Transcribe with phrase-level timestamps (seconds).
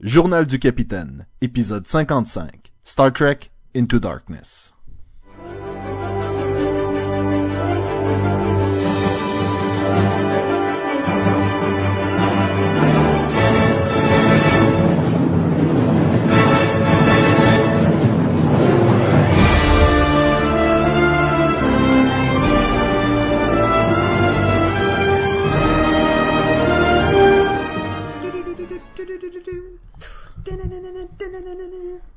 [0.00, 2.70] Journal du capitaine, épisode 55.
[2.84, 4.77] Star Trek Into Darkness.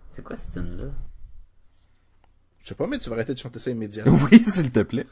[0.10, 0.86] C'est quoi cette tune là
[2.60, 4.18] Je sais pas, mais tu vas arrêter de chanter ça immédiatement.
[4.32, 5.08] Oui, s'il te plaît.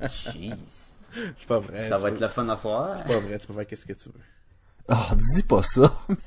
[0.00, 0.52] Jeez.
[1.36, 1.88] C'est pas vrai.
[1.88, 2.96] Ça va peux- être le fun à soir.
[2.98, 4.20] C'est pas vrai, tu peux faire qu'est-ce que tu veux.
[4.90, 6.18] Oh, dis pas ça, man.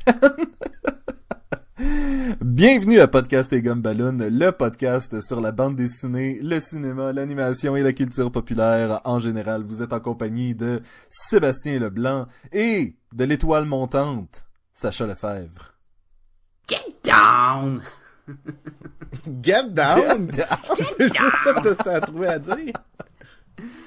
[2.42, 7.82] Bienvenue à Podcast et Gumballoon, le podcast sur la bande dessinée, le cinéma, l'animation et
[7.82, 9.64] la culture populaire en général.
[9.64, 14.46] Vous êtes en compagnie de Sébastien Leblanc et de l'étoile montante,
[14.76, 15.71] Sacha Lefebvre.
[16.72, 17.82] Get down!
[19.44, 20.32] Get down!
[20.80, 22.74] C'est juste ça que t'as à trouver à dire.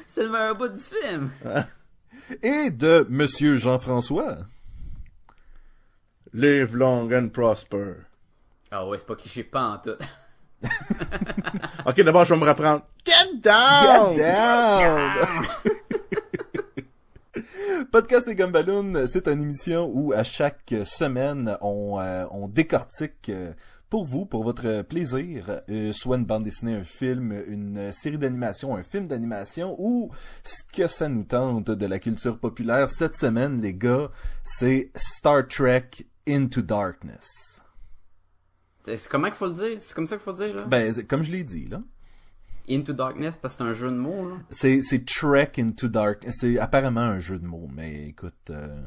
[0.06, 1.30] C'est le meilleur bout du film.
[2.42, 4.36] Et de Monsieur Jean-François.
[6.34, 7.94] Live long and prosper.
[8.70, 9.96] Ah ouais, c'est pas cliché pas en tout.
[11.86, 12.82] Ok, d'abord, je vais me reprendre.
[13.06, 14.14] Get down!
[14.14, 15.46] Get down!
[17.90, 23.52] Podcast et Gumballoon, c'est une émission où à chaque semaine, on, euh, on décortique euh,
[23.90, 28.76] pour vous, pour votre plaisir, euh, soit une bande dessinée, un film, une série d'animation,
[28.76, 30.10] un film d'animation, ou
[30.42, 32.90] ce que ça nous tente de la culture populaire.
[32.90, 34.10] Cette semaine, les gars,
[34.44, 35.90] c'est Star Trek
[36.26, 37.60] Into Darkness.
[38.84, 39.80] C'est comment qu'il faut le dire?
[39.80, 40.62] C'est comme ça qu'il faut le dire, là?
[40.64, 41.80] Ben, comme je l'ai dit, là.
[42.68, 44.36] Into Darkness, parce que c'est un jeu de mots, là.
[44.50, 46.24] C'est, c'est Trek Into Dark.
[46.30, 48.80] C'est apparemment un jeu de mots, mais écoute, euh,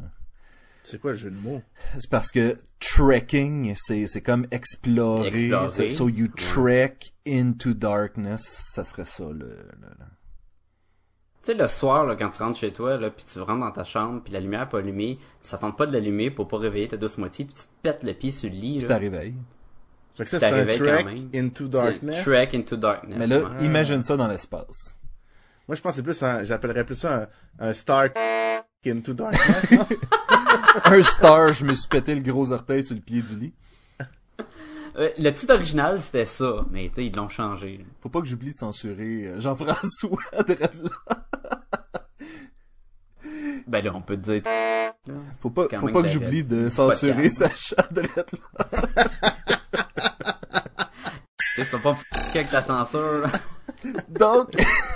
[0.84, 1.62] C'est quoi le jeu de mots?
[2.00, 5.32] c'est parce que trekking, c'est, c'est comme explorer.
[5.32, 5.90] C'est explorer.
[5.90, 9.32] So, so you trek into darkness, ça serait ça le.
[9.34, 9.48] le-
[9.82, 10.06] le-
[11.44, 13.72] Tu sais, le soir, là, quand tu rentres chez toi, là, pis tu rentres dans
[13.72, 16.58] ta chambre, puis la lumière pas allumée, pis ça tente pas de l'allumer pour pas
[16.58, 18.98] réveiller ta douce moitié, pis tu te pètes le pied sur le lit, Puis là.
[18.98, 19.36] réveil.
[20.18, 21.30] Fait que ça, Ça c'est un trek même.
[21.36, 22.24] into darkness.
[22.24, 23.18] Trek into Darkness.
[23.18, 23.66] Mais là, ouais.
[23.66, 24.98] imagine ça dans l'espace.
[25.68, 27.28] Moi, je pense que c'est plus un, j'appellerais plus ça
[27.60, 28.08] un, un Star
[28.86, 29.70] into darkness.
[30.86, 33.54] un star, je me suis pété le gros orteil sur le pied du lit.
[34.98, 37.86] Euh, le titre original, c'était ça, mais tu sais, ils l'ont changé.
[38.02, 40.18] Faut pas que j'oublie de censurer euh, Jean-François.
[43.68, 44.44] Ben là, on peut te dire...
[45.42, 47.28] Faut pas, faut pas que j'oublie de censurer.
[47.28, 48.04] Sacha de
[51.66, 51.98] ça va pas
[52.32, 53.28] avec ta censure.
[54.10, 54.52] Donc,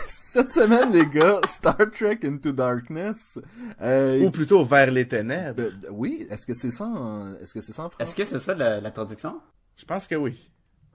[0.08, 3.38] cette semaine, les gars, Star Trek Into Darkness.
[3.81, 5.64] Euh, Ou plutôt vers les ténèbres.
[5.91, 8.03] oui, est-ce que c'est ça en, est-ce que c'est ça en français?
[8.03, 9.41] Est-ce que c'est ça la, la traduction?
[9.78, 10.50] Je pense que oui.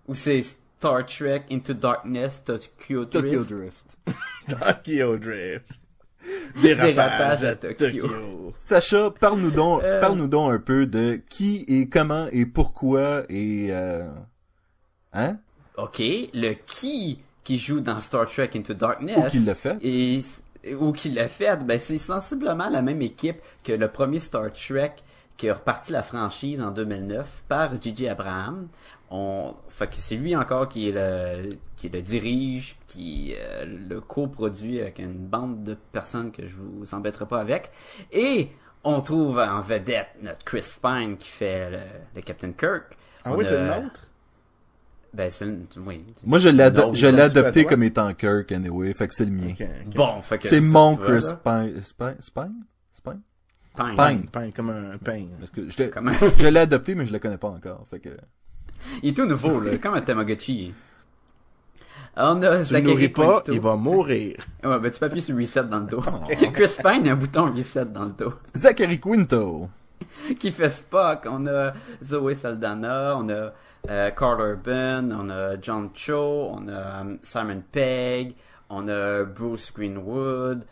[0.09, 3.13] Ou c'est Star Trek Into Darkness Tokyo Drift?
[3.13, 3.87] Tokyo Drift.
[4.49, 5.67] Tokyo Drift.
[6.63, 7.55] Dérapage Dérapage à.
[7.57, 8.53] Tokyo.
[8.59, 10.01] Sacha, parle-nous donc, Euh.
[10.01, 14.09] parle-nous donc un peu de qui et comment et pourquoi et euh...
[15.13, 15.37] hein?
[15.77, 19.35] Ok, le qui qui joue dans Star Trek Into Darkness...
[19.35, 19.77] Ou qui l'a fait?
[19.83, 20.21] Et,
[20.75, 24.95] ou qui l'a fait, ben c'est sensiblement la même équipe que le premier Star Trek
[25.37, 28.09] qui a reparti la franchise en 2009 par J.J.
[28.09, 28.69] Abraham.
[29.11, 34.01] On, fait que c'est lui encore qui est le, qui le dirige, qui euh, le
[34.01, 37.71] coproduit avec une bande de personnes que je vous embêterai pas avec.
[38.13, 38.49] Et
[38.83, 41.79] on trouve en vedette notre Chris Pine qui fait le,
[42.17, 42.97] le Captain Kirk.
[43.25, 44.09] Ah On oui, c'est le nôtre?
[45.13, 46.05] Ben c'est le, oui.
[46.25, 49.25] Moi, je l'ai, ado- je l'ai un adopté comme étant Kirk, anyway, fait que c'est
[49.25, 49.55] le mien.
[49.95, 51.27] Bon, fait que C'est mon vois, Chris.
[51.43, 52.65] Pine, Spine, Spine?
[52.93, 53.21] Spine?
[53.77, 53.95] Pine.
[53.97, 54.27] Pine.
[54.31, 55.27] Pain, comme un pain.
[55.39, 56.13] Parce que je l'ai, Comment?
[56.39, 58.11] je l'ai adopté, mais je le connais pas encore, fait que...
[59.03, 60.73] Il est tout nouveau, là, comme un Tamagotchi.
[62.19, 63.53] On a tu le Zachary nourris pas, Quinto.
[63.53, 64.37] il va mourir.
[64.65, 66.01] Ouais, ben tu peux appuyer sur reset dans le dos.
[66.55, 68.33] Chris Pine a un bouton reset dans le dos.
[68.57, 69.69] Zachary Quinto.
[70.39, 71.27] Qui fait Spock.
[71.31, 71.73] On a
[72.03, 73.53] Zoé Saldana, on a
[73.91, 78.35] euh, Carl Urban, on a John Cho, on a um, Simon Pegg,
[78.71, 80.65] on a Bruce Greenwood,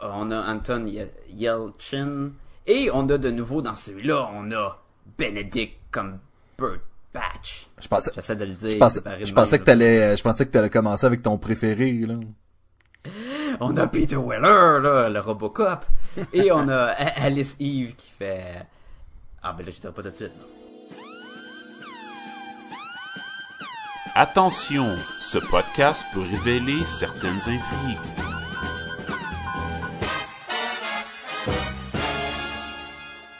[0.00, 2.32] on a Anton Ye- Yelchin.
[2.66, 4.78] Et on a de nouveau dans celui-là, on a
[5.18, 6.80] Benedict Cumberbatch.
[7.14, 8.70] Je pensais, J'essaie de le dire.
[8.70, 12.14] je pensais, je pensais que t'allais, je pensais que t'allais commencer avec ton préféré, là.
[13.60, 15.84] On a Peter Weller, là, le Robocop.
[16.32, 18.66] Et on a Alice Eve qui fait...
[19.42, 20.32] Ah ben là, je dirais pas tout de suite.
[20.38, 20.44] là.
[24.14, 27.98] Attention, ce podcast peut révéler certaines intrigues.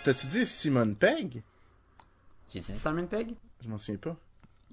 [0.04, 1.42] T'as-tu dit Simone Pegg?
[2.52, 3.34] J'ai dit Simon Pegg?
[3.62, 4.16] Je m'en souviens pas.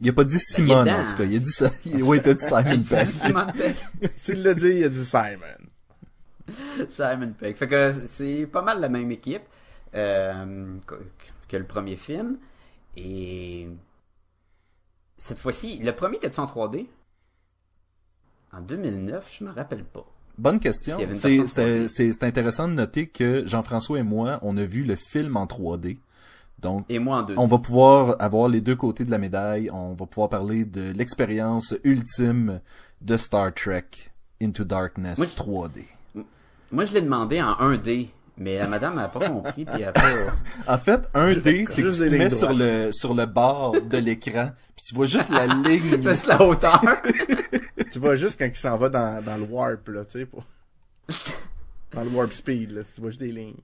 [0.02, 1.24] Il a pas dit Ben, Simon, en tout cas.
[1.26, 1.72] Il a dit ça.
[2.02, 3.06] Oui, t'as dit Simon Pegg.
[3.08, 3.76] Simon Pegg.
[4.16, 6.88] S'il l'a dit, il a dit Simon.
[6.90, 7.56] Simon Pegg.
[7.58, 9.44] Fait que c'est pas mal la même équipe
[9.96, 10.78] euh,
[11.48, 12.38] que, le premier film.
[12.96, 13.68] Et
[15.18, 16.88] cette fois-ci, le premier était en 3D?
[18.52, 20.06] En 2009, je me rappelle pas.
[20.38, 20.96] Bonne question.
[20.96, 21.88] S'il y avait une C'est version c'était- 3D.
[21.90, 25.46] c'est- c'est intéressant de noter que Jean-François et moi, on a vu le film en
[25.46, 25.98] 3D.
[26.62, 27.36] Donc, Et moi en 2D.
[27.38, 29.70] on va pouvoir avoir les deux côtés de la médaille.
[29.72, 32.60] On va pouvoir parler de l'expérience ultime
[33.02, 33.86] de Star Trek
[34.42, 35.86] Into Darkness Moi, je- 3D.
[36.72, 38.10] Moi, je l'ai demandé en 1D.
[38.42, 40.02] Mais la madame n'a pas compris, puis elle a pas...
[40.68, 43.98] En fait, un D, c'est que tu mets lignes sur le, sur le bord de
[43.98, 45.82] l'écran, puis tu vois juste la ligne.
[45.82, 46.82] Tu vois juste la hauteur.
[47.92, 50.46] tu vois juste quand il s'en va dans, dans le warp, là, tu sais, pour...
[51.94, 53.58] dans le warp speed, là, tu vois juste des lignes.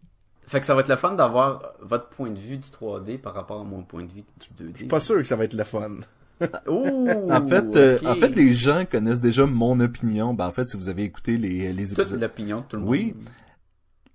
[0.48, 3.34] Fait que ça va être le fun d'avoir votre point de vue du 3D par
[3.34, 4.24] rapport à mon point de vue
[4.58, 4.72] du 2D.
[4.74, 5.92] Je suis pas sûr que ça va être le fun.
[6.68, 10.34] Ouh, En fait, euh, en fait, les gens connaissent déjà mon opinion.
[10.34, 12.20] Ben, en fait, si vous avez écouté les, les Toute épisodes.
[12.20, 12.92] l'opinion de tout le monde.
[12.92, 13.16] Oui.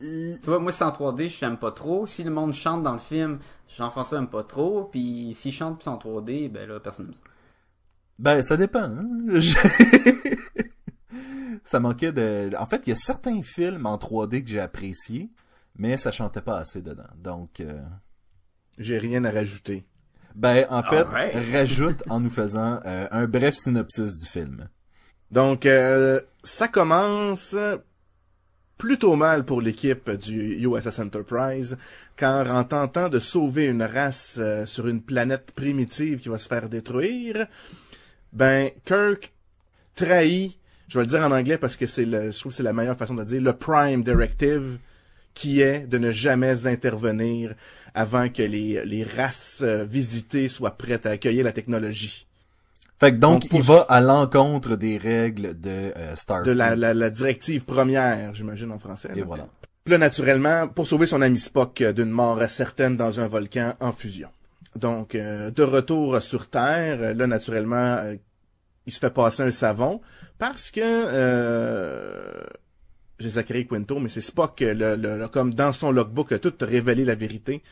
[0.01, 2.07] Tu vois, moi, c'est en 3D, je l'aime pas trop.
[2.07, 3.39] Si le monde chante dans le film,
[3.69, 4.85] Jean-François aime pas trop.
[4.85, 7.21] Puis s'il chante plus en 3D, ben là, personne n'aime ça.
[8.19, 8.83] Ben, ça dépend.
[8.85, 9.07] hein.
[9.35, 9.57] Je-
[11.65, 12.51] ça manquait de...
[12.59, 15.31] En fait, il y a certains films en 3D que j'ai appréciés,
[15.81, 17.09] mais ça chantait pas assez dedans.
[17.17, 17.81] Donc, euh,
[18.77, 19.87] J'ai rien à rajouter.
[20.35, 21.05] ben, en fait,
[21.53, 24.69] rajoute en nous faisant euh, un bref synopsis du film.
[25.31, 27.57] Donc, euh, ça commence
[28.77, 31.79] plutôt mal pour l'équipe du USS Enterprise,
[32.17, 36.49] car en tentant de sauver une race euh, sur une planète primitive qui va se
[36.49, 37.47] faire détruire,
[38.35, 39.33] ben, Kirk
[39.95, 42.63] trahit, je vais le dire en anglais parce que c'est le, je trouve que c'est
[42.63, 44.79] la meilleure façon de le dire, le Prime Directive,
[45.35, 47.55] qui est de ne jamais intervenir
[47.95, 52.27] avant que les, les races euh, visitées soient prêtes à accueillir la technologie.
[52.99, 56.53] Fait que donc, il va à l'encontre des règles de euh, Starfleet.
[56.53, 59.11] De la, la, la directive première, j'imagine en français.
[59.15, 59.25] Et là.
[59.25, 59.49] voilà.
[59.85, 63.75] Puis là, naturellement, pour sauver son ami Spock euh, d'une mort certaine dans un volcan
[63.81, 64.29] en fusion.
[64.77, 68.17] Donc, euh, de retour sur Terre, euh, là, naturellement, euh,
[68.87, 70.01] il se fait passer un savon
[70.39, 70.81] parce que...
[73.21, 76.55] J'ai Zachary Quinto, mais c'est Spock, euh, le, le- comme dans son logbook, a tout
[76.61, 77.63] révélé la vérité.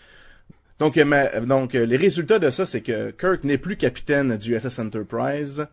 [0.79, 4.55] Donc, euh, donc euh, les résultats de ça, c'est que Kirk n'est plus capitaine du
[4.55, 5.67] USS Enterprise.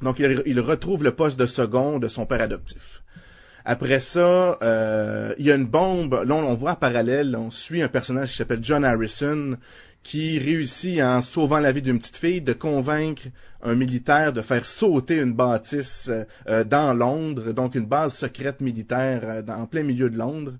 [0.00, 3.02] Donc, il, retrouve le poste de second de son père adoptif.
[3.64, 6.22] Après ça, euh, il y a une bombe.
[6.26, 9.56] Là, on, on voit en parallèle, on suit un personnage qui s'appelle John Harrison,
[10.02, 13.22] qui réussit, en sauvant la vie d'une petite fille, de convaincre
[13.62, 18.60] un militaire de faire sauter une bâtisse euh, euh, dans Londres, donc une base secrète
[18.60, 20.54] militaire euh, en plein milieu de Londres,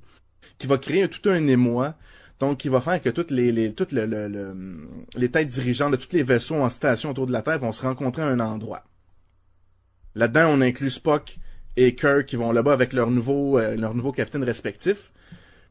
[0.58, 1.94] qui va créer tout un émoi.
[2.40, 5.92] Donc, qui va faire que toutes les, les, toutes le- le- le- les têtes dirigeantes
[5.92, 8.40] de tous les vaisseaux en station autour de la Terre vont se rencontrer à un
[8.40, 8.82] endroit.
[10.16, 11.38] Là-dedans, on inclut Spock
[11.76, 15.12] et Kirk qui vont là-bas avec leur nouveau, euh, leur nouveau capitaine respectif.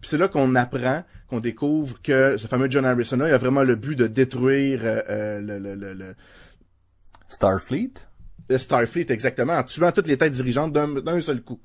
[0.01, 3.63] Puis c'est là qu'on apprend, qu'on découvre que ce fameux John Harrison-là, il a vraiment
[3.63, 6.15] le but de détruire euh, euh, le, le, le, le-
[7.29, 7.93] Starfleet?
[8.49, 11.61] le Starfleet exactement, en tuant toutes les têtes dirigeantes d'un seul coup.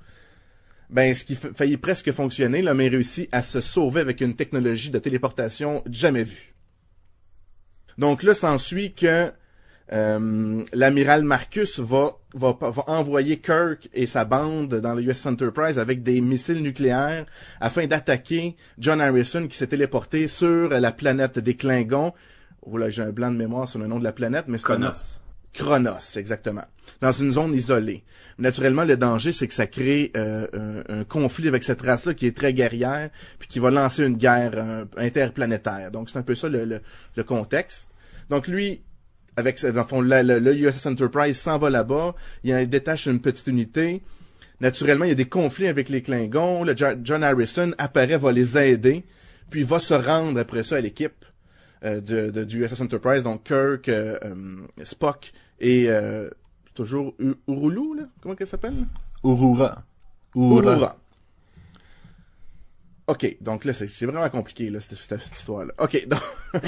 [0.89, 4.37] Ben, ce qui fa- faillit presque fonctionner, l'homme a réussi à se sauver avec une
[4.37, 6.55] technologie de téléportation jamais vue.
[7.99, 9.33] Donc là, s'ensuit que
[9.93, 15.79] euh, l'amiral Marcus va, va, va envoyer Kirk et sa bande dans le US Enterprise
[15.79, 17.25] avec des missiles nucléaires
[17.61, 22.13] afin d'attaquer John Harrison qui s'est téléporté sur la planète des Klingons.
[22.63, 24.65] Oh là, j'ai un blanc de mémoire sur le nom de la planète, mais c'est
[24.65, 25.21] Kronos.
[25.53, 26.65] Chronos, exactement.
[27.01, 28.05] Dans une zone isolée.
[28.39, 30.47] Naturellement, le danger, c'est que ça crée euh,
[30.89, 34.19] un, un conflit avec cette race-là qui est très guerrière, puis qui va lancer une
[34.19, 35.91] guerre euh, interplanétaire.
[35.91, 36.81] Donc, c'est un peu ça le, le-
[37.17, 37.89] le contexte.
[38.29, 38.83] Donc, lui,
[39.37, 42.15] avec dans le fond, le, le- le USS Enterprise s'en va là-bas,
[42.45, 44.03] il détache une petite unité.
[44.61, 46.65] Naturellement, il y a des conflits avec les Klingons.
[46.65, 49.05] Le Jo- John Harrison apparaît, va les aider,
[49.51, 51.25] puis va se rendre après ça à l'équipe
[51.85, 54.35] euh, de, de- du USS Enterprise, donc Kirk, euh, euh,
[54.85, 56.31] Spock et euh,
[56.67, 58.05] c'est toujours U- Urulu, là?
[58.23, 58.87] Comment qu'elle s'appelle?
[59.23, 59.85] Urura.
[60.35, 60.97] Urura.
[63.09, 65.73] OK, donc là, c'est c'est vraiment compliqué, là, cette, cette- cette histoire-là.
[65.79, 66.21] OK, donc...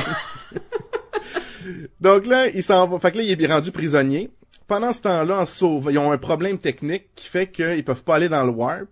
[2.00, 2.98] donc là, il s'en va...
[2.98, 4.30] Fait que là, il est rendu prisonnier.
[4.66, 8.16] Pendant ce temps-là, en sauvant, ils ont un problème technique qui fait qu'ils peuvent pas
[8.16, 8.88] aller dans le warp.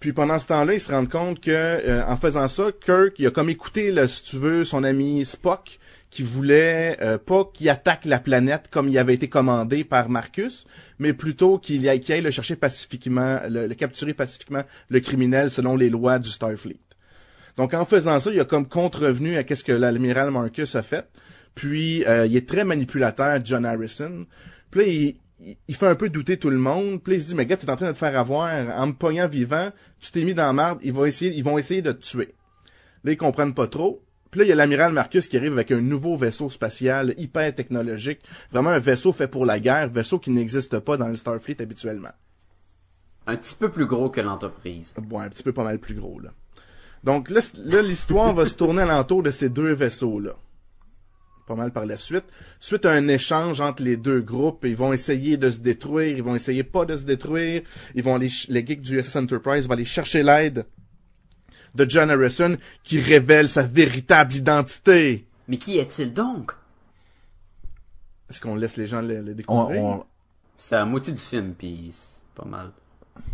[0.00, 3.26] Puis pendant ce temps-là, ils se rendent compte que euh, en faisant ça, Kirk, il
[3.26, 7.68] a comme écouté, là, si tu veux, son ami Spock, qui voulait euh, pas qu'il
[7.68, 10.66] attaque la planète comme il avait été commandé par Marcus,
[10.98, 15.50] mais plutôt qu'il aille, qu'il aille le chercher pacifiquement, le, le capturer pacifiquement le criminel
[15.50, 16.78] selon les lois du Starfleet.
[17.56, 21.06] Donc en faisant ça, il a comme contrevenu à qu'est-ce que l'amiral Marcus a fait.
[21.58, 24.26] Puis euh, il est très manipulateur, John Harrison.
[24.70, 25.02] Puis là, il,
[25.40, 27.02] il- il fait un peu douter tout le monde.
[27.02, 28.48] Puis là, il se dit, mais gars, t'es en train de te faire avoir
[28.80, 29.70] en me pognant vivant.
[29.98, 30.78] Tu t'es mis dans la marde.
[30.84, 32.34] Ils vont essayer, ils vont essayer de te tuer.
[33.02, 34.04] Là, ils comprennent pas trop.
[34.30, 37.52] Puis là, il y a l'amiral Marcus qui arrive avec un nouveau vaisseau spatial hyper
[37.54, 38.20] technologique.
[38.52, 42.12] Vraiment un vaisseau fait pour la guerre, vaisseau qui n'existe pas dans le Starfleet habituellement.
[43.26, 44.94] Un petit peu plus gros que l'entreprise.
[45.00, 46.30] Bon, un petit peu pas mal plus gros, là.
[47.04, 47.40] Donc là,
[47.82, 50.32] l'histoire va se tourner alentour de ces deux vaisseaux-là.
[51.48, 52.24] Pas mal par la suite.
[52.60, 56.22] Suite à un échange entre les deux groupes, ils vont essayer de se détruire, ils
[56.22, 57.62] vont essayer pas de se détruire,
[57.94, 60.66] ils vont aller, les geeks du USS Enterprise vont aller chercher l'aide
[61.74, 65.26] de John Harrison qui révèle sa véritable identité.
[65.48, 66.52] Mais qui est-il donc?
[68.28, 69.82] Est-ce qu'on laisse les gens le, découvrir?
[69.82, 70.04] on-
[70.58, 72.72] C'est à la moitié du film, puis c'est pas mal.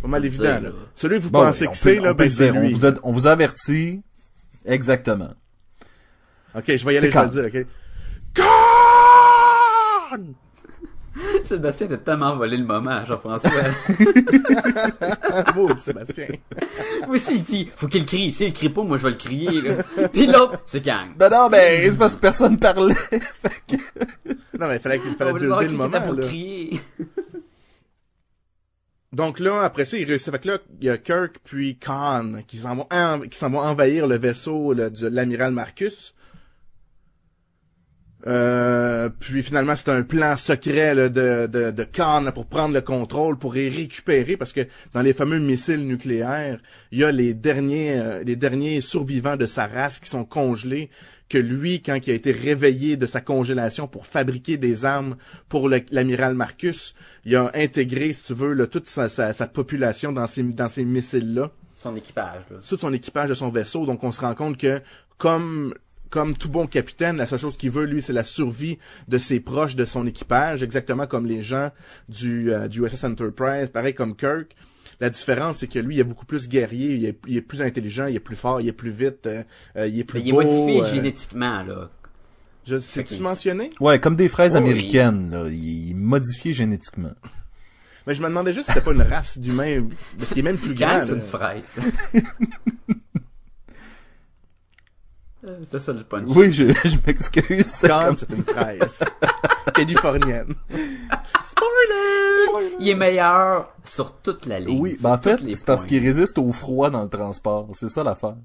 [0.01, 0.59] Pas mal évident, là.
[0.61, 0.69] là.
[0.95, 2.49] Celui que vous bon, pensez on que c'est, là, ben le c'est.
[2.51, 4.01] On vous, a, on vous avertit.
[4.63, 5.33] Exactement.
[6.55, 7.67] Ok, je vais y aller, je vais le dire, ok?
[8.35, 10.35] Gone!
[11.43, 13.51] Sébastien a tellement volé le moment, Jean-François.
[15.55, 16.27] Maudit Sébastien.
[17.07, 18.33] moi aussi, je dis, faut qu'il crie.
[18.33, 19.75] S'il crie pas, moi, je vais le crier, là.
[20.11, 21.15] Puis l'autre, c'est Kang.
[21.15, 22.95] Ben non, ben, c'est parce que personne parlait.
[24.59, 26.27] Non, mais il fallait, il On fallait qui le moment, pour là.
[26.27, 26.81] crier.
[29.13, 30.31] Donc là, après ça, il réussit.
[30.31, 34.73] Fait que là, il y a Kirk puis Khan qui s'en vont, envahir le vaisseau
[34.73, 36.13] là, de l'amiral Marcus.
[38.27, 42.73] Euh, puis finalement, c'est un plan secret là, de, de, de Khan là, pour prendre
[42.73, 44.61] le contrôle, pour les récupérer, parce que
[44.93, 46.59] dans les fameux missiles nucléaires,
[46.91, 50.89] il y a les derniers, euh, les derniers survivants de sa race qui sont congelés,
[51.29, 55.15] que lui, quand il a été réveillé de sa congélation pour fabriquer des armes
[55.49, 56.93] pour l'amiral Marcus,
[57.25, 60.69] il a intégré, si tu veux, là, toute sa, sa, sa population dans ces, dans
[60.69, 62.57] ces missiles-là Son équipage, là.
[62.67, 63.85] tout son équipage de son vaisseau.
[63.85, 64.81] Donc, on se rend compte que,
[65.17, 65.73] comme
[66.15, 68.77] comme tout bon capitaine, la seule chose qu'il veut, lui, c'est la survie
[69.09, 71.71] de ses proches, de son équipage, exactement comme les gens
[72.07, 74.55] du, euh, du USS Enterprise, pareil comme Kirk.
[75.01, 77.61] La différence, c'est que lui, il est beaucoup plus guerrier, il est, il est plus
[77.61, 79.43] intelligent, il est plus fort, il est plus vite, euh,
[79.75, 80.41] euh, il est plus Mais il est beau.
[80.41, 81.89] modifié euh, génétiquement, là.
[82.65, 83.69] je sais-tu mentionné?
[83.81, 84.59] Ouais, comme des fraises oui.
[84.59, 85.49] américaines, là.
[85.49, 87.11] Il est modifié génétiquement.
[88.07, 89.83] Mais je me demandais juste si c'était pas une race d'humains,
[90.17, 91.01] parce qu'il est même plus grand.
[91.01, 91.63] c'est une fraise?
[95.47, 96.27] Euh, C'est ça le punch.
[96.35, 97.75] Oui, je, je m'excuse.
[97.81, 99.03] comme- c'est une fraise.
[99.73, 100.55] Californienne.
[101.43, 102.73] Spoiler!
[102.79, 104.79] Il est meilleur sur toute la ligne.
[104.79, 107.69] Oui, ben en fait, c'est parce qu'il résiste au froid dans le transport.
[107.73, 108.35] C'est ça l'affaire.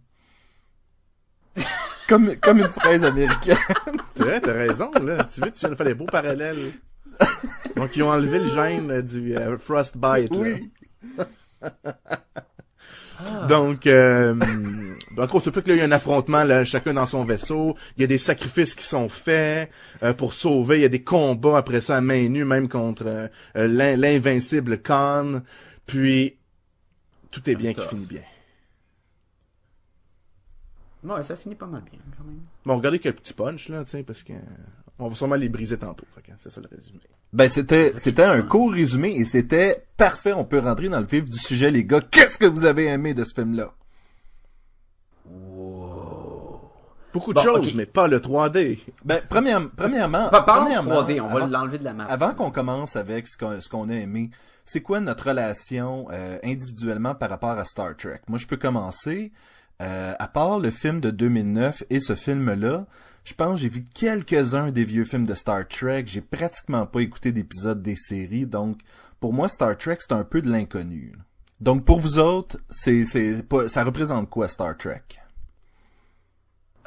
[2.08, 3.56] comme, comme une fraise américaine.
[4.16, 5.24] C'est vrai, t'as raison, là.
[5.24, 6.72] Tu vois, tu viens de faire des beaux parallèles.
[7.76, 11.26] Donc, ils ont enlevé le gène euh, du euh, frostbite, là.
[13.22, 13.46] Oui.
[13.48, 14.34] Donc, euh,
[15.18, 17.76] en gros, fait que là, il y a un affrontement, là, chacun dans son vaisseau.
[17.96, 19.70] Il y a des sacrifices qui sont faits
[20.02, 20.78] euh, pour sauver.
[20.78, 23.96] Il y a des combats après ça à main nue, même contre euh, euh, l'in-
[23.96, 25.42] l'invincible Khan.
[25.86, 26.38] Puis,
[27.30, 28.22] tout est bien qui finit bien.
[31.02, 32.40] Ouais, ça finit pas mal bien, quand même.
[32.66, 34.34] Bon, regardez quel petit punch, là, tu sais, parce que...
[34.98, 36.06] on va sûrement les briser tantôt.
[36.38, 37.00] C'est ça le résumé.
[37.32, 40.32] Ben, c'était, c'était un court résumé et c'était parfait.
[40.32, 42.00] On peut rentrer dans le vif du sujet, les gars.
[42.00, 43.72] Qu'est-ce que vous avez aimé de ce film-là?
[47.12, 48.78] Beaucoup de Bon, choses, mais pas le 3D.
[49.04, 52.04] Ben, première- premièrement, de premièrement, 3D, on va avant- l'enlever de la map.
[52.04, 54.30] Avant qu'on commence avec ce qu'on, ce qu'on a aimé,
[54.64, 58.20] c'est quoi notre relation euh, individuellement par rapport à Star Trek?
[58.28, 59.32] Moi, je peux commencer.
[59.82, 62.84] Euh, à part le film de 2009 et ce film-là,
[63.30, 66.02] je pense j'ai vu quelques-uns des vieux films de Star Trek.
[66.06, 68.80] J'ai pratiquement pas écouté d'épisodes des séries, donc
[69.20, 71.14] pour moi, Star Trek, c'est un peu de l'inconnu.
[71.60, 75.02] Donc pour vous autres, c'est, c'est ça représente quoi Star Trek?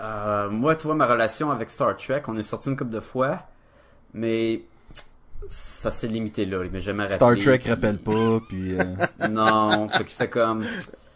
[0.02, 3.00] Euh, moi, tu vois, ma relation avec Star Trek, on est sorti une couple de
[3.00, 3.44] fois,
[4.14, 4.64] mais
[5.48, 6.62] ça s'est limité là.
[6.70, 8.84] Mais jamais Star Trek puis- rappelle pas, puis euh,
[9.30, 10.66] Non, fait que c'était comme...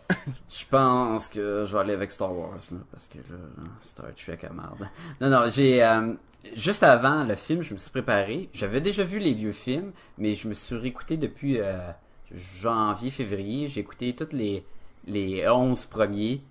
[0.49, 3.37] Je pense que je vais aller avec Star Wars, là, parce que là,
[3.81, 4.87] Star Trek à merde.
[5.21, 5.83] Non, non, j'ai...
[5.83, 6.13] euh,
[6.55, 8.49] juste avant le film, je me suis préparé.
[8.53, 11.91] J'avais déjà vu les vieux films, mais je me suis réécouté depuis euh,
[12.31, 13.67] janvier, février.
[13.67, 14.65] J'ai écouté tous les,
[15.05, 16.41] les 11 premiers,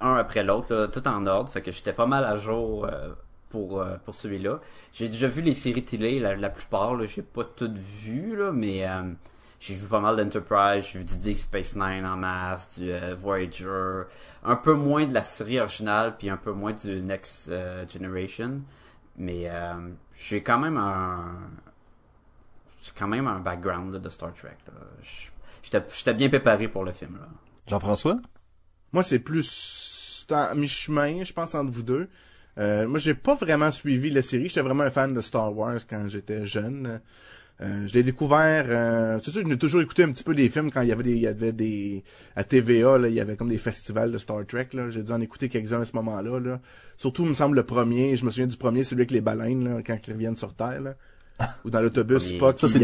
[0.00, 1.50] un après l'autre, tout en ordre.
[1.50, 3.12] Fait que j'étais pas mal à jour euh,
[3.50, 4.60] pour, pour celui-là.
[4.92, 8.84] J'ai déjà vu les séries télé, la, la plupart, j'ai pas toutes vues, là, mais...
[9.66, 13.14] j'ai vu pas mal d'Enterprise, j'ai vu du Deep Space Nine en masse, du euh,
[13.14, 14.02] Voyager,
[14.42, 18.60] un peu moins de la série originale, puis un peu moins du Next euh, Generation.
[19.16, 19.72] Mais euh,
[20.14, 21.38] j'ai quand même un...
[22.82, 24.58] J'ai quand même un background là, de Star Trek.
[25.62, 27.16] J'étais bien préparé pour le film.
[27.18, 27.28] Là.
[27.66, 28.18] Jean-François?
[28.92, 32.10] Moi, c'est plus mi-chemin, je pense, entre vous deux.
[32.58, 34.48] Euh, moi, j'ai pas vraiment suivi la série.
[34.48, 37.00] J'étais vraiment un fan de Star Wars quand j'étais jeune.
[37.60, 38.64] Euh, je l'ai découvert.
[38.68, 40.92] Euh, c'est sûr, je n'ai toujours écouté un petit peu des films quand il y
[40.92, 42.02] avait des, il y avait des
[42.34, 44.90] à TVA là, il y avait comme des festivals de Star Trek là.
[44.90, 46.40] J'ai dû en écouter quelques-uns à ce moment-là.
[46.40, 46.60] Là.
[46.96, 48.16] Surtout, il me semble le premier.
[48.16, 50.80] Je me souviens du premier, celui avec les baleines là, quand ils reviennent sur Terre.
[50.80, 50.94] Là.
[51.64, 52.38] Ou dans l'autobus, Premier.
[52.38, 52.78] Spock, Ça, c'est.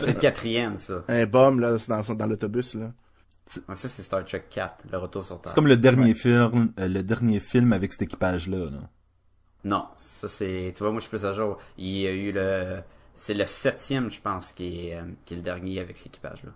[0.00, 1.04] C'est le quatrième, ça.
[1.08, 2.92] un bombe là, dans, dans l'autobus là.
[3.68, 5.50] Ouais, ça, c'est Star Trek 4, le retour sur Terre.
[5.50, 8.70] C'est comme le dernier film, euh, le dernier film avec cet équipage-là.
[8.70, 8.80] Là.
[9.64, 10.72] Non, ça c'est...
[10.74, 11.58] Tu vois, moi, je suis plus à jour.
[11.78, 12.80] Il y a eu le...
[13.16, 16.50] C'est le septième, je pense, qui est, euh, qui est le dernier avec l'équipage, là.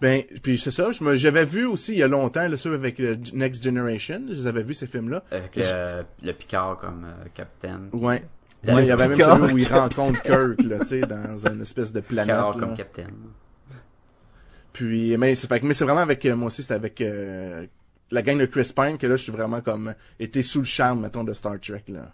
[0.00, 2.72] Ben, puis c'est ça, je me- j'avais vu aussi il y a longtemps, là, ceux
[2.72, 5.22] avec le Next Generation, je les avais vus ces films-là.
[5.30, 7.90] Avec le, le Picard comme euh, capitaine.
[7.92, 8.24] Ouais.
[8.64, 11.46] Le Ouais, il y avait même celui où il rencontre Kirk, là, tu sais, dans
[11.46, 12.34] une espèce de planète.
[12.34, 12.60] Picard là.
[12.66, 13.14] comme capitaine.
[14.72, 17.66] Puis, mais c'est mais c'est vraiment avec, euh, moi aussi, c'était avec euh,
[18.10, 21.00] la gang de Chris Pine que là, je suis vraiment comme, été sous le charme,
[21.02, 22.12] mettons, de Star Trek, là.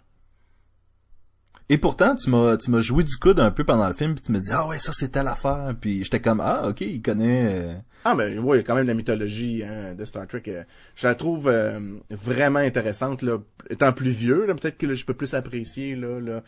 [1.69, 4.23] Et pourtant, tu m'as, tu m'as joué du coude un peu pendant le film, puis
[4.23, 7.01] tu me dis ah ouais ça c'est telle affaire, puis j'étais comme ah ok il
[7.01, 7.45] connaît.
[7.53, 10.43] euh, Ah, ben, a quand même la mythologie hein, de Star Trek.
[10.47, 10.63] euh,
[10.95, 11.77] je la trouve euh,
[12.09, 13.39] vraiment intéressante, là.
[13.69, 16.41] Étant plus vieux, là, peut-être que là, je peux plus apprécier, là, là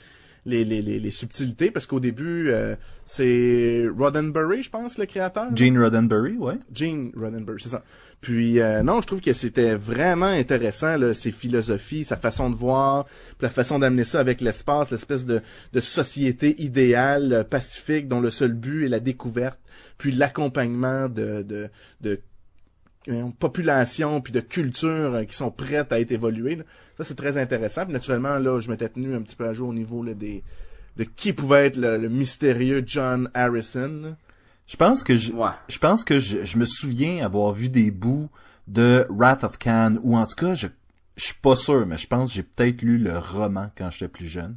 [0.45, 5.55] les, les, les, les subtilités, parce qu'au début, euh, c'est Roddenberry, je pense, le créateur.
[5.55, 6.57] Gene Roddenberry, ouais.
[6.73, 7.83] Gene Roddenberry, c'est ça.
[8.21, 12.55] Puis euh, non, je trouve que c'était vraiment intéressant là, ses philosophies, sa façon de
[12.55, 13.05] voir,
[13.41, 15.41] la façon d'amener ça avec l'espace, l'espèce de,
[15.73, 19.59] de société idéale, euh, pacifique, dont le seul but est la découverte,
[19.97, 21.69] puis l'accompagnement de, de,
[22.01, 22.19] de
[23.37, 26.55] population puis de cultures euh, qui sont prêtes à être évoluées.
[26.55, 26.63] là.
[26.97, 27.83] Ça, c'est très intéressant.
[27.85, 30.43] Puis naturellement, là, je m'étais tenu un petit peu à jour au niveau là, des
[30.97, 34.15] de qui pouvait être le, le mystérieux John Harrison.
[34.67, 35.51] Je pense que je, Ouais.
[35.69, 38.29] je pense que je, je me souviens avoir vu des bouts
[38.67, 40.67] de Wrath of Khan, ou en tout cas, je,
[41.15, 44.09] je suis pas sûr, mais je pense que j'ai peut-être lu le roman quand j'étais
[44.09, 44.55] plus jeune,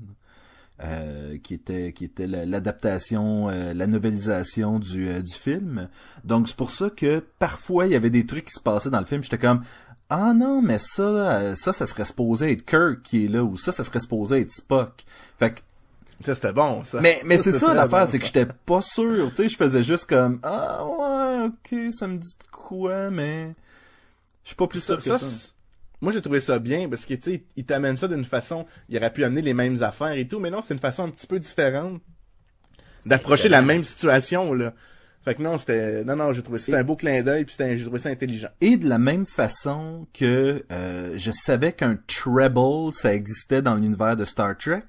[0.85, 5.89] euh, qui était qui était la- l'adaptation, euh, la novelisation du euh, du film.
[6.25, 8.99] Donc c'est pour ça que parfois il y avait des trucs qui se passaient dans
[9.01, 9.63] le film, j'étais comme
[10.11, 13.57] ah non, mais ça, euh, ça, ça serait supposé être Kirk qui est là, ou
[13.57, 15.05] ça, ça serait supposé être Spock.
[15.39, 15.61] Fait que
[16.23, 17.01] Ça, c'était bon, ça.
[17.01, 19.83] mais, mais c'est ça l'affaire, bon, c'est que j'étais pas sûr, tu sais, je faisais
[19.83, 23.55] juste comme ah ouais, ok, ça me dit de quoi, mais
[24.45, 25.49] je suis pas plus sûr ça, que ça,
[26.03, 28.99] moi j'ai trouvé ça bien parce que tu sais il t'amène ça d'une façon il
[28.99, 31.27] aurait pu amener les mêmes affaires et tout mais non c'est une façon un petit
[31.27, 32.03] peu différente
[33.07, 34.75] d'approcher la même situation là.
[35.25, 37.79] Fait que non c'était non non j'ai trouvé c'était un beau clin d'œil puis c'était
[37.79, 38.49] j'ai trouvé ça intelligent.
[38.61, 44.17] Et de la même façon que euh, je savais qu'un treble ça existait dans l'univers
[44.17, 44.83] de Star Trek,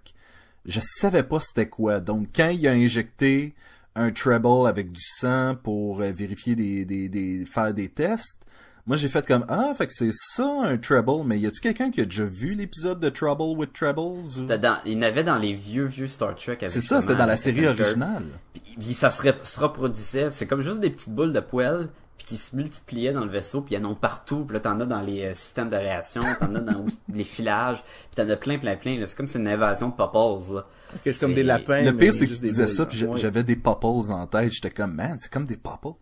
[0.66, 2.00] je savais pas c'était quoi.
[2.00, 3.54] Donc quand il a injecté
[3.96, 8.40] un treble avec du sang pour euh, vérifier des, des, des faire des tests,
[8.86, 11.90] moi j'ai fait comme ah fait que c'est ça un treble, mais y a-tu quelqu'un
[11.92, 14.24] qui a déjà vu l'épisode de Trouble with Trebles ou...
[14.24, 16.54] C'était dans- il y en avait dans les vieux, vieux Star Trek.
[16.62, 18.24] avec C'est ça, c'était dans la série originale.
[18.54, 20.28] Puis, puis ça se reproduisait.
[20.32, 23.62] C'est comme juste des petites boules de poêle puis qui se multipliaient dans le vaisseau,
[23.62, 24.46] puis il y en a partout.
[24.46, 28.16] Puis là, t'en as dans les euh, systèmes d'aération, t'en as dans les filages, puis
[28.24, 29.02] t'en as plein, plein, plein.
[29.08, 30.66] C'est comme c'est une invasion de popos, là.
[31.04, 33.44] C'est comme C'est- des lapins Le pire, c'est que tu disais boules, ça, puis j'avais
[33.44, 34.52] des popples en tête.
[34.54, 35.98] J'étais comme, man, c'est comme des popples.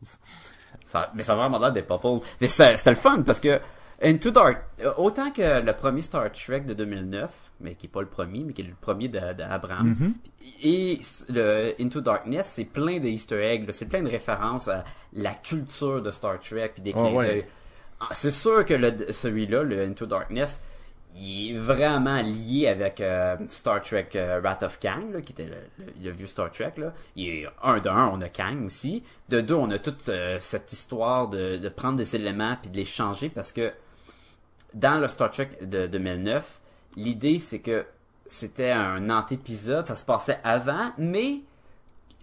[0.83, 2.21] Ça, mais ça a vraiment l'air des popos.
[2.39, 3.59] Mais c'était le fun parce que
[4.03, 8.01] Into Dark, euh, autant que le premier Star Trek de 2009, mais qui est pas
[8.01, 10.13] le premier, mais qui est le premier d'Abraham, Mhm.
[10.63, 15.33] et le Into Darkness, c'est plein de Easter eggs, c'est plein de références à la
[15.35, 17.47] culture de Star Trek, puis des Ah ouais.
[17.99, 18.73] Ah, C'est sûr que
[19.13, 20.63] celui-là, le Into Darkness,
[21.15, 25.49] il est vraiment lié avec euh, Star Trek euh, Wrath of Kang, là, qui était
[26.01, 26.73] le, vieux Star Trek.
[26.77, 26.93] Là.
[27.15, 29.03] Il est un de un, on a Kang aussi.
[29.29, 32.77] De deux, on a toute euh, cette histoire de, de prendre des éléments puis de
[32.77, 33.71] les changer parce que
[34.73, 36.61] dans le Star Trek de 2009,
[36.95, 37.85] l'idée c'est que
[38.27, 41.41] c'était un antépisode, ça se passait avant, mais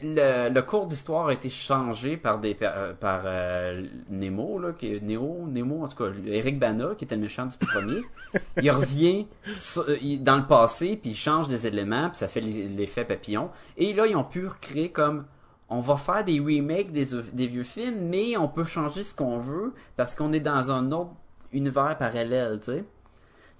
[0.02, 5.00] le, le cours d'histoire a été changé par des euh, par euh, Nemo là qui
[5.02, 8.00] Neo Nemo en tout cas Eric Bana qui était le méchant du premier.
[8.62, 9.26] Il revient
[9.58, 12.68] sur- euh, il- dans le passé puis il change des éléments puis ça fait l'e-
[12.76, 13.50] l'effet papillon.
[13.76, 15.24] Et là ils ont pu recréer comme
[15.68, 19.38] on va faire des remakes des, des vieux films mais on peut changer ce qu'on
[19.38, 21.10] veut parce qu'on est dans un autre
[21.52, 22.84] univers parallèle tu sais.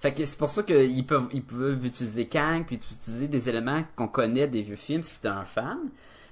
[0.01, 3.83] Fait que c'est pour ça qu'ils peuvent, ils peuvent utiliser Kang, puis utiliser des éléments
[3.97, 5.77] qu'on connaît des vieux films si t'es un fan,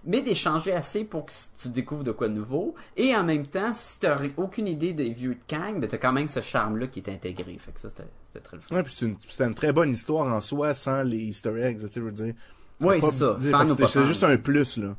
[0.07, 2.73] mais d'échanger assez pour que tu découvres de quoi de nouveau.
[2.95, 6.13] Et en même temps, si t'as aucune idée des vieux de Kang, ben t'as quand
[6.13, 7.55] même ce charme-là qui est intégré.
[7.59, 8.75] Fait que ça, c'était c'était très le fun.
[8.75, 9.17] ouais puis c'est une,
[9.47, 12.33] une très bonne histoire en soi sans les Easter eggs tu sais je veux dire
[12.81, 13.37] Oui, Pas- c'est ça.
[13.39, 14.07] fait Fan que ou pas c'est fan.
[14.07, 14.95] juste un plus là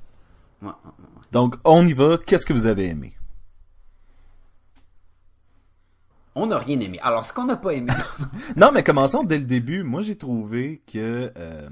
[0.61, 1.23] Ouais, ouais, ouais.
[1.33, 2.19] Donc, on y va.
[2.25, 3.15] Qu'est-ce que vous avez aimé?
[6.35, 7.01] on n'a rien aimé.
[7.03, 7.93] Alors, ce qu'on n'a pas aimé,
[8.57, 9.83] Non, mais commençons dès le début.
[9.83, 11.69] Moi, j'ai trouvé que euh,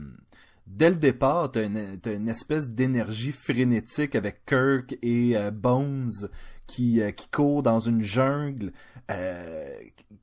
[0.66, 6.28] dès le départ, t'as une, une espèce d'énergie frénétique avec Kirk et euh, Bones
[6.66, 8.72] qui, euh, qui courent dans une jungle
[9.10, 9.74] euh,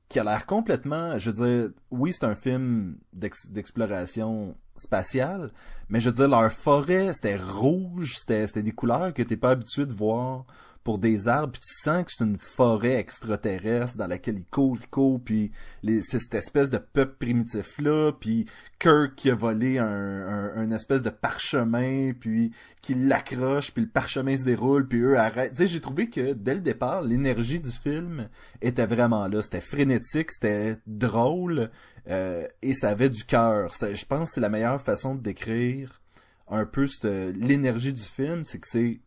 [0.08, 1.16] qui a l'air complètement...
[1.18, 5.52] Je veux dire, oui, c'est un film d'ex- d'exploration spatiale,
[5.88, 9.50] mais je veux dire, leur forêt, c'était rouge, c'était c'était des couleurs que t'es pas
[9.50, 10.46] habitué de voir
[10.84, 14.78] pour des arbres, puis tu sens que c'est une forêt extraterrestre dans laquelle ils courent,
[14.80, 15.50] ils courent, puis
[15.82, 18.44] c'est cette espèce de peuple primitif-là, puis
[18.78, 24.36] Kirk qui a volé un, un, espèce de parchemin, puis qui l'accroche, puis le parchemin
[24.36, 25.54] se déroule, puis eux arrêtent.
[25.54, 28.28] Tu sais, j'ai trouvé que dès le départ, l'énergie du film
[28.60, 29.40] était vraiment là.
[29.40, 31.70] C'était frénétique, c'était drôle,
[32.08, 33.70] euh, et ça avait du cœur.
[33.80, 36.02] Je pense que c'est la meilleure façon de décrire
[36.48, 39.00] un peu l'énergie du film, c'est que c'est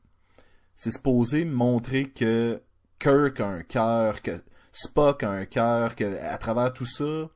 [0.77, 2.61] c'est supposé montrer que
[2.99, 4.39] Kirk a un cœur, que
[4.71, 7.29] Spock a un cœur, que à travers tout ça,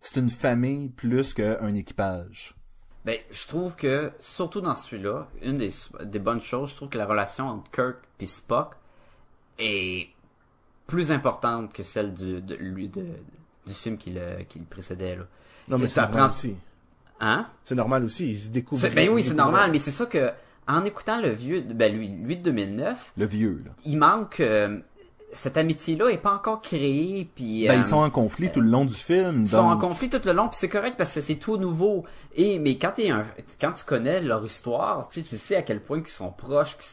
[0.00, 2.54] c'est une famille plus qu'un équipage.
[3.04, 5.70] Ben, je trouve que, surtout dans celui-là, une des,
[6.04, 8.74] des bonnes choses, je trouve que la relation entre Kirk et Spock
[9.58, 10.08] est
[10.88, 13.06] plus importante que celle du, de, lui, de,
[13.66, 15.24] du film qui le, qui le précédait, là.
[15.68, 16.56] Non, mais ça normal prend- aussi.
[17.20, 17.46] Hein?
[17.64, 18.88] C'est normal aussi, ils se découvrent.
[18.90, 20.30] Ben oui, c'est normal, mais c'est ça que,
[20.68, 23.70] en écoutant le vieux, ben lui, lui de 2009, Le vieux, là.
[23.84, 24.78] il manque, euh,
[25.32, 28.68] cette amitié-là est pas encore créée, puis Ben, euh, ils sont en conflit tout le
[28.68, 29.42] long du film.
[29.42, 32.04] ils sont en conflit tout le long, puis c'est correct parce que c'est tout nouveau.
[32.34, 33.24] Et mais quand t'es un,
[33.60, 36.76] quand tu connais leur histoire, tu sais, tu sais à quel point qu'ils sont proches,
[36.76, 36.88] puis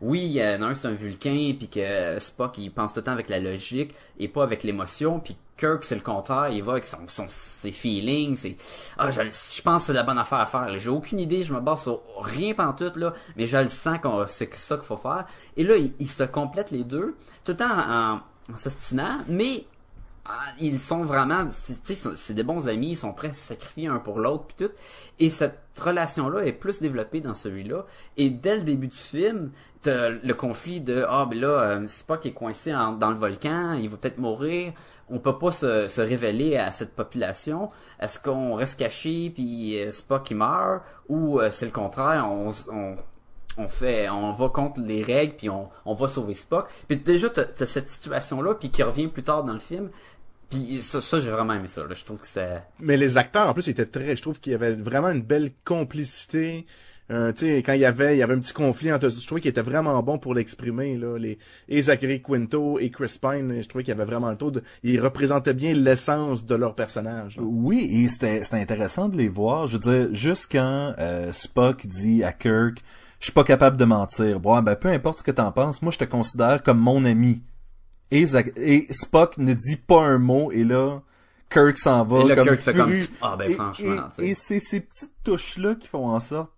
[0.00, 3.38] oui, un c'est un Vulcain, puis que Spock il pense tout le temps avec la
[3.40, 7.26] logique et pas avec l'émotion, puis Kirk c'est le contraire, il va avec son, son
[7.28, 8.54] ses feelings, c'est
[8.98, 10.78] ah je, je pense que c'est la bonne affaire à faire.
[10.78, 14.26] J'ai aucune idée, je me base sur rien pantoute là, mais je le sens qu'on
[14.26, 15.24] c'est ça qu'il faut faire.
[15.56, 18.14] Et là ils, se complètent les deux, tout en,
[18.50, 19.64] en s'ostinant, mais
[20.24, 23.44] ah, ils sont vraiment, c'est- c'est- c'est des bons amis, ils sont prêts à se
[23.48, 24.72] sacrifier un pour l'autre puis tout.
[25.18, 27.84] Et cette relation-là est plus développée dans celui-là.
[28.16, 29.50] Et dès le début du film,
[29.84, 33.96] le conflit de ah ben là, euh, Spock est coincé dans le volcan, il va
[33.96, 34.72] peut-être mourir.
[35.10, 37.70] On peut pas se, révéler à cette population.
[38.00, 40.82] Est-ce qu'on reste caché puis euh, Spock il meurt?
[41.08, 42.50] Ou euh, c'est le contraire, on,
[43.68, 47.66] fait on va contre les règles puis on, va sauver Spock puis déjà t'as as
[47.66, 49.90] cette situation là puis qui revient plus tard dans le film
[50.48, 53.52] puis ça, ça j'ai vraiment aimé ça je trouve que c'est Mais les acteurs, en
[53.52, 56.66] plus, étaient très, je trouve qu'il y avait vraiment une belle complicité.
[57.12, 59.10] Euh, tu sais, quand il y avait, il y avait un petit conflit entre eux,
[59.10, 63.18] je trouvais qu'il était vraiment bon pour l'exprimer, là, les, et Zachary Quinto et Chris
[63.20, 66.54] Pine, je trouvais qu'il y avait vraiment le taux de, ils représentaient bien l'essence de
[66.54, 67.42] leur personnage, là.
[67.44, 69.66] Oui, et c'était c'était intéressant de les voir.
[69.66, 72.82] Je veux dire, juste quand euh, Spock dit à Kirk,
[73.20, 74.40] je suis pas capable de mentir.
[74.40, 77.42] Bon, ben peu importe ce que t'en penses, moi je te considère comme mon ami.
[78.10, 81.00] Et, Zach- et Spock ne dit pas un mot, et là,
[81.50, 83.10] Kirk s'en va Et là, comme Kirk fait comme, fru.
[83.20, 86.50] Ah, ben, Et- franchement, et- c'est ces petites touches-là qui font en sorte,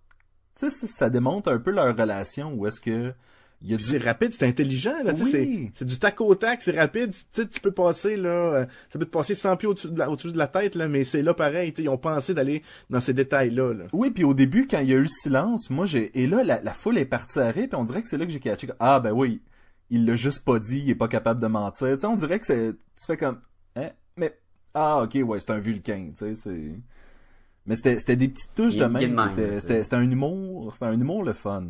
[0.55, 3.13] sais, ça- ça démontre un peu leur relation, où est-ce que
[3.61, 5.69] il y a du c'est rapide, c'est intelligent, là, tu sais, Oui.
[5.73, 8.65] c'est, c'est du tac au tac, c'est rapide, tu sais, tu peux passer, là, euh,
[8.91, 11.03] ça peut te passer 100 pieds au-dessus de la, au-dessus de la tête, là, mais
[11.03, 13.85] c'est là pareil, tu sais, ils ont pensé d'aller dans ces détails-là, là.
[13.93, 16.11] Oui, puis au début, quand il y a eu le silence, moi, j'ai...
[16.21, 18.25] Et là, la, la foule est partie à rire, puis on dirait que c'est là
[18.25, 18.67] que j'ai catché.
[18.79, 19.41] Ah, ben oui,
[19.89, 21.87] il l'a juste pas dit, il est pas capable de mentir.
[21.93, 22.73] Tu sais, on dirait que c'est...
[22.73, 23.39] Tu fais comme...
[23.77, 23.89] Hein?
[24.17, 24.37] Mais...
[24.73, 26.71] Ah, ok, ouais, c'est un vulcain, tu sais, c'est...
[27.65, 29.15] Mais c'était, c'était des petites touches de même.
[29.15, 30.71] là, C'était, c'était un humour...
[30.73, 31.63] C'était un humour le fun.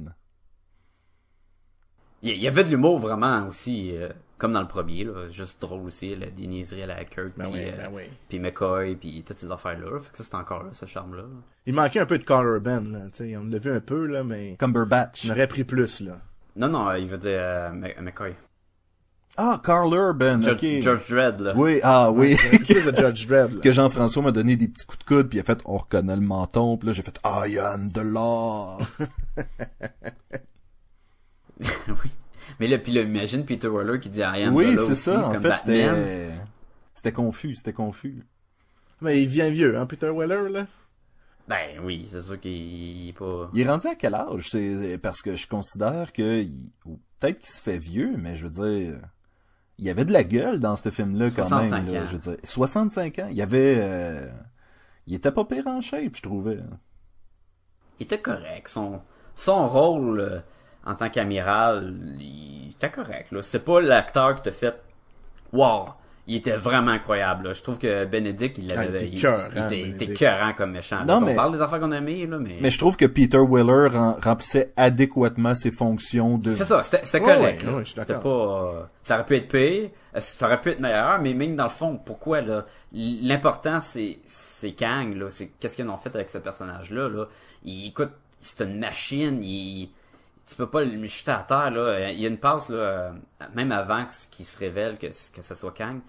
[2.22, 5.82] il y- avait de l'humour vraiment aussi euh, comme dans le premier là, juste drôle
[5.86, 8.04] aussi là, des niaiseries à la Kirk Ben puis oui, euh, ben oui.
[8.28, 11.16] puis McCoy puis toutes ces affaires là fait que ça c'est encore là ce charme
[11.16, 11.24] là
[11.66, 13.00] Il manquait un peu de Carl Urban, là,
[13.40, 15.26] on l'a vu un peu, là, mais Cumberbatch.
[15.28, 16.20] on aurait pris plus, là.
[16.56, 18.34] non non euh, il veut dire euh, Mc- McCoy
[19.38, 20.82] Ah, Carl Urban, George, ok.
[20.82, 22.38] George Dredd là Oui, ah oui.
[22.38, 23.62] De Judge Dredd, là.
[23.64, 26.16] que Jean-François m'a donné des petits coups de coude, puis il a fait, on reconnaît
[26.16, 28.78] le menton, puis là j'ai fait, I am the law.
[31.60, 32.12] oui
[32.60, 34.92] mais là puis là imagine Peter Weller qui dit I am oui, the law c'est
[34.92, 35.28] aussi, ça.
[35.28, 36.32] En comme fait, Batman c'était,
[36.94, 38.24] c'était confus, c'était confus.
[39.02, 40.68] Mais il vient vieux, hein, Peter Weller, là?
[41.48, 44.50] ben oui c'est sûr qu'il il est pas Il est rendu à quel âge?
[44.50, 46.72] C'est parce que je considère que il-
[47.20, 49.00] peut-être qu'il se fait vieux, mais je veux dire,
[49.78, 51.94] il y avait de la gueule dans ce film-là quand 65 même.
[51.94, 52.06] là, ans.
[52.08, 53.28] je veux dire, 65 ans.
[53.30, 54.30] Il y avait, euh,
[55.08, 56.60] il était pas pire en shape, je trouvais.
[58.00, 59.02] il était correct son
[59.36, 60.40] son rôle euh,
[60.86, 64.82] en tant qu'amiral il était correct là c'est pas l'acteur qui t'a fait
[65.52, 65.90] wow
[66.28, 67.48] il était vraiment incroyable.
[67.48, 67.54] Là.
[67.54, 70.56] Je trouve que Benedict, il Ah, il avait, était il, cœur, il hein, était, il
[70.58, 71.06] comme méchant.
[71.06, 72.58] Non, mais- On parle des affaires qu'on a aimées, là, mais...
[72.62, 76.56] Mais je trouve que Peter Weller rem- remplissait adéquatement ses fonctions de...
[76.56, 77.64] C'est ça, Ouais, correct.
[77.64, 80.80] ouais, je suis pas, euh, ça aurait pu être pire, euh, ça aurait pu être
[80.80, 85.76] meilleur, mais même dans le fond, pourquoi là L'important c'est c'est Kang là, c'est qu'est-ce
[85.76, 87.08] qu'ils ont fait avec ce personnage là?
[87.10, 87.26] Là.
[87.64, 89.90] Il écoute, c'est une machine, il
[90.48, 92.12] tu peux pas le jeter à terre là.
[92.12, 93.12] Il y a une passe là, euh,
[93.56, 96.00] même avant qu'il se révèle que que ce soit Kang,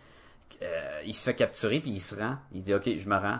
[0.62, 3.38] euh, il se fait capturer puis il se rend, il dit ok je me rends.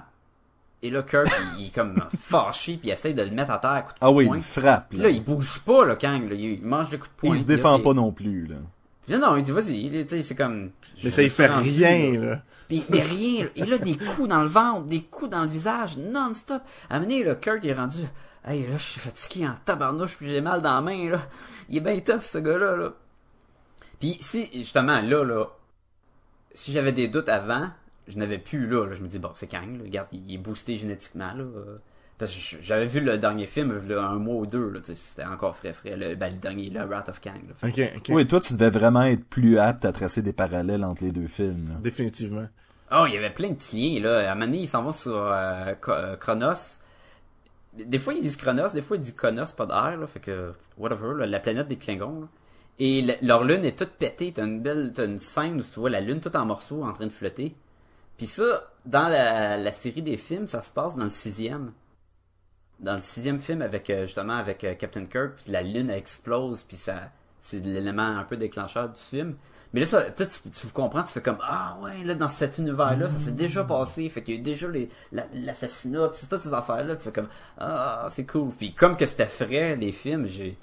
[0.82, 3.58] Et là Kirk il, il est comme fâché puis il essaye de le mettre à
[3.58, 4.92] terre à coups de Ah oui, il frappe.
[4.92, 5.04] Là.
[5.04, 6.34] là, il bouge pas, le Kang, là.
[6.34, 7.34] Il mange des coups de poing.
[7.34, 8.56] Il se défend pas non plus, là.
[9.04, 9.86] Puis là, non, il dit, vas-y.
[9.86, 10.70] Il- Tu sais, c'est comme...
[11.02, 12.30] Mais ça suis fait rien, là.
[12.30, 12.42] là.
[12.68, 13.44] Puis, mais rien.
[13.44, 13.50] là.
[13.56, 16.60] Il a des coups dans le ventre, des coups dans le visage, non-stop.
[16.90, 17.98] À un moment donné, le Kirk il est rendu...
[18.44, 21.22] Hey, là, je suis fatigué en tabarnouche, puis j'ai mal dans la main, là.
[21.68, 22.92] Il est bien tough, ce gars-là, là.
[23.98, 25.46] Puis, si, justement, là, là,
[26.56, 27.68] si j'avais des doutes avant,
[28.08, 28.94] je n'avais plus, là, là.
[28.94, 29.84] Je me dis, bon, c'est Kang, là.
[29.84, 31.44] Regarde, il est boosté génétiquement, là.
[32.18, 34.80] Parce que j'avais vu le dernier film, là, un mois ou deux, là.
[34.80, 35.96] tu sais, C'était encore frais, frais.
[35.96, 37.68] Le, ben, le dernier, le Wrath of Kang, là.
[37.68, 38.04] Ok, ok.
[38.08, 41.26] Oui, toi, tu devais vraiment être plus apte à tracer des parallèles entre les deux
[41.26, 41.68] films.
[41.68, 41.74] là.
[41.82, 42.46] Définitivement.
[42.90, 44.28] Oh, il y avait plein de petits liens, là.
[44.28, 46.80] À un moment donné, ils s'en vont sur euh, euh, Chronos.
[47.74, 50.06] Des fois, ils disent Chronos, des fois, ils disent Chronos, pas d'air, là.
[50.06, 52.26] Fait que, whatever, là, la planète des Klingons, là.
[52.78, 54.32] Et le- leur lune est toute pétée.
[54.32, 56.92] T'as une belle, t'as une scène où tu vois la lune toute en morceaux en
[56.92, 57.54] train de flotter.
[58.18, 61.72] Puis ça, dans la, la série des films, ça se passe dans le sixième.
[62.80, 66.62] Dans le sixième film avec, euh, justement, avec euh, Captain Kirk, puis la lune explose,
[66.62, 67.10] puis ça,
[67.40, 69.36] c'est l'élément un peu déclencheur du film.
[69.72, 73.08] Mais là, ça, tu, tu comprends, tu fais comme, ah ouais, là, dans cet univers-là,
[73.08, 74.68] ça s'est déjà passé, fait qu'il y a eu déjà
[75.12, 78.50] la- l'assassinat, pis c'est toutes ces affaires-là, tu fais comme, ah, c'est cool.
[78.50, 80.56] Puis comme que c'était frais, les films, j'ai,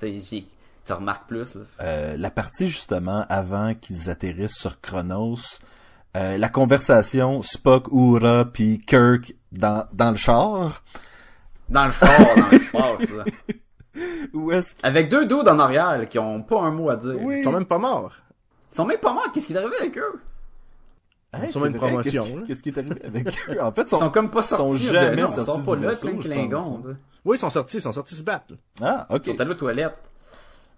[0.86, 1.62] tu remarques plus, là.
[1.82, 5.38] Euh, la partie, justement, avant qu'ils atterrissent sur Chronos,
[6.16, 10.84] euh, la conversation Spock, Uhura, puis Kirk dans, dans le char,
[11.70, 13.24] Dans le fort, dans l'espace, là.
[14.34, 14.80] où est-ce que...
[14.86, 17.16] Avec deux dos en arrière, là, qui ont pas un mot à dire.
[17.22, 17.40] Oui.
[17.40, 18.14] Ils sont même pas morts.
[18.72, 20.22] Ils sont même pas morts, qu'est-ce qui est arrivé avec eux?
[21.36, 23.64] Hey, Sur c'est une vrai, promotion, qu'est-ce- qui est arrivé avec eux?
[23.64, 25.92] En fait, Ils sont comme pas sont sortis, jamais non, ils sortis sont pas là,
[26.00, 26.82] plein de Klingons.
[27.26, 28.54] Oui, ils sont sortis, ils sont sortis se battre.
[28.82, 29.08] là.
[29.10, 29.22] Ah, ok.
[29.26, 30.00] Ils sont allés aux toilettes.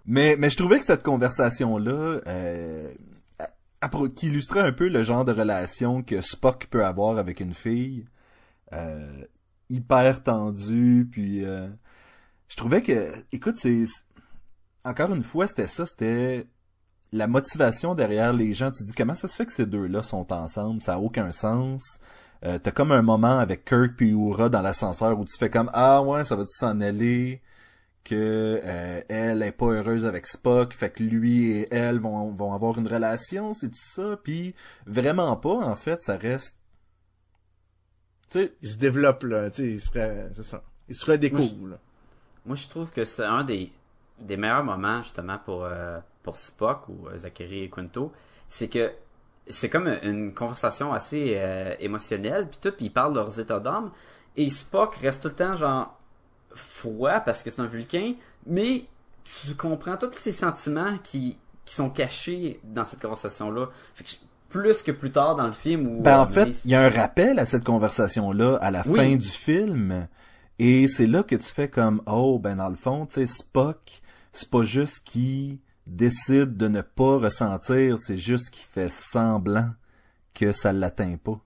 [0.06, 2.92] Mais, je trouvais que cette conversation-là, euh,
[4.14, 8.06] qui illustrait un peu le genre de relation que Spock peut avoir avec une fille,
[8.72, 9.24] euh,
[9.68, 11.68] hyper tendue, puis euh,
[12.48, 13.84] je trouvais que, écoute, c'est
[14.84, 16.46] encore une fois, c'était ça, c'était
[17.12, 18.70] la motivation derrière les gens.
[18.70, 21.32] Tu te dis comment ça se fait que ces deux-là sont ensemble, ça a aucun
[21.32, 21.98] sens.
[22.44, 25.70] Euh, T'as comme un moment avec Kirk puis Uhura dans l'ascenseur où tu fais comme
[25.72, 27.42] ah ouais, ça va-tu s'en aller
[28.08, 32.52] que euh, elle est pas heureuse avec Spock, fait que lui et elle vont, vont
[32.54, 34.54] avoir une relation, c'est ça, puis
[34.86, 36.56] vraiment pas en fait, ça reste
[38.30, 39.50] tu sais, Ils se développent, là.
[39.50, 40.62] Tu sais, ils seraient, c'est ça.
[40.88, 41.78] Ils se redécouvrent, là.
[42.44, 43.72] Moi, je trouve que c'est un des,
[44.20, 48.12] des meilleurs moments, justement, pour, euh, pour Spock ou euh, Zachary et Quinto.
[48.48, 48.92] C'est que
[49.48, 53.60] c'est comme une conversation assez euh, émotionnelle, puis tout, puis ils parlent de leurs états
[53.60, 53.90] d'âme.
[54.36, 55.98] Et Spock reste tout le temps, genre,
[56.56, 58.14] froid parce que c'est un vulcain,
[58.46, 58.84] mais
[59.24, 63.68] tu comprends tous ces sentiments qui, qui sont cachés dans cette conversation-là.
[63.94, 64.16] Fait que je-
[64.48, 66.02] plus que plus tard dans le film où...
[66.02, 68.96] Ben, en euh, fait, il y a un rappel à cette conversation-là à la Oui.
[68.96, 70.06] fin du film.
[70.58, 74.00] Et c'est là que tu fais comme, oh, ben, dans le fond, tu sais, Spock,
[74.32, 79.70] c'est pas juste qu'il décide de ne pas ressentir, c'est juste qu'il fait semblant
[80.32, 81.38] que ça l'atteint pas.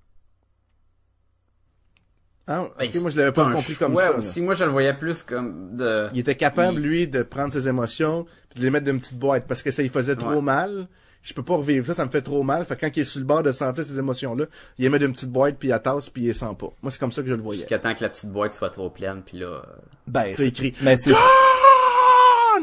[2.52, 4.16] Ah, Ben, ok, moi, je l'avais pas compris comme ça.
[4.16, 4.42] aussi.
[4.42, 6.08] Moi, je le voyais plus comme de...
[6.12, 8.98] Il était capable, Il- lui, de prendre ses émotions puis de les mettre dans une
[9.00, 10.42] petite boîte parce que ça lui faisait trop Ouais.
[10.42, 10.88] mal.
[11.22, 12.64] Je peux pas revivre ça, ça me fait trop mal.
[12.64, 14.46] Fait que quand il est sur le bord de sentir ces émotions-là,
[14.78, 16.56] il les met dans une petite boîte puis il la tasse puis il les sent
[16.58, 16.72] pas.
[16.82, 17.60] Moi, c'est comme ça que je le voyais.
[17.60, 19.46] Jusqu'à temps que la petite boîte soit trop pleine, puis là...
[19.46, 19.60] euh,
[20.06, 20.74] Ben, C'est écrit.
[20.82, 21.12] Mais c'est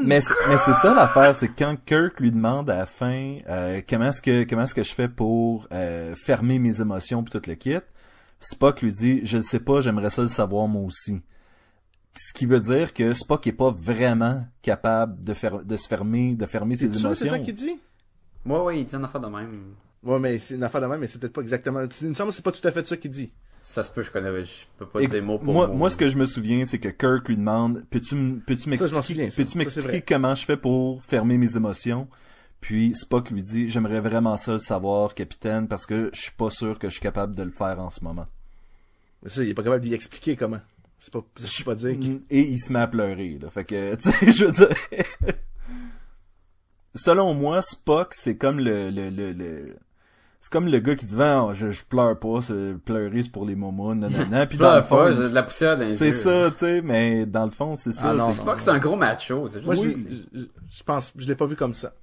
[0.03, 3.81] mais c'est mais c'est ça l'affaire, c'est quand Kirk lui demande à la fin euh,
[3.89, 7.49] comment est-ce que comment est-ce que je fais pour euh, fermer mes émotions puis tout
[7.49, 7.77] le kit,
[8.39, 11.21] Spock lui dit je le sais pas, j'aimerais ça le savoir moi aussi.
[12.15, 16.35] Ce qui veut dire que Spock est pas vraiment capable de faire de se fermer
[16.35, 17.13] de fermer ses émotions.
[17.13, 17.77] c'est ça qu'il dit?
[18.45, 19.73] Ouais, ouais, il dit une affaire de même.
[20.03, 21.81] Ouais, mais c'est une affaire de même, mais c'est peut-être pas exactement.
[22.01, 23.31] Il me semble que c'est pas tout à fait ça qu'il dit.
[23.59, 25.73] Ça se peut, je connais, je peux pas Et dire mot pour moi, mot.
[25.73, 29.29] moi, ce que je me souviens, c'est que Kirk lui demande, peux-tu, m- peux-tu m'expliquer,
[29.35, 32.07] peux-tu comment je fais pour fermer mes émotions?
[32.61, 36.49] Puis Spock lui dit, j'aimerais vraiment ça le savoir, capitaine, parce que je suis pas
[36.49, 38.25] sûr que je suis capable de le faire en ce moment.
[39.23, 40.59] Mais ça, il est pas capable d'y expliquer comment.
[40.99, 41.99] C'est pas, je peux pas dire.
[41.99, 43.49] qu'il- Et il se met à pleurer, là.
[43.51, 44.69] Fait que, tu sais, je veux dire...
[46.95, 49.75] Selon moi, Spock, c'est comme le, le, le, le-
[50.41, 52.39] c'est comme le gars qui dit ben, je, je pleure pas,
[52.85, 54.45] pleurer c'est pour les momos, nanana.
[54.47, 56.57] Puis dans le pleure pas, fond, j'ai de la poussière dans les c'est ça, tu
[56.57, 58.11] sais, mais dans le fond, c'est ça.
[58.11, 60.45] Ah non, c'est- C'est pas que c'est un gros macho, c'est juste Moi, je, je,
[60.71, 61.93] je pense, je l'ai pas vu comme ça.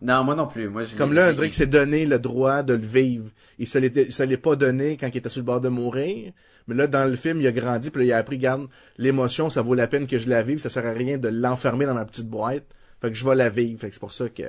[0.00, 0.68] Non, moi non plus.
[0.68, 3.30] Moi, je Comme là, on dirait qu'il s'est donné le droit de le vivre.
[3.58, 5.68] Il se l'était, il se l'est pas donné quand il était sur le bord de
[5.68, 6.32] mourir.
[6.68, 9.50] Mais là, dans le film, il a grandi, puis là, il a appris, garde, l'émotion,
[9.50, 11.94] ça vaut la peine que je la vive, ça sert à rien de l'enfermer dans
[11.94, 12.66] ma petite boîte.
[13.00, 13.80] Fait que je vais la vivre.
[13.80, 14.42] Fait que c'est pour ça que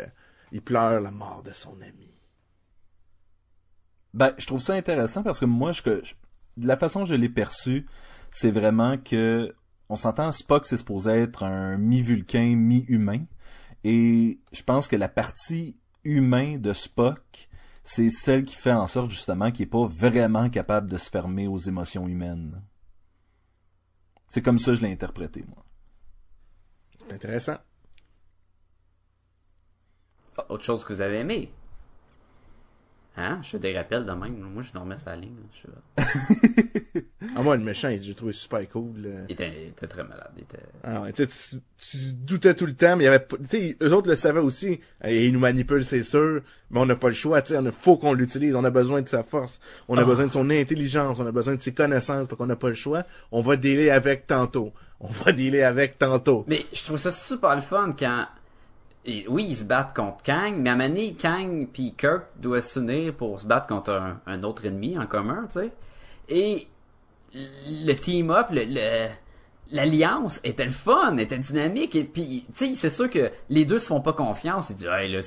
[0.51, 2.13] il pleure la mort de son ami.
[4.13, 6.13] Ben, je trouve ça intéressant parce que moi, je, que- je-
[6.57, 7.85] de la façon que je l'ai perçu,
[8.31, 9.53] c'est vraiment que
[9.87, 13.21] on s'entend Spock, c'est supposé être un mi-vulcain, mi-humain,
[13.83, 17.49] et je pense que la partie humain de Spock,
[17.83, 21.47] c'est celle qui fait en sorte justement qu'il est pas vraiment capable de se fermer
[21.47, 22.61] aux émotions humaines.
[24.27, 25.65] C'est comme ça que je l'ai interprété moi.
[26.99, 27.57] C'est intéressant.
[30.37, 31.51] Ah, Autre chose que vous avez aimé?
[33.19, 33.39] Hein?
[33.43, 34.37] Je des rappels de même.
[34.39, 35.35] Moi, je dormais sa ligne.
[35.51, 35.69] Je suis-
[37.35, 39.07] Ah, moi, le méchant, il- j'ai trouvé super cool.
[39.27, 40.31] Il était, il était très malade.
[40.37, 40.57] Il était...
[40.83, 41.25] Ah ouais, tu,
[42.13, 44.39] doutais tout le temps, mais il y avait pas, tu sais, eux autres le savaient
[44.39, 44.79] aussi.
[45.03, 47.71] Et ils nous manipulent, c'est sûr, mais on n'a pas le choix, tu sais, on
[47.71, 51.19] faut qu'on l'utilise, on a besoin de sa force, on a besoin de son intelligence,
[51.19, 53.03] on a besoin de ses connaissances, fait qu'on n'a pas le choix.
[53.31, 54.73] On va dealer avec tantôt.
[54.99, 56.45] On va dealer avec tantôt.
[56.47, 58.25] Mais je trouve ça super le fun quand...
[59.05, 63.39] oui, ils se battent contre Kang, mais à un Kang puis Kirk doivent s'unir pour
[63.39, 63.91] se battre contre
[64.25, 65.71] un, autre ennemi en commun, tu sais.
[66.27, 66.67] Et
[67.33, 68.47] le team-up,
[69.71, 73.77] L'alliance était le fun, était dynamique, et puis, tu sais, c'est sûr que les deux
[73.77, 74.71] se font pas confiance.
[74.71, 75.19] Ils disent, hey, là,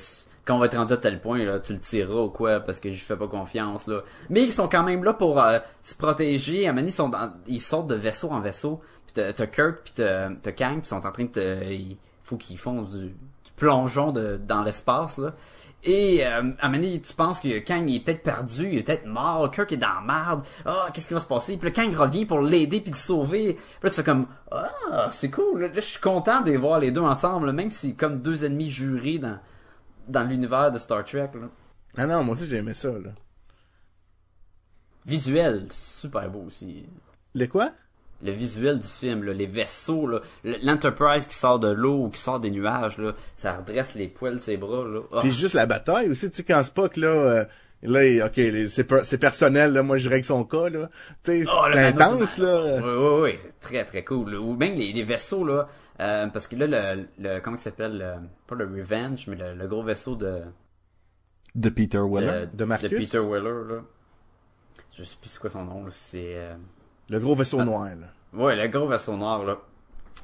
[0.43, 2.81] quand on va être rendu à tel point, là, tu le tireras ou quoi, parce
[2.81, 4.01] que je fais pas confiance, là.
[4.29, 6.67] Mais ils sont quand même là pour euh, se protéger.
[6.67, 7.09] À un ils, sont
[7.47, 8.81] ils sortent de vaisseau en vaisseau.
[9.07, 11.29] Puis t'as Kirk, puis t'as Kang, puis ils sont en train de...
[11.29, 13.15] te- Il faut qu'ils font du
[13.55, 15.33] plongeon de, dans l'espace, là.
[15.85, 18.77] Et euh, à un moment donné, tu penses que Kang il est peut-être perdu, il
[18.79, 20.45] est peut-être mort, Kirk est dans la merde.
[20.65, 21.57] Ah, qu'est-ce qui va se passer?
[21.57, 23.53] Puis là, Kang revient pour l'aider puis le sauver.
[23.55, 25.61] Puis là, tu fais comme Ah, c'est cool.
[25.61, 28.45] Là, je suis content de les voir les deux ensemble, même si c'est comme deux
[28.45, 29.37] ennemis jurés dans,
[30.07, 31.31] dans l'univers de Star Trek.
[31.33, 31.49] Là.
[31.97, 33.11] Ah non, moi aussi j'ai aimé ça, là.
[35.05, 36.85] Visuel, super beau aussi.
[37.35, 37.71] Le quoi?
[38.23, 40.09] Le visuel du film, là, les vaisseaux,
[40.43, 44.35] l'Enterprise qui sort de l'eau ou qui sort des nuages, là, ça redresse les poils
[44.35, 44.85] de ses bras.
[44.87, 45.01] Là.
[45.11, 45.19] Ah.
[45.21, 47.45] Puis juste la bataille aussi, tu sais, quand Spock, là, euh,
[47.81, 50.89] là, ok, c'est per- c'est personnel, là, moi je règle son cas, là.
[51.23, 52.77] Tu sais, Oh, le c'est intense, là.
[52.77, 54.31] Oui, oui, oui, c'est très, très cool.
[54.31, 54.39] là.
[54.39, 55.67] Ou même les, les vaisseaux, là,
[55.99, 59.53] euh, parce que là, le, le comment il s'appelle, le- pas le Revenge, mais le,
[59.53, 60.43] le gros vaisseau de,
[61.55, 62.47] De Peter Weller.
[62.47, 62.89] de, De Marcus?
[62.89, 63.81] Peter Weller, là.
[64.97, 66.35] Je sais plus c'est quoi son nom, là, c'est...
[66.37, 66.53] euh,
[67.09, 67.65] Le gros vaisseau Ah.
[67.65, 68.07] noir, là.
[68.33, 69.57] Ouais, le gros vaisseau noir, là.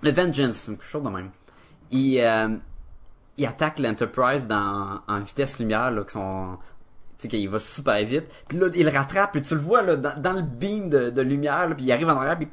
[0.02, 1.30] Le Vengeance, c'est quelque chose de même.
[1.92, 2.56] Il, euh,
[3.38, 6.58] il attaque l'Enterprise dans, en vitesse lumière, là, qui sont,
[7.20, 8.34] tu sais, qu'il va super vite.
[8.48, 11.10] Puis là, il le rattrape, puis tu le vois, là, dans, dans le beam de,
[11.10, 12.48] de lumière, là, puis il arrive en arrière, puis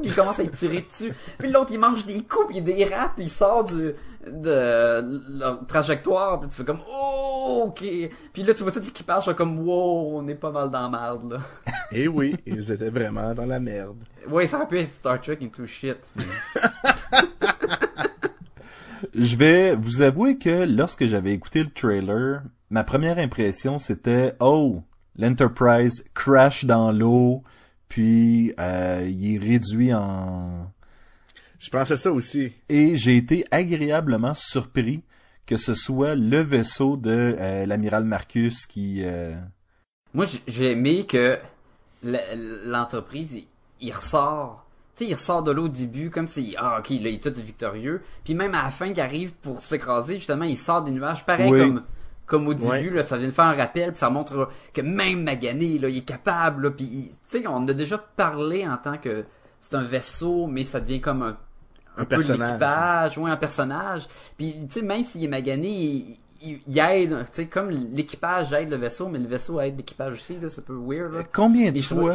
[0.00, 1.12] puis il commence à y tirer dessus.
[1.38, 3.94] Puis l'autre, il mange des coups, puis il dérape, puis il sort du,
[4.26, 7.84] de leur trajectoire, puis tu fais comme, oh, ok.
[8.32, 11.32] Puis là, tu vois tout l'équipage, comme, wow, on est pas mal dans la merde,
[11.32, 11.38] là.
[11.92, 13.96] Et oui, ils étaient vraiment dans la merde.
[14.28, 15.98] Ouais, ça aurait pu être Star Trek into shit.
[19.14, 24.82] Je vais vous avouer que lorsque j'avais écouté le trailer, ma première impression c'était oh,
[25.16, 27.42] l'Enterprise crash dans l'eau,
[27.88, 30.70] puis euh, il est réduit en
[31.58, 32.52] Je pensais ça aussi.
[32.68, 35.02] et j'ai été agréablement surpris
[35.48, 39.34] que ce soit le vaisseau de euh, l'amiral Marcus qui euh,
[40.12, 41.38] Moi, j'ai aimé que
[42.02, 43.46] l'entreprise, il,
[43.80, 44.66] il ressort.
[44.94, 47.22] Tu sais, il ressort de l'eau au début, comme si, ah, ok, là, il est
[47.22, 48.02] tout victorieux.
[48.24, 51.24] Puis même à la fin, qu'il arrive pour s'écraser, justement, il sort des nuages.
[51.24, 51.58] Pareil Oui.
[51.60, 51.82] comme,
[52.28, 52.90] comme au début, Ouais.
[52.90, 55.98] là, ça vient de faire un rappel, puis ça montre que même Magané, là, il
[55.98, 59.24] est capable, là, puis, tu sais, on a déjà parlé en tant que
[59.60, 61.36] c'est un vaisseau, mais ça devient comme un,
[61.96, 62.48] Un peu personnage.
[62.48, 64.06] l'équipage, ouais, un personnage.
[64.36, 68.52] Puis, tu sais, même s'il est magané, il, il, il aide, tu sais, comme l'équipage
[68.52, 71.22] aide le vaisseau, mais le vaisseau aide l'équipage aussi, là, c'est un peu weird, là.
[71.32, 72.14] combien de fois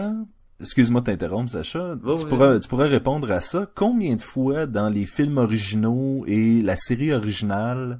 [0.61, 1.95] Excuse-moi de t'interrompre, Sacha.
[2.05, 2.23] Tu,
[2.61, 3.67] tu pourras répondre à ça.
[3.75, 7.99] Combien de fois dans les films originaux et la série originale,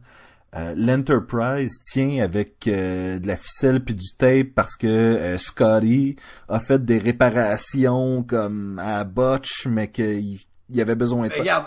[0.56, 6.16] euh, l'Enterprise tient avec euh, de la ficelle puis du tape parce que euh, Scotty
[6.48, 10.40] a fait des réparations comme à Botch, mais qu'il
[10.70, 11.34] il avait besoin de...
[11.34, 11.66] Regarde,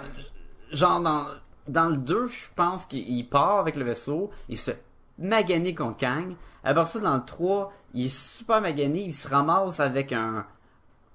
[0.70, 1.26] genre dans,
[1.68, 4.70] dans le 2, je pense qu'il part avec le vaisseau, il se
[5.18, 6.34] magané contre Kang.
[6.62, 10.45] Après ça, dans le 3, il est super magané, il se ramasse avec un...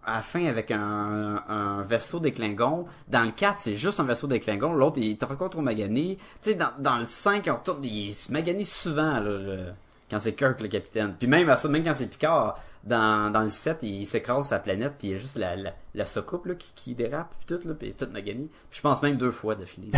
[0.04, 2.86] À fin, avec un, un vaisseau des Klingons.
[3.08, 4.74] Dans le 4, c'est juste un vaisseau des Klingons.
[4.74, 6.18] L'autre, il est encore trop magané.
[6.42, 9.74] Tu sais, dans, dans le 5, on retourne, il se magané souvent, là,
[10.10, 11.16] quand c'est Kirk le capitaine.
[11.18, 14.60] Puis même à ça, même quand c'est Picard, dans, dans le set, il s'écrase sa
[14.60, 17.56] planète, puis il y a juste la, la, la soucoupe là, qui, qui dérape, puis
[17.56, 18.50] tout, là, puis toute Magani.
[18.70, 19.92] Puis je pense même deux fois d'affilée.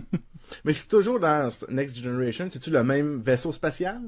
[0.64, 4.00] Mais c'est toujours dans Next Generation, c'est-tu le même vaisseau spatial?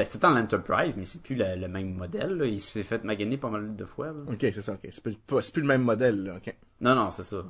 [0.00, 2.30] Ben, c'est tout le temps l'Enterprise, mais c'est plus le, le même modèle.
[2.38, 2.46] Là.
[2.46, 4.06] Il s'est fait maganer pas mal de fois.
[4.06, 4.32] Là.
[4.32, 4.88] Ok, c'est ça, ok.
[4.90, 6.54] C'est plus, le même modèle, là, ok.
[6.80, 7.44] Non, non, c'est ça.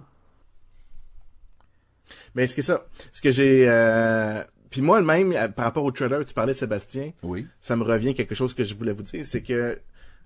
[2.34, 4.42] Mais ce que ça, ce que j'ai, euh...
[4.70, 7.46] puis moi même, euh, par rapport au trailer, tu parlais de Sébastien, Oui.
[7.60, 9.78] ça me revient quelque chose que je voulais vous dire, c'est que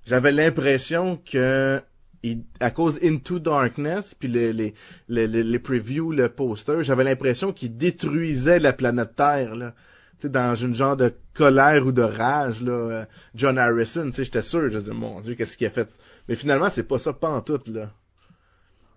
[0.06, 1.80] j'avais l'impression que
[2.22, 4.72] il- à cause Into Darkness puis les les
[5.08, 9.74] les, les, les previews, le poster, j'avais l'impression qu'il détruisait la planète Terre là.
[10.28, 13.04] Dans une genre de colère ou de rage là, euh,
[13.34, 15.88] John Harrison, tu sais, j'étais sûr, je disais mon dieu, qu'est-ce qu'il a fait?
[16.28, 17.90] Mais finalement, c'est pas ça pas en tout là.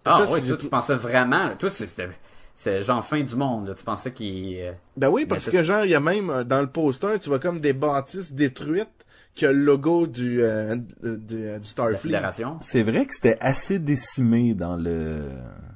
[0.05, 1.49] Ah, Ça, toi, tu pensais vraiment.
[1.49, 1.55] là.
[1.55, 2.09] Toi, c'est- c'est
[2.55, 3.67] c'est genre fin du monde.
[3.67, 3.73] Là.
[3.75, 4.55] Tu pensais qu'il.
[4.59, 7.29] euh, Ben oui, parce que genre, il y a même euh, dans le poster, tu
[7.29, 8.96] vois comme des bâtisses détruites
[9.37, 12.19] qui a le logo du, euh, du, du la Starfleet.
[12.61, 15.31] C'est vrai que c'était assez décimé dans le...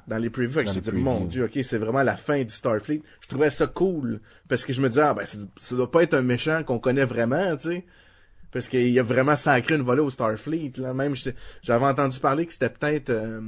[0.08, 0.64] dans les previews.
[0.64, 3.04] Que me disais, mon dieu, ok, c'est vraiment la fin du Starfleet.
[3.20, 4.20] Je trouvais ça cool.
[4.50, 7.06] Parce que je me disais, ah ben, ça doit pas être un méchant qu'on connaît
[7.06, 7.86] vraiment, tu sais.
[8.52, 10.96] Parce qu'il a vraiment sacré une volée au Starfleet, là.
[10.96, 11.14] Même,
[11.62, 13.42] j'avais entendu parler que c'était peut-être, euh,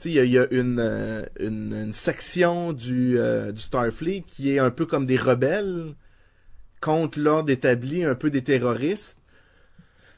[0.00, 3.52] tu sais, il y a, il y a une, euh, une, une section du, euh,
[3.52, 5.94] du Starfleet qui est un peu comme des rebelles
[6.80, 9.18] contre l'ordre établi, un peu des terroristes.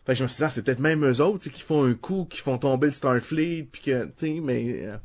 [0.07, 1.63] Fait que je me suis dit, ah, c'est peut-être même eux autres, tu sais, qui
[1.63, 4.87] font un coup, qui font tomber le Starfleet, puis que, tu sais, mais...
[4.87, 4.97] euh,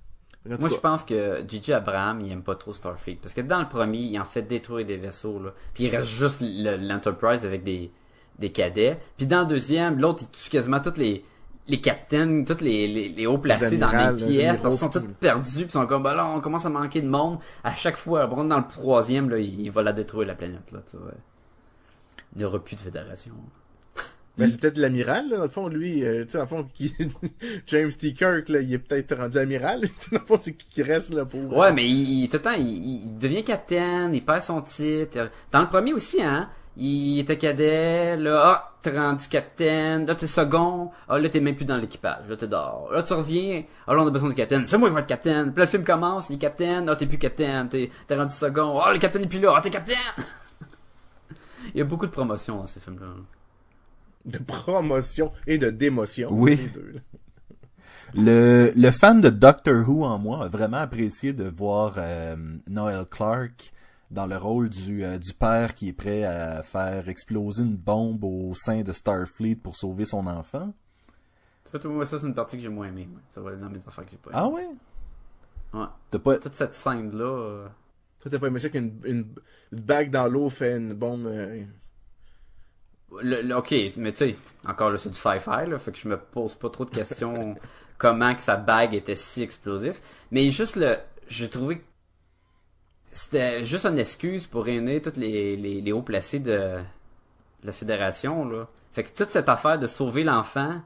[0.59, 1.73] Moi, je pense que J.J.
[1.73, 3.15] Abraham, il aime pas trop Starfleet.
[3.21, 5.53] Parce que dans le premier, il en fait détruire des vaisseaux, là.
[5.73, 7.91] Puis il reste juste le- l'Enterprise avec des,
[8.39, 8.99] des cadets.
[9.17, 11.23] Puis dans le deuxième, l'autre, il tue quasiment toutes les,
[11.67, 13.95] les capitaines, tous les, les, les hauts placés Les dans les
[14.33, 16.69] pièces, parce qu'ils sont tous perdus, puis ils sont comme, bah là, on commence à
[16.69, 17.39] manquer de monde.
[17.63, 20.71] À chaque fois, bon, dans le troisième, là, il, il va la détruire, la planète,
[20.73, 21.11] là, tu vois.
[22.35, 23.33] Il n'y aura plus de fédération.
[24.37, 26.69] Ben, c'est peut-être l'amiral, là, dans le fond, lui, euh, tu sais, dans le fond,
[26.73, 26.93] qui...
[27.67, 28.13] James T.
[28.13, 31.25] Kirk, là, il est peut-être rendu amiral, dans le fond, c'est qui qui reste, là,
[31.25, 31.57] pour...
[31.57, 35.29] Ouais, mais il, il, tout le temps, il, il devient capitaine, il perd son titre.
[35.51, 40.27] Dans le premier aussi, hein, il était cadet, là, ah, t'es rendu capitaine, là, t'es
[40.27, 42.89] second, ah, là, t'es même plus dans l'équipage, là, t'es dehors.
[42.91, 45.07] Là, tu reviens, ah, là, on a besoin de capitaine, c'est moi qui vais être
[45.07, 45.51] capitaine.
[45.51, 48.33] Puis là, le film commence, il est capitaine, ah, t'es plus capitaine, t'es, t'es rendu
[48.33, 49.97] second, ah, le capitaine est plus là, ah, t'es capitaine!
[51.73, 53.07] il y a beaucoup de promotions dans ces films-là.
[54.25, 56.29] De promotion et de démotion.
[56.31, 56.55] Oui.
[56.57, 56.95] les deux.
[58.15, 62.35] Le, le fan de Doctor Who en moi a vraiment apprécié de voir euh,
[62.67, 63.71] Noel Clark
[64.09, 68.23] dans le rôle du, euh, du père qui est prêt à faire exploser une bombe
[68.23, 70.73] au sein de Starfleet pour sauver son enfant.
[71.65, 73.07] Ça, c'est une partie que j'ai moins aimée.
[73.27, 74.53] Ça va être dans mes affaires que j'ai pas Ah aimées.
[74.55, 75.79] ouais?
[75.79, 75.85] Ouais.
[76.09, 76.39] T'as pas...
[76.39, 77.67] Toute cette scène-là, euh,
[78.21, 79.25] Toi, t'as pas aimé ça qu'une une,
[79.71, 81.27] une bague dans l'eau fait une bombe...
[81.27, 81.63] euh,
[83.21, 84.35] Le, le- ok, mais tu sais,
[84.67, 87.55] encore là, c'est du sci-fi, là, fait que je me pose pas trop de questions
[87.97, 90.01] comment que sa bague était si explosif.
[90.31, 90.97] Mais juste le,
[91.27, 91.83] j'ai trouvé que
[93.11, 97.71] c'était juste une excuse pour réunir tous les, les, les hauts placés de, de la
[97.73, 98.67] fédération, là.
[98.91, 100.81] Fait que toute cette affaire de sauver l'enfant,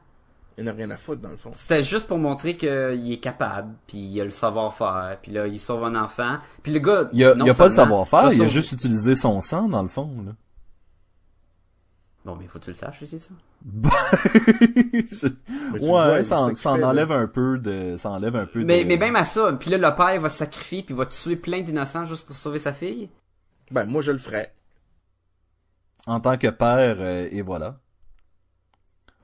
[0.58, 1.50] Il n'a rien à foutre, dans le fond.
[1.54, 5.58] c'était juste pour montrer qu'il est capable, puis il a le savoir-faire, puis là, il
[5.60, 6.38] sauve un enfant.
[6.62, 9.40] Puis le gars, Il a, il a pas le savoir-faire, il a juste utilisé son
[9.40, 10.10] sang dans le fond.
[10.26, 10.32] Là.
[12.24, 13.34] Bon, mais faut que tu le saches aussi, ça?
[13.64, 15.26] Je-
[15.74, 16.88] le vois, ouais, ça, ça en fait, là.
[16.88, 18.88] enlève un peu de, ça enlève un peu Mais, de.
[18.88, 21.60] mais même à ça, puis là, le père va se sacrifier, puis va tuer plein
[21.60, 23.10] d'innocents juste pour sauver sa fille?
[23.70, 24.54] Ben, moi, je le ferais.
[26.06, 27.78] En tant que père, euh, et voilà.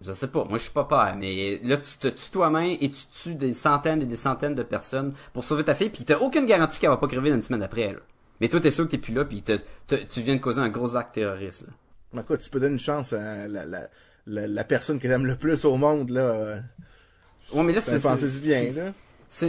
[0.02, 2.90] Je sais pas, moi je suis pas père, mais là tu te tues toi-même et
[2.90, 6.16] tu tues des centaines et des centaines de personnes pour sauver ta fille, puis t'as
[6.16, 7.92] aucune garantie qu'elle va pas crever dans une semaine après.
[7.92, 7.98] Là.
[8.40, 10.62] Mais toi t'es sûr que t'es plus là, puis te- te- tu viens de causer
[10.62, 11.66] un gros acte terroriste.
[11.66, 11.72] Là.
[12.12, 13.88] Mais écoute, tu peux donner une chance à la, la,
[14.26, 16.60] la, la personne que t'aimes le plus au monde, là.
[17.52, 18.92] Ouais, mais là c'est pensez-y bien, là.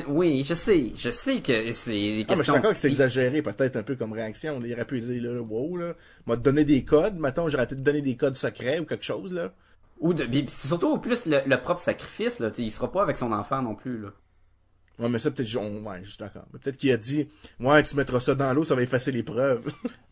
[0.07, 2.87] Oui, je sais, je sais que c'est des Ah, mais je suis d'accord que c'est
[2.87, 4.59] exagéré, peut-être un peu comme réaction.
[4.59, 4.67] là.
[4.67, 5.93] Il aurait pu dire, là, wow, là,
[6.27, 9.53] m'a donné des codes, mettons, j'aurais peut-être donné des codes secrets ou quelque chose, là.
[9.99, 13.31] Ou de, surtout au plus le, le propre sacrifice, là, il sera pas avec son
[13.31, 13.99] enfant non plus.
[13.99, 14.09] Là.
[14.99, 16.43] Ouais, mais ça, peut-être, on- ouais, je suis d'accord.
[16.53, 17.27] Mais peut-être qu'il a dit,
[17.59, 19.63] ouais, tu mettras ça dans l'eau, ça va effacer les preuves.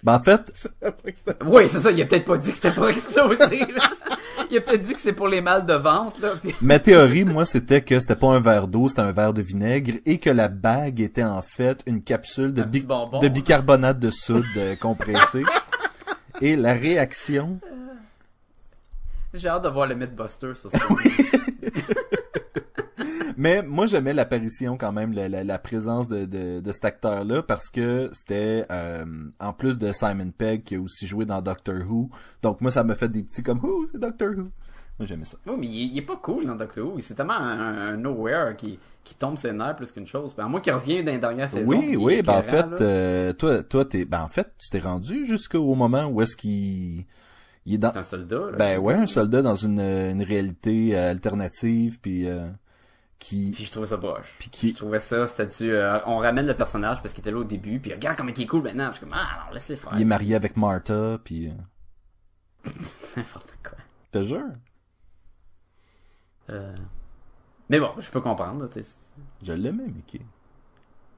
[0.04, 0.52] Ben, en fait,
[0.82, 3.60] Après que c'était- Oui, c'est ça, il a peut-être pas dit que c'était pour exploser.
[4.50, 6.20] il a peut-être dit que c'est pour les mâles de vente.
[6.22, 9.34] Là, puis- ma théorie, moi, c'était que c'était pas un verre d'eau, c'était un verre
[9.34, 12.88] de vinaigre et que la bague était en fait une capsule de, Un petit bi-
[12.88, 13.20] bonbon.
[13.20, 15.44] de bicarbonate de soude euh, compressé.
[16.42, 17.60] et la réaction,
[19.36, 20.80] J'ai hâte de voir le Mythbuster sur ça.
[23.40, 27.42] Mais moi, j'aimais l'apparition quand même, la, la, la présence de, de, de cet acteur-là,
[27.42, 29.06] parce que c'était, euh,
[29.40, 32.10] en plus de Simon Pegg, qui a aussi joué dans Doctor Who.
[32.44, 34.50] Donc moi, ça m'a fait des petits comme, oh, c'est Doctor Who.
[35.00, 35.38] Moi, j'aimais ça.
[35.48, 37.00] Oui, mais il, il est pas cool dans Doctor Who.
[37.00, 40.36] C'est tellement un, un nowhere qui, qui tombe ses nerfs plus qu'une chose.
[40.36, 41.70] Ben, moi qui revient dans les dernières saisons.
[41.70, 45.26] Oui, oui, ben en fait, euh, toi, toi, t'es, ben en fait, tu t'es rendu
[45.26, 47.06] jusqu'au moment où est-ce qu'il,
[47.66, 48.52] il est dans, C'est un soldat.
[48.52, 48.58] Là.
[48.58, 52.50] ben ouais, un soldat dans une, une réalité euh, alternative, puis euh,
[53.20, 54.36] qui, Puis je trouvais ça boche.
[54.40, 57.38] puis qui, Je trouvais ça, du, euh, on ramène le personnage parce qu'il était là
[57.40, 58.88] au début, puis regarde comment il est cool maintenant.
[58.88, 59.92] Je suis comme, ah, alors laisse-les faire.
[59.96, 61.52] il est marié avec Martha, puis, euh,
[63.18, 63.78] N'importe quoi.
[64.14, 64.44] je te jure,
[66.50, 66.76] Euh...
[67.70, 68.64] Mais bon, je peux comprendre.
[68.64, 68.96] là, tu sais.
[69.44, 70.22] je l'aimais, Mickey.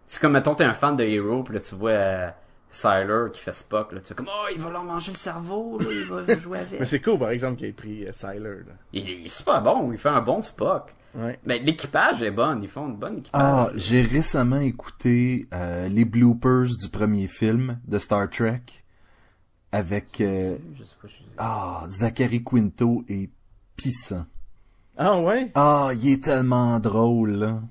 [0.08, 2.30] C'est comme, mettons, t'es un fan de Hero, puis là, tu vois euh,
[2.72, 5.78] Sylar qui fait Spock, là, tu sais, comme, oh, il va leur manger le cerveau,
[5.80, 6.88] là, il va jouer Mais avec.
[6.88, 8.74] c'est cool, par exemple, qu'il ait pris euh, là.
[8.94, 10.96] il, il est super bon, il fait un bon Spock.
[11.14, 11.38] Ouais.
[11.46, 13.42] Ben, l'équipage est bon, ils font une bonne équipage.
[13.44, 18.62] Ah, j'ai récemment écouté euh, les bloopers du premier film de Star Trek
[19.74, 21.16] avec euh, Je sais pas, je...
[21.38, 23.30] ah Zachary Quinto et
[23.76, 24.26] Pissant.
[24.98, 25.52] Ah ouais?
[25.56, 27.32] Ah, il est tellement drôle.
[27.32, 27.62] Là.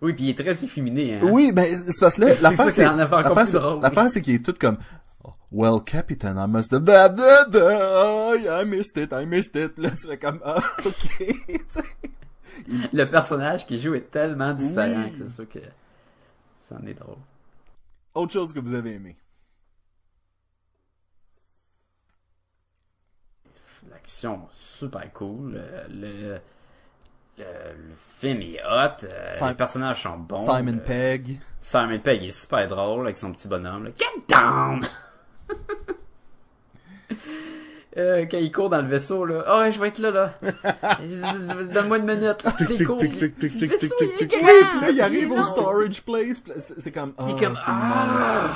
[0.00, 1.20] Oui, puis il est très efféminé, hein.
[1.24, 4.54] Oui, ben c'est parce que là, C'est l'affaire c'est qui l'affaire, c'est- qu'il est tout
[4.58, 4.78] comme
[5.50, 9.76] Well, Captain, I must have blah, blah, blah, I missed it, I missed it.
[9.78, 11.34] Là, tu fais comme ah, ok.
[12.92, 15.12] Le personnage qu'il joue est tellement différent Oui.
[15.12, 15.58] que c'est sûr que
[16.60, 17.16] ça en est drôle.
[18.14, 19.16] Autre chose que vous avez aimé.
[23.90, 25.54] L'action, super cool.
[25.56, 26.38] euh, Le,
[27.38, 29.04] le, le film est hot.
[29.04, 30.40] euh, Sim- les personnages sont bons.
[30.44, 31.40] Simon euh, Pegg.
[31.60, 33.84] Simon Pegg est super drôle avec son petit bonhomme.
[33.84, 33.90] Là.
[33.96, 34.80] Get down!
[37.96, 39.42] Euh, quand il court dans le vaisseau, là.
[39.46, 40.32] Ah ouais, je vais être là, là.
[41.74, 42.54] Donne-moi une minute, là.
[42.70, 43.02] Il court.
[43.02, 44.46] Le vaisseau, il est tic, grand.
[44.46, 46.40] Oui, puis là, il arrive au storage place.
[46.78, 48.54] C'est comme Il est ah, comme, c'est ah!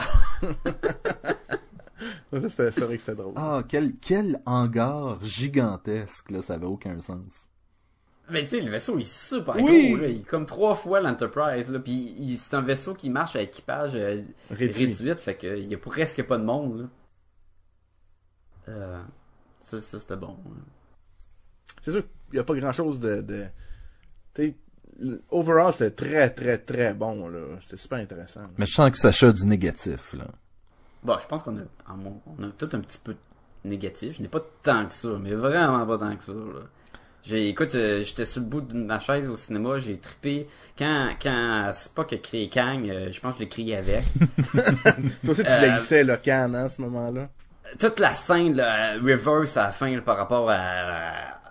[2.41, 3.35] Ça, c'était, c'est vrai que c'est drôle.
[3.37, 7.49] Ah, quel, quel hangar gigantesque, là, ça avait aucun sens.
[8.31, 9.91] Mais tu sais, le vaisseau il est super Oui.
[9.91, 10.09] gros, là.
[10.09, 11.79] Il est comme trois fois l'Enterprise, là.
[11.81, 14.87] Puis il- c'est un vaisseau qui marche à équipage euh, Réduit.
[14.87, 16.89] réduite, fait que il y a presque pas de monde, là.
[18.69, 19.03] Euh,
[19.61, 20.37] ça, ça c'était bon.
[21.83, 23.45] C'est sûr qu'il n'y a pas grand chose de, de...
[24.35, 24.57] tu sais,
[25.01, 27.57] le- overall, c'était très, très, très bon, là.
[27.61, 28.43] C'était super intéressant.
[28.43, 28.49] là.
[28.57, 30.27] Mais je sens que ça chute du négatif, là.
[31.03, 33.17] Bon, je pense qu'on a, on a tout un petit peu
[33.65, 34.17] négatif.
[34.17, 36.61] Je n'ai pas tant que ça, mais vraiment pas tant que ça, là.
[37.25, 40.49] J'ai, écoute, euh, j'étais sur le bout de ma chaise au cinéma, j'ai trippé.
[40.77, 44.03] Quand, quand Spock a crié Kang, euh, je pense que je l'ai crié avec.
[44.53, 47.29] Toi aussi, tu Euh, laissais le can, hein, à ce moment-là.
[47.79, 50.57] toute la scène là, reverse à la fin là, par rapport à,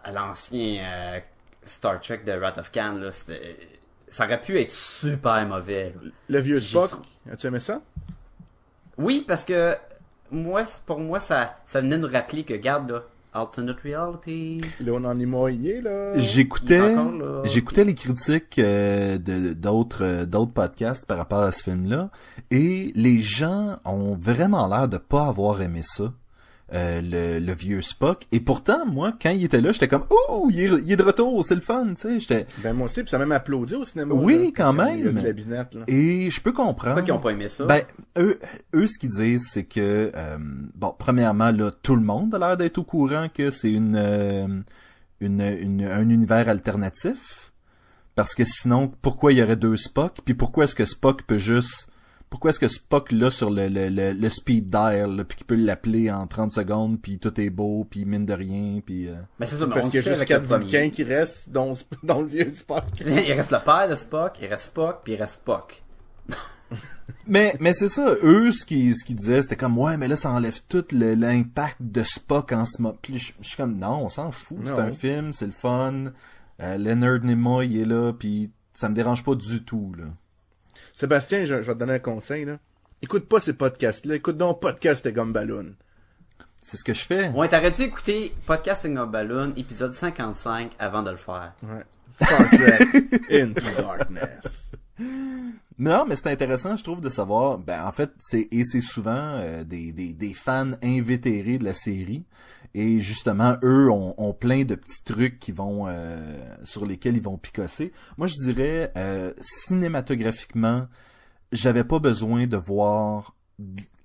[0.04, 1.20] à l'ancien euh,
[1.66, 3.58] Star Trek de Wrath of Khan là, c'était
[4.10, 5.94] ça aurait pu être super mauvais.
[6.04, 6.10] là.
[6.28, 6.92] Le vieux Spock,
[7.32, 7.82] as-tu aimé ça?
[8.98, 9.76] Oui, parce que
[10.32, 13.04] moi pour moi ça ça venait nous rappeler que garde là
[13.34, 14.62] alternate reality.
[14.80, 16.18] Là, on en est moyen, là.
[16.20, 16.96] J'écoutais,
[17.46, 22.10] j'écoutais les critiques euh, de d'autres euh, d'autres podcasts par rapport à ce film-là,
[22.50, 26.14] et les gens ont vraiment l'air de pas avoir aimé ça.
[26.74, 30.50] Euh, le, le vieux Spock et pourtant moi quand il était là j'étais comme ouh
[30.52, 33.02] il est, il est de retour c'est le fun tu sais j'étais Ben, moi aussi,
[33.02, 34.14] puis ça m'a même applaudi au cinéma.
[34.16, 35.08] Oui, là, quand il a même.
[35.10, 35.82] vu la binette, là.
[35.88, 37.66] et je peux comprendre Pourquoi qu'ils ont pas aimé ça?
[37.66, 37.82] Ben,
[38.18, 38.40] eux,
[38.74, 40.38] eux, ce qu'ils disent, c'est que, euh,
[40.76, 44.48] bon, premièrement, là, tout le monde a l'air d'être au courant que c'est une, euh,
[45.20, 47.52] une, une- un univers alternatif.
[48.16, 50.18] Parce que sinon, pourquoi il y aurait deux Spock?
[50.26, 51.88] Puis pourquoi est-ce que Spock peut juste...
[52.32, 55.56] Pourquoi est-ce que Spock, là, sur le, le, le, le speed dial, puis qu'il peut
[55.56, 59.08] l'appeler en 30 secondes, puis tout est beau, puis mine de rien, puis...
[59.10, 60.46] euh, Ben c'est ça, mais Parce qu'il y a juste quatre.
[60.48, 61.74] Vulcains qui restent, dont,
[62.04, 62.86] dont le vieux Spock.
[63.06, 65.84] Il reste le père de Spock, il reste Spock, puis il reste Spock.
[67.28, 70.16] Mais, mais c'est ça, eux, ce qu'ils ce qu'ils disaient, c'était comme, ouais, mais là,
[70.16, 72.96] ça enlève tout l'impact de Spock en ce moment.
[73.02, 76.06] Puis je, je suis comme, non, on s'en fout, c'est un film, c'est le fun.
[76.62, 80.06] Euh, Leonard Nimoy il est là, puis ça me dérange pas du tout, là.
[81.02, 82.60] Sébastien, je, je vais te donner un conseil, là.
[83.02, 84.14] Écoute pas ces podcasts-là.
[84.14, 85.74] Écoute donc Podcast et Gomme Balloon.
[86.64, 87.30] C'est ce que je fais.
[87.30, 91.54] Ouais, t'aurais dû écouter Podcast Signal Balloon, épisode 55, avant de le faire?
[91.64, 91.84] Ouais.
[92.12, 92.86] Star Trek
[93.32, 94.70] Into Darkness.
[95.80, 97.58] Non, mais c'est intéressant, je trouve, de savoir.
[97.58, 101.74] Ben, en fait, c'est et c'est souvent euh, des, des, des fans invétérés de la
[101.74, 102.26] série.
[102.74, 107.22] Et justement, eux ont, ont plein de petits trucs qui vont euh, sur lesquels ils
[107.24, 107.92] vont picosser.
[108.18, 110.88] Moi, je dirais euh, cinématographiquement,
[111.52, 113.36] j'avais pas besoin de voir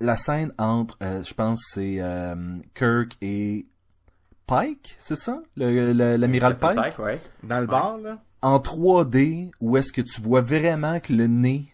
[0.01, 2.35] la scène entre, euh, je pense, c'est euh,
[2.75, 3.67] Kirk et
[4.45, 6.99] Pike, c'est ça, Le- le- l'amiral Captain Pike?
[6.99, 7.21] ouais.
[7.43, 8.19] Dans le bar, là?
[8.41, 11.65] en 3D où est-ce que tu vois vraiment que le nez,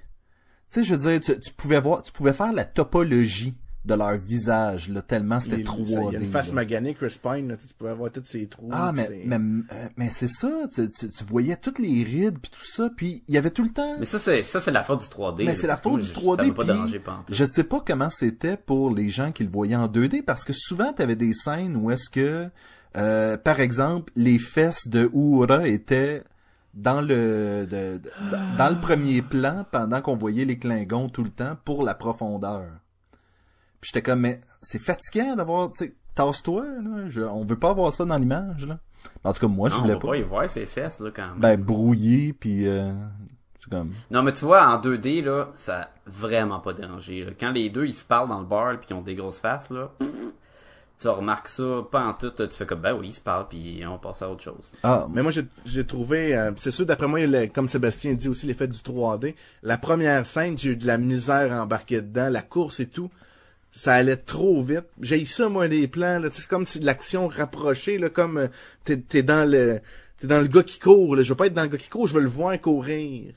[0.71, 3.55] tu sais, je veux dire, tu, tu pouvais voir, tu pouvais faire la topologie
[3.85, 5.85] de leur visage, là, tellement c'était Les- 3D.
[5.93, 6.53] ça, Il y a une face là.
[6.53, 8.69] maganée, Chris Pine, là, tu pouvais avoir tous ses trous.
[8.71, 12.39] Ah, mais, c'est- mais, euh, mais c'est ça, tu, tu, tu voyais toutes les rides
[12.39, 13.97] puis tout ça, puis il y avait tout le temps...
[13.99, 15.43] Mais ça, c'est, ça, c'est la faute du 3D.
[15.45, 16.37] Mais c'est la faute du je- 3D.
[16.37, 17.35] Ça m'a pas puis dérangé pantoute.
[17.35, 20.53] je sais pas comment c'était pour les gens qui le voyaient en 2D parce que
[20.53, 22.47] souvent t'avais des scènes où est-ce que,
[22.95, 26.23] euh, par exemple, les fesses de Uhura étaient
[26.73, 31.29] dans le de- de- dans le premier plan pendant qu'on voyait les Klingons tout le
[31.29, 32.63] temps pour la profondeur.
[33.83, 37.71] Puis j'étais comme mais c'est fatigant d'avoir tu sais tasse-toi là, je- on veut pas
[37.71, 38.79] avoir ça dans l'image là.
[39.25, 40.07] En tout cas moi je Non, voulais pas.
[40.07, 41.39] pas y voir ses fesses, là, quand même.
[41.39, 42.93] Ben brouillé puis euh,
[43.59, 47.25] c'est comme Non, mais tu vois, en 2D, là, ça a vraiment pas dérangé.
[47.25, 47.31] là.
[47.37, 49.69] Quand les deux, ils se parlent dans le bar puis ils ont des grosses faces,
[49.69, 49.91] là,
[50.97, 53.83] tu remarques ça, pas en tout, tu fais comme, ben oui, ils se parlent puis
[53.85, 54.73] on passe à autre chose.
[54.83, 55.31] ah Mais moi,
[55.65, 59.35] j'ai- trouvé, euh, c'est sûr, d'après moi, le- comme Sébastien dit aussi, l'effet du 3D.
[59.63, 63.09] La première scène, j'ai eu de la misère à embarquer dedans, la course et tout.
[63.73, 64.85] Ça allait trop vite.
[65.01, 66.29] J'ai eu ça, moi, les plans, là.
[66.31, 68.47] C'est comme si l'action rapprochée, là, comme euh,
[68.83, 69.79] t'es, t'es dans le,
[70.19, 71.23] t'es dans le gars qui court, là.
[71.23, 73.33] Je veux pas être dans le gars qui court, je veux le voir courir.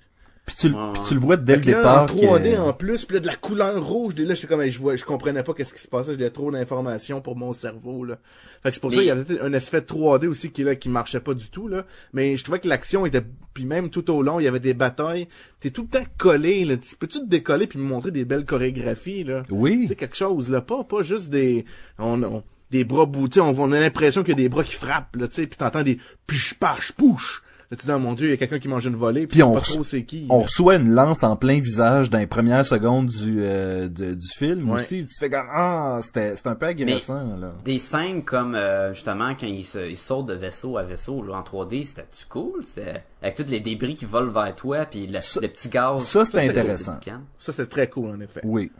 [0.47, 1.09] Puis tu, le- Ouais, puis ouais.
[1.09, 3.15] tu le vois dès le Fait que là, départ en 3D que- en plus, puis
[3.15, 5.53] là, de la couleur rouge, dès là, je suis comme, je vois, je comprenais pas
[5.55, 8.19] qu'est-ce qui se passait, j'avais trop d'informations pour mon cerveau, là.
[8.63, 10.75] Fait que c'est pour ça qu'il y avait peut-être un aspect 3D aussi qui, là,
[10.77, 11.85] qui marchait pas du tout, là.
[12.13, 13.23] Mais je trouvais que l'action était,
[13.55, 15.27] puis même tout au long, il y avait des batailles.
[15.61, 16.77] T'es tout le temps collé, là.
[16.77, 19.43] Tu peux-tu te décoller puis me montrer des belles chorégraphies, là?
[19.51, 19.81] Oui.
[19.83, 20.61] Tu sais, quelque chose, là.
[20.61, 21.65] Pas, pas juste des,
[21.99, 24.75] on, on- des bras boutés, on, on a l'impression qu'il y a des bras qui
[24.75, 27.43] frappent, là, tu sais, puis t'entends des piche, pache, pouche.
[27.71, 29.43] Là, tu dis, oh mon dieu, il y a quelqu'un qui mange une volée, puis
[29.43, 30.27] on pas trop c'est qui.
[30.31, 34.29] on reçoit une lance en plein visage dans les premières secondes du euh, de- du
[34.37, 34.81] film Ouais.
[34.81, 35.05] aussi.
[35.05, 37.53] Tu fais comme ah c'était c'était un peu agressant là.
[37.65, 41.35] Des scènes comme, euh, justement, quand ils, se, ils sautent de vaisseau à vaisseau, là,
[41.39, 42.65] en 3D, c'était-tu cool?
[42.65, 46.05] C'était, avec tous les débris qui volent vers toi puis le, Ça- le petit gaz.
[46.05, 47.01] ça, c'était intéressant.
[47.39, 48.43] Ça, c'est très cool, en effet.
[48.45, 48.71] Oui.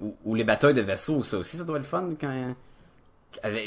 [0.00, 2.54] ou, ou les batailles de vaisseaux, ça aussi, ça doit être le fun quand.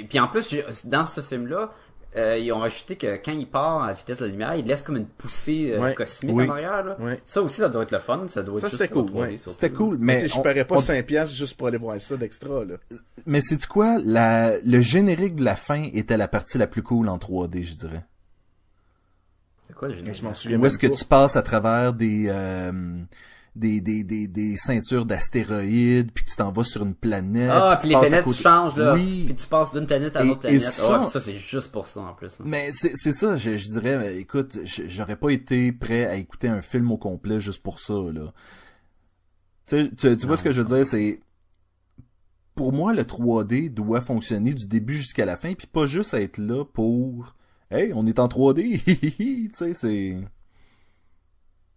[0.10, 0.56] Puis en plus,
[0.86, 1.70] dans ce film-là,
[2.16, 4.66] euh, ils ont rajouté que quand il part à la vitesse de la lumière, il
[4.66, 5.94] laisse comme une poussée euh, Ouais.
[5.94, 6.48] cosmique Oui.
[6.48, 6.84] en arrière.
[6.84, 6.98] Là.
[7.00, 7.22] Ouais.
[7.26, 8.28] Ça aussi, ça doit être le fun.
[8.28, 9.38] Ça doit Ça, être juste c'était cool, 3D, ouais.
[9.38, 9.52] surtout.
[9.52, 12.00] C'était cool, Mais mais je on- paierais pas on- 5 piastres juste pour aller voir
[12.02, 12.76] ça d'extra, là.
[13.26, 13.98] mais c'est quoi?
[14.04, 17.74] La le générique de la fin était la partie la plus cool en 3D, je
[17.76, 18.04] dirais.
[19.68, 20.18] C'est quoi le générique?
[20.20, 22.72] je m'en souviens Où est-ce que tu passes à travers des euh,
[23.60, 27.50] des, des, des, des ceintures d'astéroïdes, puis que tu t'en vas sur une planète.
[27.52, 28.94] Ah, puis les planètes côté- changent, là.
[28.96, 29.26] Oui.
[29.26, 30.62] Puis tu passes d'une planète à Et- une autre et planète.
[30.62, 32.34] ça- Ah, puis ça, c'est juste pour ça, en plus.
[32.40, 32.44] hein.
[32.48, 34.58] Mais c'est ça, je, je dirais, euh, écoute,
[34.88, 38.34] j'aurais pas été prêt à écouter un film au complet juste pour ça, là.
[39.68, 41.20] Tu, tu vois ce que je veux dire, c'est...
[42.56, 46.38] Pour moi, le 3D doit fonctionner du début jusqu'à la fin, puis pas juste être
[46.40, 47.36] là pour...
[47.72, 48.82] Hey, on est en 3D,
[49.18, 50.18] tu sais, c'est...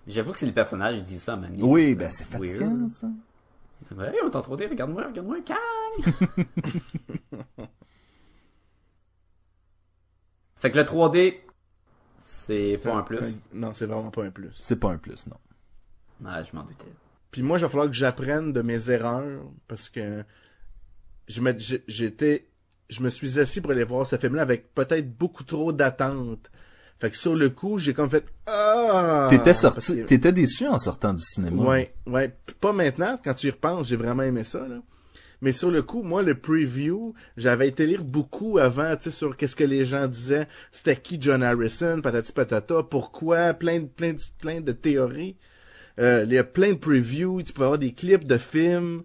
[0.07, 1.63] J'avoue que c'est le personnage qui dit ça à Manny.
[1.63, 3.09] Oui, ben c'est fatigant, ça.
[3.83, 5.57] C'est vrai, hey, on est en 3D, regarde-moi, regarde-moi, Kang!
[10.57, 11.41] fait que le 3D,
[12.21, 13.41] c'est pas un plus.
[13.53, 14.53] Non, c'est vraiment pas un plus.
[14.53, 15.37] C'est pas un plus, non.
[16.25, 16.87] Ouais, je m'en doutais.
[17.33, 20.25] Puis moi, il va falloir que j'apprenne de mes erreurs parce que
[21.27, 21.43] je
[21.89, 22.49] j'étais,
[22.89, 26.51] je me suis assis pour aller voir ce film-là avec peut-être beaucoup trop d'attentes.
[27.03, 29.27] Fait que sur le coup, j'ai comme fait ah.
[29.29, 31.61] T'étais sorti, que- t'étais déçu en sortant du cinéma.
[31.61, 32.33] Ouais, ouais.
[32.61, 34.81] Pas maintenant, quand tu y repenses, j'ai vraiment aimé ça, là.
[35.41, 39.37] Mais sur le coup, moi, le preview, j'avais été lire beaucoup avant, tu sais, sur
[39.37, 44.13] qu'est-ce que les gens disaient, c'était qui John Harrison, patati patata, pourquoi, plein de, plein
[44.13, 45.35] de, plein de théories.
[45.99, 49.03] Euh, il y a plein de previews, tu peux avoir des clips de films.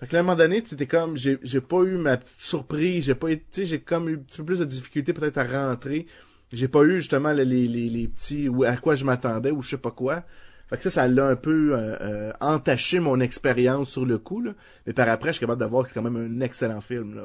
[0.00, 2.40] Fait que là, à un moment donné, t'étais comme, j'ai, j'ai pas eu ma petite
[2.40, 5.44] surprise, j'ai pas sais, j'ai comme eu un petit peu plus de difficulté peut-être à
[5.44, 6.08] rentrer.
[6.52, 9.70] J'ai pas eu justement les, les, les, petits, ou à quoi je m'attendais, ou je
[9.70, 10.24] sais pas quoi.
[10.68, 14.40] Fait que ça, ça l'a un peu euh, euh, entaché mon expérience sur le coup,
[14.40, 14.52] là.
[14.86, 17.14] Mais par après, je suis capable de voir que c'est quand même un excellent film,
[17.14, 17.24] là.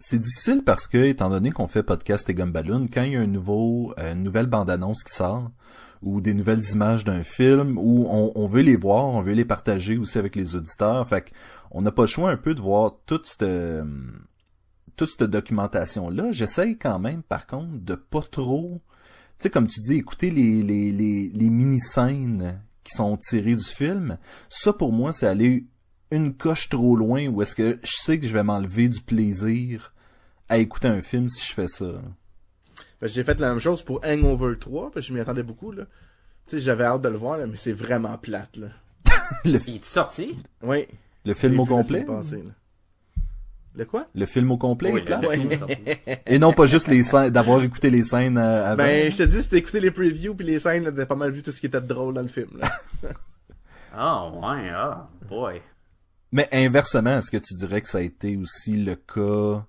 [0.00, 3.20] C'est difficile parce que, étant donné qu'on fait podcast et Gumballoon, quand il y a
[3.20, 5.50] un nouveau, euh, une nouvelle bande-annonce qui sort,
[6.02, 9.44] ou des nouvelles images d'un film, ou on, on veut les voir, on veut les
[9.44, 11.32] partager aussi avec les auditeurs, fait
[11.70, 13.84] on n'a pas le choix un peu de voir toute cette, euh,
[14.98, 16.32] toute cette documentation-là.
[16.32, 18.80] J'essaye quand même, par contre, de pas trop,
[19.38, 23.64] tu sais, comme tu dis, écouter les, les, les, les mini-scènes qui sont tirées du
[23.64, 24.18] film.
[24.48, 25.66] Ça, pour moi, c'est aller
[26.10, 29.94] une coche trop loin où est-ce que je sais que je vais m'enlever du plaisir
[30.48, 31.92] à écouter un film si je fais ça.
[33.02, 35.84] J'ai fait la même chose pour Hangover 3, parce que je m'y attendais beaucoup, là.
[36.46, 38.68] Tu sais, j'avais hâte de le voir, là, mais c'est vraiment plate, là.
[39.44, 40.36] Le, Il est sorti?
[40.62, 40.86] Oui.
[41.24, 42.00] le film au complet?
[42.00, 42.50] semaine passée, là.
[43.74, 44.06] Le quoi?
[44.14, 45.02] Le film au complet, Oui.
[46.26, 48.82] Et non pas juste les scènes, d'avoir écouté les scènes euh, avant.
[48.82, 51.30] Ben, je te dis, si t'as écouté les previews puis les scènes, t'as pas mal
[51.30, 52.70] vu tout ce qui était drôle dans le film, là.
[54.00, 55.60] Ah, ouais, ah, boy.
[56.30, 59.64] Mais inversement, est-ce que tu dirais que ça a été aussi le cas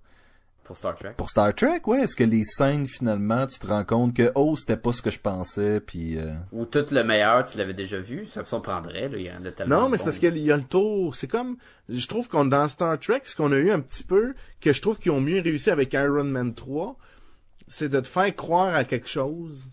[0.70, 1.14] Pour Star Trek.
[1.18, 1.82] pour Star Trek?
[1.88, 5.02] Ouais, est-ce que les scènes, finalement, tu te rends compte que, oh, c'était pas ce
[5.02, 6.16] que je pensais, puis...
[6.20, 9.32] euh, Ou tout le meilleur, tu l'avais déjà vu, ça me surprendrait, là, il y
[9.32, 9.82] en a tellement.
[9.82, 11.16] Non, mais c'est parce qu'il y a le tour.
[11.16, 11.58] C'est comme,
[11.90, 14.80] je trouve qu'on dans Star Trek, ce qu'on a eu un petit peu, que je
[14.80, 16.96] trouve qu'ils ont mieux réussi avec Iron Man 3,
[17.68, 19.66] c'est de te faire croire à quelque chose,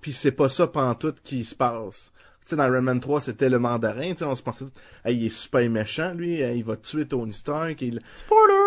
[0.00, 2.10] puis c'est pas ça pantoute qui se passe.
[2.46, 4.64] Tu sais, dans Iron Man 3, c'était le mandarin, tu sais, on se pensait,
[5.04, 8.00] hey, il est super méchant, lui, il va tuer Tony Stark, il...
[8.14, 8.59] Spoiler!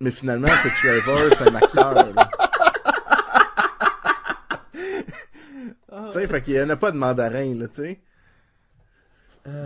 [0.00, 2.06] Mais finalement, c'est Trevor, c'est un acteur, là.
[6.06, 8.00] tu sais, fait qu'il y en a pas de mandarin, là, tu sais.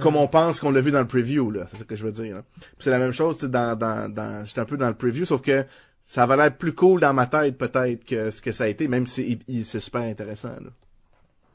[0.00, 1.66] Comme on pense qu'on l'a vu dans le preview, là.
[1.66, 2.36] C'est ça que je veux dire.
[2.36, 2.42] là.
[2.60, 4.94] Puis c'est la même chose, tu sais, dans, dans, dans, j'étais un peu dans le
[4.94, 5.64] preview, sauf que
[6.06, 8.88] ça avait l'air plus cool dans ma tête, peut-être, que ce que ça a été,
[8.88, 10.70] même si c'est super intéressant, là.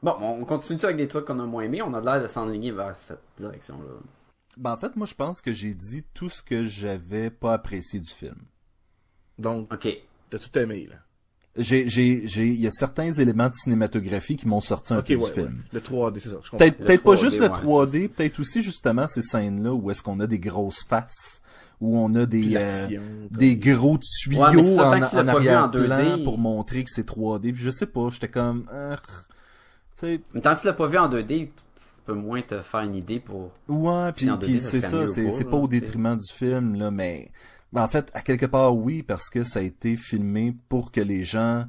[0.02, 2.72] Bon, on continue avec des trucs qu'on a moins aimés, on a l'air de s'enligner
[2.72, 4.00] vers cette direction-là.
[4.56, 8.00] Ben, en fait, moi, je pense que j'ai dit tout ce que j'avais pas apprécié
[8.00, 8.38] du film.
[9.40, 9.88] Donc, Ok.
[10.30, 10.98] t'as tout aimé, là.
[11.58, 15.08] J'ai, j'ai, j'ai, il y a certains éléments de cinématographie qui m'ont sorti un Ok,
[15.08, 15.46] peu ouais, du film.
[15.48, 15.52] ouais.
[15.74, 16.52] Le 3D, c'est ça, je.
[16.52, 20.02] Peut-être, peut-être pas 3D, juste le ouais, 3D, peut-être aussi justement ces scènes-là où est-ce
[20.04, 21.42] qu'on a des grosses faces,
[21.82, 23.00] où on a des, euh,
[23.32, 26.24] des gros tuyaux en, certain que tu l'as en pas vu en arrière-plan 2D.
[26.24, 27.52] pour montrer que c'est 3D.
[27.52, 28.96] Puis je sais pas, j'étais comme, euh,
[30.00, 31.52] tu sais, Mais tant que tu l'as pas vu en 2D, tu
[32.06, 33.52] peux moins te faire une idée pour...
[33.68, 36.16] Ouais, puis, en 2D, puis ça c'est ça, c'est pas, c'est là, pas au détriment
[36.16, 37.32] du film là, mais
[37.72, 41.02] ben, en fait à quelque part oui parce que ça a été filmé pour que
[41.02, 41.66] les gens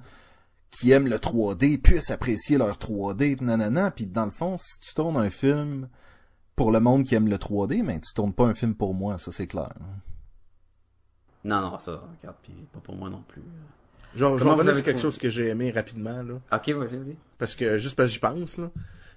[0.71, 4.79] qui aiment le 3D puissent apprécier leur 3D, pis nanana, puis dans le fond si
[4.81, 5.89] tu tournes un film
[6.57, 9.19] pour le monde qui aime le 3D, mais tu tournes pas un film pour moi,
[9.19, 9.73] ça c'est clair.
[11.45, 13.43] Non, non, ça, regarde, puis pas pour moi non plus.
[14.15, 15.03] Je vais je revenir sur quelque trouvé?
[15.03, 16.35] chose que j'ai aimé rapidement, là.
[16.53, 17.17] Ok, vas-y, vas-y.
[17.39, 18.71] Parce que, juste parce que j'y pense, là.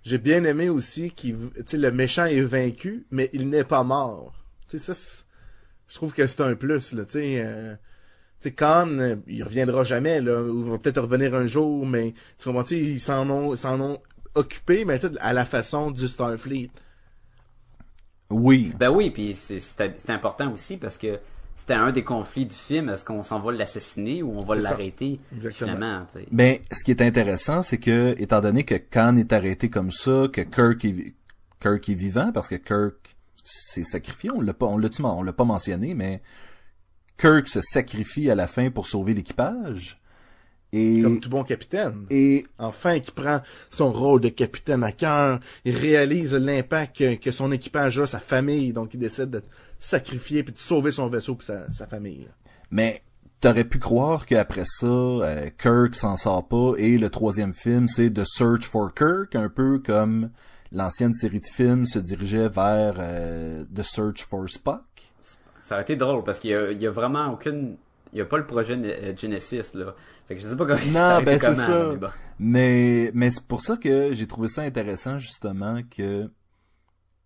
[0.03, 3.84] J'ai bien aimé aussi qu'il, tu sais, le méchant est vaincu, mais il n'est pas
[3.84, 4.34] mort.
[4.69, 5.25] Tu sais, ça, c'est-
[5.94, 7.36] je trouve que c'est un plus, là, tu sais.
[7.46, 7.76] euh,
[8.41, 11.86] tu sais, Khan, euh, il reviendra jamais, là, ou il va peut-être revenir un jour,
[11.86, 14.00] mais, tu comprends, tu sais, ils s'en ont, ils s'en ont
[14.34, 16.72] occupé, mais peut-être à la façon du Starfleet.
[18.32, 18.74] Oui.
[18.80, 19.62] Ben oui, puis c'est-
[20.10, 21.20] important aussi parce que
[21.56, 22.89] c'était un des conflits du film.
[22.89, 25.74] Est-ce qu'on s'en va l'assassiner ou on va l'arrêter Exactement.
[25.76, 26.28] finalement, tu sais?
[26.32, 30.28] Ben, ce qui est intéressant, c'est que, étant donné que Khan est arrêté comme ça,
[30.34, 31.14] que Kirk est,
[31.62, 35.34] Kirk est vivant, parce que Kirk s'est sacrifié, on l'a pas, on l'a, on l'a
[35.34, 36.22] pas mentionné, mais
[37.18, 40.00] Kirk se sacrifie à la fin pour sauver l'équipage.
[40.72, 42.08] Et, Comme tout bon capitaine.
[42.10, 47.32] et, Enfin, qui prend son rôle de capitaine à cœur, il réalise l'impact que, que
[47.32, 49.44] son équipage a, sa famille, donc il décide de
[49.80, 52.28] sacrifier puis de sauver son vaisseau puis sa, sa famille.
[52.72, 53.04] mais,
[53.39, 58.10] t'aurais pu croire qu'après ça, euh, Kirk s'en sort pas, et le troisième film, c'est
[58.10, 60.32] The Search for Kirk, un peu comme
[60.74, 64.84] l'ancienne série de films se dirigeait vers euh, The Search for Spock.
[65.61, 67.78] Ça aurait été drôle parce qu'il y a, il y a vraiment aucune.
[68.11, 69.95] Il y a pas le projet euh, Genesis là.
[70.28, 71.69] Fait que je sais pas comment ça aurait ben c'est ça.
[71.69, 72.09] là, mais bon.
[72.39, 76.30] Mais, mais c'est pour ça que j'ai trouvé ça intéressant, justement, que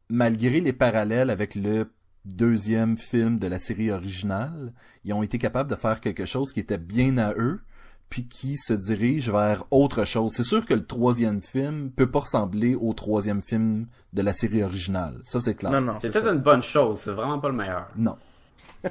[0.09, 1.89] malgré les parallèles avec le
[2.25, 4.73] deuxième film de la série originale,
[5.05, 7.61] ils ont été capables de faire quelque chose qui était bien à eux,
[8.09, 10.33] puis qui se dirige vers autre chose.
[10.33, 14.63] C'est sûr que le troisième film peut pas ressembler au troisième film de la série
[14.63, 15.19] originale.
[15.23, 15.71] Ça, c'est clair.
[15.71, 17.87] Non, non, C'est peut-être une bonne chose, c'est vraiment pas le meilleur.
[17.95, 18.15] Non.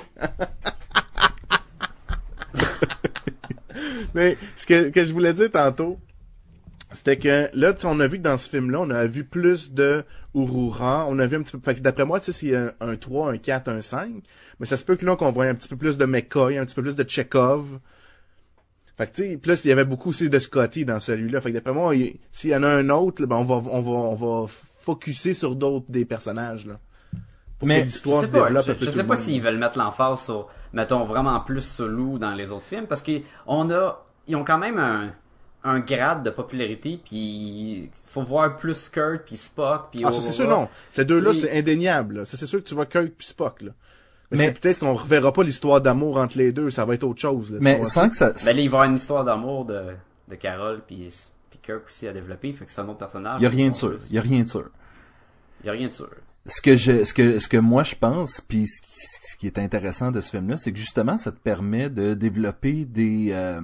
[4.14, 5.98] Mais ce que, que je voulais dire tantôt,
[6.92, 10.04] c'était que là, on a vu que dans ce film-là, on a vu plus de
[10.34, 11.60] Urura, on a vu un petit peu...
[11.62, 14.22] Fait que d'après moi, tu sais, c'est un, un 3, un 4, un 5,
[14.58, 16.64] mais ça se peut que là, qu'on voit un petit peu plus de McCoy, un
[16.64, 17.80] petit peu plus de Chekhov.
[18.96, 21.40] Fait que, tu sais, plus il y avait beaucoup aussi de Scotty dans celui-là.
[21.42, 23.56] Fait que d'après moi, il- s'il y en a un autre, là, ben, on va,
[23.70, 26.78] on va, on va focuser sur d'autres des personnages, là.
[27.58, 29.78] Pour Mais que l'histoire se développe je, un peu je sais pas s'ils veulent mettre
[29.78, 34.36] l'emphase sur, mettons, vraiment plus Solo dans les autres films, parce que on a, ils
[34.36, 35.10] ont quand même un,
[35.64, 40.32] un grade de popularité, puis faut voir plus Kurt, puis Spock, puis Ah, ça, c'est
[40.32, 40.68] sûr, non.
[40.90, 42.16] Ces deux-là, C'est- c'est indéniable.
[42.18, 42.24] là.
[42.26, 43.72] Ça, c'est sûr que tu vois Kirk puis Spock, là.
[44.30, 47.04] Mais, Mais- c'est peut-être qu'on reverra pas l'histoire d'amour entre les deux, ça va être
[47.04, 47.58] autre chose, là.
[47.60, 48.32] Mais vois sans que ça...
[48.44, 49.82] Ben là, il va y avoir une histoire d'amour de,
[50.28, 51.08] de Carol, puis,
[51.50, 53.40] puis Kirk aussi à développer, fait que c'est un autre personnage.
[53.40, 53.98] Il y a rien de sûr.
[54.10, 54.70] Il y a rien de sûr.
[55.62, 56.10] Il y a rien de sûr.
[56.46, 59.46] ce que je ce que ce que moi je pense puis ce qui, ce qui
[59.48, 63.30] est intéressant de ce film là c'est que justement ça te permet de développer des
[63.32, 63.60] euh,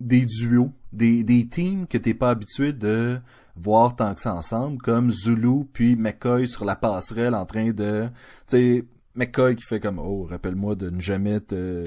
[0.00, 3.18] des duos des des teams que t'es pas habitué de
[3.56, 8.06] voir tant que ça ensemble comme Zulu puis McCoy sur la passerelle en train de
[8.46, 8.84] tu sais
[9.18, 11.82] McCoy qui fait comme oh rappelle-moi de ne jamais te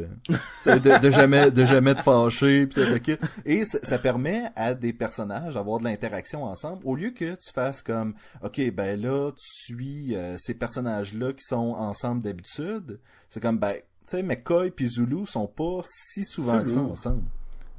[0.65, 2.67] de, de jamais de jamais te fâcher
[3.01, 3.15] kit.
[3.45, 7.81] et ça, permet à des personnages d'avoir de l'interaction ensemble au lieu que tu fasses
[7.81, 13.39] comme ok ben là tu suis euh, ces personnages là qui sont ensemble d'habitude c'est
[13.39, 16.91] comme ben tu sais McCoy puis Zulu sont pas si souvent que ça Zulu.
[16.91, 17.23] ensemble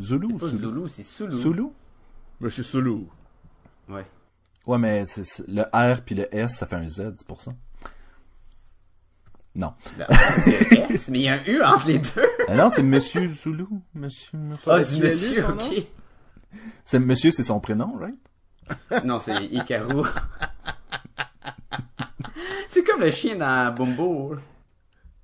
[0.00, 0.62] Zulu pas Zulu?
[0.62, 1.32] Zulu, c'est Sulu.
[1.32, 1.64] Zulu
[2.40, 3.06] Monsieur Soulou.
[3.88, 4.06] Ouais.
[4.66, 5.04] ouais mais
[5.46, 7.52] le R puis le S ça fait un Z c'est pour ça
[9.54, 10.06] non Ben,
[10.46, 12.26] le S, mais il y a un U entre les deux.
[12.48, 15.86] Ah non c'est Monsieur Zulu Monsieur Ah, tu du monsieur, ok.
[16.84, 18.18] c'est Monsieur c'est son prénom right?
[19.04, 20.04] Non, c'est Ikaru.
[22.68, 24.36] c'est comme le chien dans Bumbo.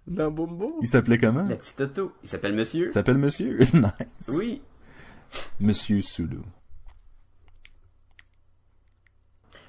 [0.07, 0.79] Dans Bumbo.
[0.83, 1.45] Il s'appelait comment?
[1.45, 2.12] La petite auto.
[2.22, 2.87] Il s'appelle Monsieur.
[2.87, 3.59] Il s'appelle Monsieur.
[3.74, 3.93] nice.
[4.29, 4.61] Oui.
[5.61, 6.39] Monsieur Sulu.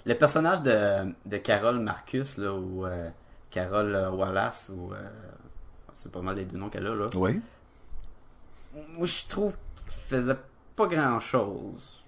[0.06, 3.10] Le personnage de, de Carol Marcus, là, ou euh,
[3.52, 4.94] Carol euh, Wallace, ou...
[4.94, 4.98] euh,
[5.94, 7.08] c'est pas mal les deux noms qu'elle a, là.
[7.16, 7.40] Oui.
[8.96, 10.36] Moi, je trouve qu'il faisait
[10.76, 12.06] pas grand-chose.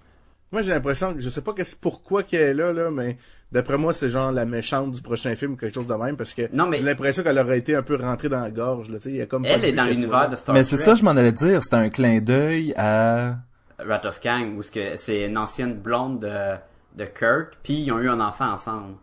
[0.51, 3.17] Moi, j'ai l'impression que je sais pas qu'est-ce pourquoi qu'elle est là, là, mais
[3.51, 6.33] d'après moi, c'est genre la méchante du prochain film ou quelque chose de même, parce
[6.33, 8.97] que Non, mais- j'ai l'impression qu'elle aurait été un peu rentrée dans la gorge, là,
[8.97, 10.69] tu sais, il y a comme pas Elle est dans l'univers de Star Mais Trek.
[10.77, 11.63] c'est ça, je m'en allais dire.
[11.63, 13.37] C'était un clin d'œil à...
[13.83, 16.55] Wrath of Kang, où c'est une ancienne blonde de,
[16.97, 18.93] de Kirk, puis ils ont eu un enfant ensemble.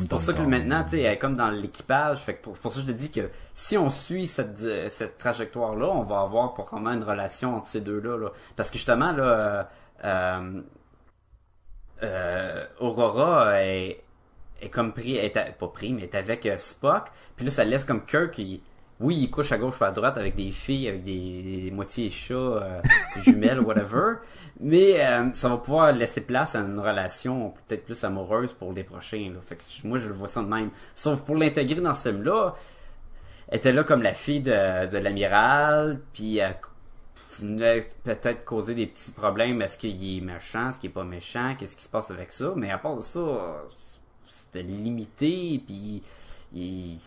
[0.00, 2.20] C'est pour ça que maintenant, tu sais, elle est comme dans l'équipage.
[2.22, 4.58] Fait que pour, pour ça, je te dis que si on suit cette,
[4.90, 8.16] cette trajectoire-là, on va avoir probablement une relation entre ces deux-là.
[8.16, 8.28] Là.
[8.56, 9.64] Parce que justement, là, euh,
[10.04, 10.60] euh,
[12.02, 14.02] euh, Aurora est,
[14.60, 17.08] est comme pris, est à- pas pris, mais est avec euh, Spock.
[17.36, 18.60] Puis là, ça laisse comme Kirk, il-
[19.02, 22.08] oui, il couche à gauche ou à droite avec des filles, avec des, des moitiés
[22.10, 22.80] chats, euh,
[23.16, 24.16] jumelles, whatever.
[24.60, 28.84] Mais euh, ça va pouvoir laisser place à une relation peut-être plus amoureuse pour les
[28.84, 29.32] prochains.
[29.34, 29.40] Là.
[29.40, 30.70] Fait que moi, je le vois ça de même.
[30.94, 32.54] Sauf pour l'intégrer dans ce film-là,
[33.48, 36.56] elle était là comme la fille de, de l'amiral, puis elle
[37.40, 39.60] venait peut-être causer des petits problèmes.
[39.62, 42.52] Est-ce qu'il est méchant, est-ce qu'il est pas méchant, qu'est-ce qui se passe avec ça?
[42.56, 43.20] Mais à part de ça,
[44.24, 46.02] c'était limité, puis
[46.54, 46.98] il-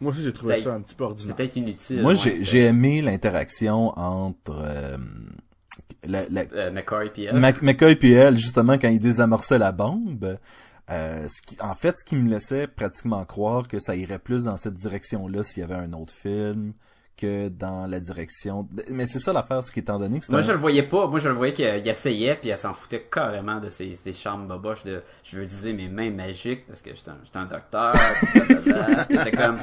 [0.00, 1.36] Moi aussi, j'ai trouvé ça un petit peu ordinaire.
[1.36, 2.00] peut-être inutile.
[2.02, 4.58] Moi, ouais, j'ai aimé l'interaction entre...
[4.58, 4.96] euh,
[6.04, 7.36] la, la- euh, McCoy elle.
[7.38, 10.38] Mac- McCoy elle, justement, quand il désamorçait la bombe,
[10.90, 14.44] euh, ce qui, en fait, ce qui me laissait pratiquement croire que ça irait plus
[14.44, 16.72] dans cette direction-là s'il y avait un autre film
[17.20, 18.68] que dans la direction...
[18.90, 21.06] Mais c'est ça l'affaire, c'est qu'étant donné que c'est Moi, un- je le voyais pas.
[21.06, 24.12] Moi, je le voyais qu'il il essayait, puis elle s'en foutait carrément de ses, ses
[24.12, 27.92] charmes boboches de je veux utiliser mes mains magiques parce que j'étais un, docteur.
[29.36, 29.58] comme,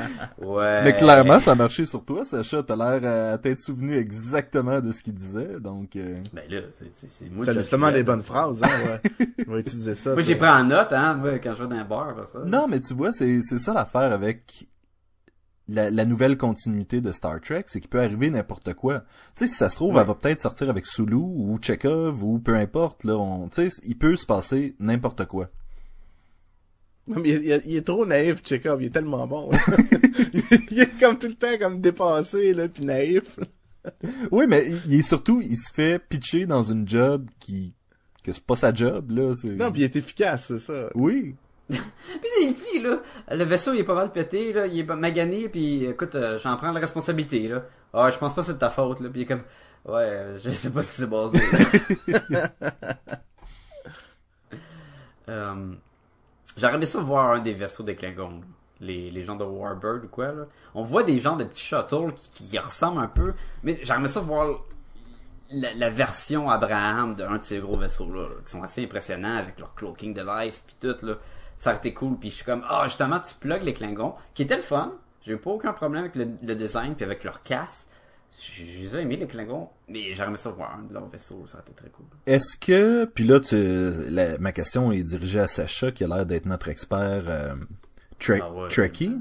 [0.50, 0.84] ouais.
[0.84, 2.64] Mais clairement, ça a marché sur toi, Sacha.
[2.64, 5.96] T'as l'air euh, à t'être souvenu exactement de ce qu'il disait, donc...
[5.96, 9.28] euh, Ben là, c'est, c'est, moi justement des bonnes phrases, hein, ouais.
[9.48, 10.14] On va utiliser ça.
[10.14, 12.40] Moi, j'ai pris en note, hein, moi, quand je vais dans un bar, ça.
[12.46, 14.68] Non, mais tu vois, c'est c'est ça l'affaire avec
[15.70, 19.02] la, la nouvelle continuité de Star Trek, c'est qu'il peut arriver n'importe quoi.
[19.36, 20.02] Tu sais, si ça se trouve, Ouais.
[20.02, 23.04] elle va peut-être sortir avec Sulu ou Chekhov ou peu importe.
[23.04, 25.50] Là, on, tu sais, il peut se passer n'importe quoi.
[27.08, 29.50] Non, mais il, il- il est trop naïf, Chekhov, il est tellement bon.
[30.72, 33.40] il est comme tout le temps comme dépassé, là, puis naïf.
[34.32, 37.74] Oui, mais il, est surtout, il se fait pitcher dans une job qui
[38.24, 39.34] que c'est pas sa job là.
[39.46, 40.90] Non, puis il est efficace, c'est ça.
[40.96, 41.36] Oui.
[41.70, 45.50] Puis il dit, là, le vaisseau, il est pas mal pété, là, il est magané,
[45.50, 47.64] puis écoute, euh, j'en prends la responsabilité, là.
[47.94, 49.10] Ah, je pense pas que c'est de ta faute, là.
[49.10, 49.44] Puis il est comme,
[49.86, 51.42] ouais, euh, je sais pas ce qui s'est passé.
[55.30, 55.74] euh,
[56.58, 58.42] J'aurais aimé ça voir un des vaisseaux des Klingons,
[58.80, 60.46] les, les gens de Warbird ou quoi, là.
[60.74, 64.08] On voit des gens de petits shuttles qui, qui ressemblent un peu, mais j'aurais aimé
[64.08, 64.62] ça voir
[65.52, 69.60] la, la version Abraham d'un de ces gros vaisseaux-là, là, qui sont assez impressionnants avec
[69.60, 71.16] leur cloaking device puis tout, là.
[71.58, 74.44] Ça aurait été cool, puis je suis comme, ah, justement, tu plugues les Klingons, qui
[74.44, 74.94] était le fun.
[75.22, 77.90] J'ai eu pas aucun problème avec le, le design puis avec leur casse.
[78.40, 81.44] J'ai j'ai les ai aimés, les Klingons, mais aimé ça voir un de leurs vaisseaux,
[81.48, 82.06] ça aurait été très cool.
[82.28, 83.56] Est-ce que, puis là, tu,
[84.12, 87.56] la- ma question est dirigée à Sacha, qui a l'air d'être notre expert euh,
[88.30, 88.70] Ah ouais.
[88.70, 89.18] Trekkie.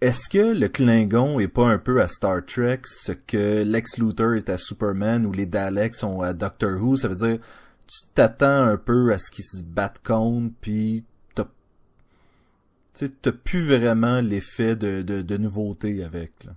[0.00, 4.34] Est-ce que le Klingon est pas un peu à Star Trek ce que Lex Luthor
[4.34, 6.96] est à Superman ou les Daleks sont à Doctor Who?
[6.96, 7.38] Ça veut dire,
[7.86, 11.04] tu t'attends un peu à ce qu'ils se battent contre, puis
[12.94, 16.52] tu t'as plus vraiment l'effet de, nouveauté avec, là.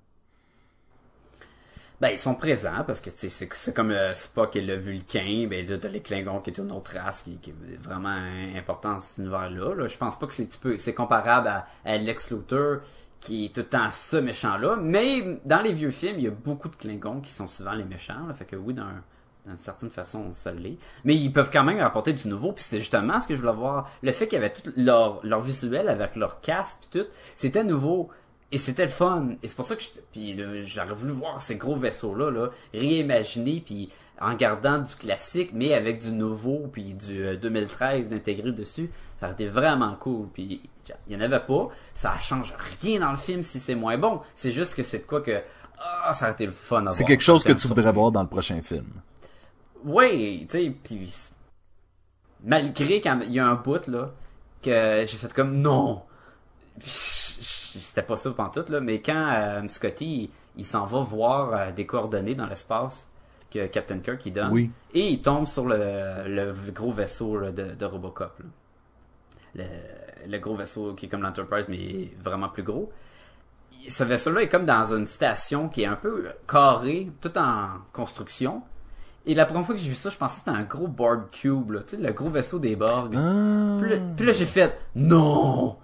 [1.99, 5.77] Ben, ils sont présents parce que c'est comme euh, Spock et le Vulcain, ben là
[5.89, 8.15] les Klingons qui est une autre race qui, est vraiment
[8.55, 9.73] important dans cet univers-là.
[9.73, 9.87] Là.
[9.87, 11.47] Je pense pas que c'est comparable
[11.83, 12.81] à, Lex Luthor
[13.19, 16.31] qui est tout le temps ce méchant-là, mais dans les vieux films, il y a
[16.31, 18.31] beaucoup de Klingons qui sont souvent les méchants.
[18.35, 19.01] Fait que oui, d'un
[19.47, 20.77] d'une certaine façon, ça l'est.
[21.05, 23.53] Mais ils peuvent quand même apporter du nouveau, puis c'est justement ce que je voulais
[23.53, 23.89] voir.
[24.01, 27.63] Le fait qu'il y avait tout leur, leur visuel avec leur casque puis tout, c'était
[27.63, 28.09] nouveau.
[28.51, 29.31] Et c'était le fun.
[29.43, 29.81] Et c'est pour ça que
[30.61, 33.89] j'aurais voulu voir ces gros vaisseaux-là, là, réimaginés, puis
[34.19, 38.89] en gardant du classique, mais avec du nouveau, puis du euh, 2013 intégré dessus.
[39.17, 40.27] Ça aurait été vraiment cool.
[40.33, 40.61] Puis
[41.07, 41.69] il y en avait pas.
[41.93, 44.21] Ça change rien dans le film si c'est moins bon.
[44.33, 45.41] C'est juste que c'est de quoi que...
[45.79, 48.27] Ah, ça aurait été le fun C'est quelque chose que tu voudrais voir dans le
[48.27, 48.87] prochain film.
[49.85, 51.13] Oui, tu sais, puis
[52.43, 54.11] malgré qu'il y a un bout là
[54.61, 56.03] que j'ai fait comme non,
[56.79, 61.71] c'était pas ça pantoute là, mais quand euh, Scotty il, il s'en va voir euh,
[61.71, 63.09] des coordonnées dans l'espace
[63.51, 64.71] que Captain Kirk il donne, Oui.
[64.93, 65.77] et il tombe sur le,
[66.27, 68.45] le gros vaisseau là, de, de Robocop, là.
[69.55, 69.63] Le,
[70.29, 72.91] le gros vaisseau qui est comme l'Enterprise mais vraiment plus gros.
[73.87, 78.61] Ce vaisseau-là est comme dans une station qui est un peu carrée, tout en construction.
[79.27, 81.29] Et la première fois que j'ai vu ça, je pensais que c'était un gros Borg
[81.31, 83.13] Cube, là, tu sais, le gros vaisseau des Borg.
[83.13, 83.77] Ah.
[84.15, 85.77] Puis là, j'ai fait non,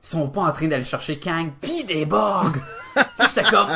[0.00, 2.56] ils sont pas en train d'aller chercher Kang pis des Borg.
[3.20, 3.66] J'étais comme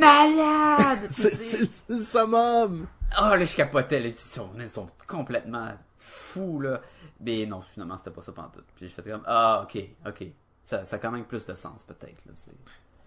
[0.00, 1.08] malade.
[1.10, 2.86] C'est le summum!
[3.14, 4.00] Ah là, je capotais.
[4.00, 6.80] Là, ils, sont, ils sont complètement fous là.
[7.20, 8.64] Mais non, finalement, c'était pas ça pantoute.
[8.76, 10.24] Puis j'ai fait comme ah ok, ok.
[10.62, 12.32] Ça, ça a quand même plus de sens peut-être là.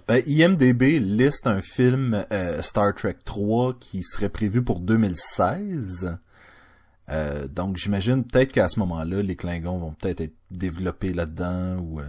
[0.07, 6.17] Ben, IMDB liste un film euh, Star Trek 3 qui serait prévu pour 2016.
[7.09, 11.99] Euh, donc j'imagine peut-être qu'à ce moment-là, les Klingons vont peut-être être développés là-dedans ou
[11.99, 12.07] euh,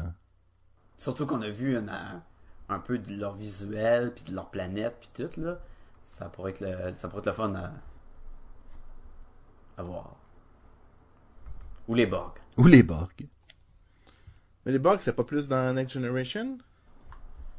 [0.96, 2.22] Surtout qu'on a vu un,
[2.68, 5.58] un peu de leur visuel, puis de leur planète, puis tout, là.
[6.02, 7.72] Ça pourrait être le, ça pourrait être le fun à,
[9.76, 10.16] à voir.
[11.88, 12.38] Ou les Borg.
[12.56, 13.26] ou les Borg.
[14.64, 16.58] Mais les bugs, c'est pas plus dans Next Generation?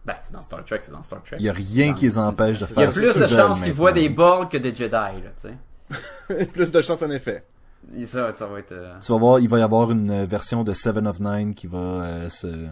[0.06, 1.38] Ben, c'est dans Star Trek, c'est dans Star Trek.
[1.40, 3.16] Il y a rien Dans- qui les empêche de Il Il y faire a plus
[3.22, 6.46] de chances qu'ils voient des Borg que des Jedi, là, tu sais.
[6.54, 7.46] plus de chance en effet.
[7.94, 8.72] Et Ça, ça va être...
[8.72, 11.68] euh, Tu vas voir, il va y avoir une version de Seven of Nine qui
[11.68, 12.70] va euh, se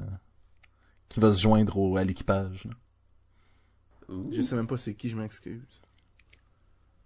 [1.10, 2.68] qui va se joindre au, à l'équipage.
[4.32, 5.82] Je sais même pas c'est qui, je m'excuse.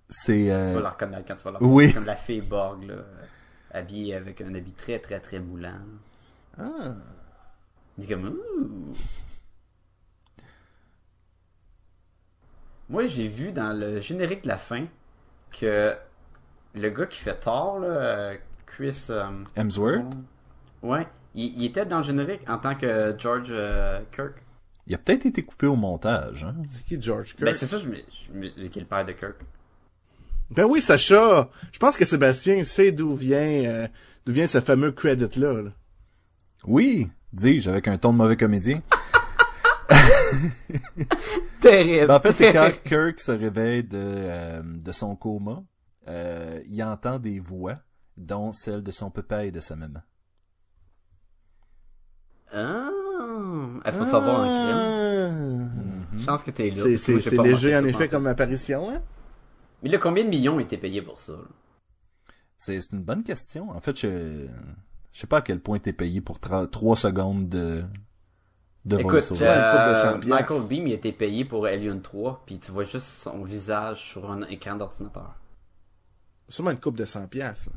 [0.10, 1.94] C'est Tu vas euh, la reconnaître quand tu vas la Oui.
[1.94, 3.04] Comme la fille Borg, là, euh,
[3.72, 5.80] habillée avec un habit très, très, très moulant.
[6.58, 6.96] Ah.
[7.98, 8.94] Il est comme, ouh.
[12.92, 14.86] Moi, j'ai vu dans le générique de la fin
[15.58, 15.96] que
[16.76, 18.34] le gars qui fait Thor, là,
[18.66, 19.08] Chris.
[19.10, 19.26] euh,
[19.56, 20.14] Hemsworth?
[20.84, 21.08] Ouais.
[21.34, 24.44] Il, il était dans le générique en tant que George euh, Kirk.
[24.88, 26.44] Il a peut-être été coupé au montage.
[26.44, 26.56] Hein?
[26.70, 27.46] C'est qui George Kirk?
[27.46, 29.36] Ben, c'est ça, je me, je me- qui est le père de Kirk.
[30.50, 31.50] Ben oui, Sacha!
[31.72, 33.88] Je pense que Sébastien sait d'où vient, euh,
[34.26, 35.62] d'où vient ce fameux credit-là.
[35.62, 35.70] là.
[36.66, 38.82] Oui, dis-je avec un ton de mauvais comédien.
[41.62, 42.08] Terrible.
[42.08, 45.64] Ben, en fait, c'est quand Kirk se réveille de, euh, de son coma,
[46.08, 47.76] euh, il entend des voix,
[48.18, 50.02] dont celle de son papa et de sa maman.
[52.54, 52.90] Ah,
[53.86, 55.72] il faut savoir un crime.
[56.14, 56.18] Ah.
[56.18, 56.98] Chance que t'es là.
[56.98, 59.02] C'est, léger en effet comme apparition, hein?
[59.82, 61.34] Mais là, combien de millions ont été payés pour ça?
[61.34, 61.48] là?
[62.58, 63.72] C'est c'est une bonne question.
[63.72, 64.48] En fait, je
[65.12, 67.84] je sais pas à quel point t'es payé pour 3 secondes de
[68.86, 70.28] de Écoute, de euh, 100 piastres.
[70.28, 74.02] Michael Beam il a été payé pour Alien 3, puis tu vois juste son visage
[74.10, 75.36] sur un écran d'ordinateur.
[76.50, 77.70] Sûrement une coupe de 100 piastres.
[77.70, 77.76] là.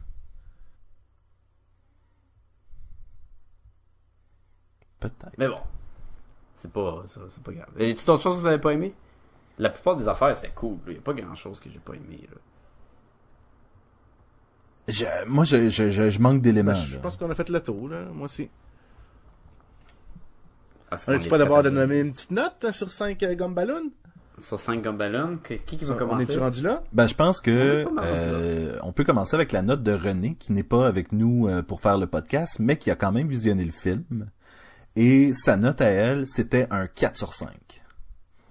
[5.00, 5.34] Peut-être.
[5.38, 5.60] Mais bon,
[6.56, 7.68] c'est pas, c'est c'est pas grave.
[7.78, 8.94] Et tout autre chose que vous avez pas aimé?
[9.58, 10.78] La plupart des affaires, c'était cool.
[10.88, 12.26] Il y a pas grand chose que j'ai pas aimé.
[12.30, 12.38] Là.
[14.88, 16.72] Je- moi, je, je, je, je manque d'éléments.
[16.72, 17.02] Ben, je là.
[17.02, 18.04] pense qu'on a fait le tour, là.
[18.06, 18.48] Moi aussi.
[20.94, 23.20] Parce On qu'on est-tu est pas d'abord de nommer une petite note hein, sur 5
[23.24, 23.80] euh?
[24.38, 26.22] Sur 5 gumballoons, qui, qui qui va On commencer?
[26.30, 26.84] est-tu rendu là?
[26.92, 29.62] Ben, je pense On que est pas mal rendu euh, on peut commencer avec la
[29.62, 32.92] note de René, qui n'est pas avec nous euh, pour faire le podcast, mais qui
[32.92, 34.30] a quand même visionné le film.
[34.94, 37.50] Et sa note à elle, c'était un 4 sur 5.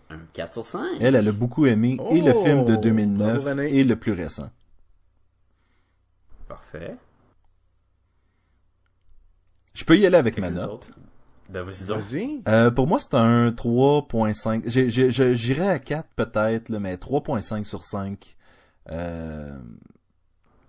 [0.10, 0.82] Un 4 sur 5.
[1.00, 3.74] Elle, elle a beaucoup aimé et le film de 2009 Bravo, René.
[3.78, 4.50] et le plus récent.
[6.50, 6.98] Parfait.
[9.74, 10.90] Je peux y aller avec ma note.
[11.54, 11.98] Ben, vas-y donc.
[12.00, 12.42] Vas-y.
[12.48, 14.64] Euh, pour moi, c'est un 3.5.
[14.66, 18.36] J'ai- j'ai- je- J'irais à 4 peut-être, mais 3.5 sur 5.
[18.90, 19.56] Euh,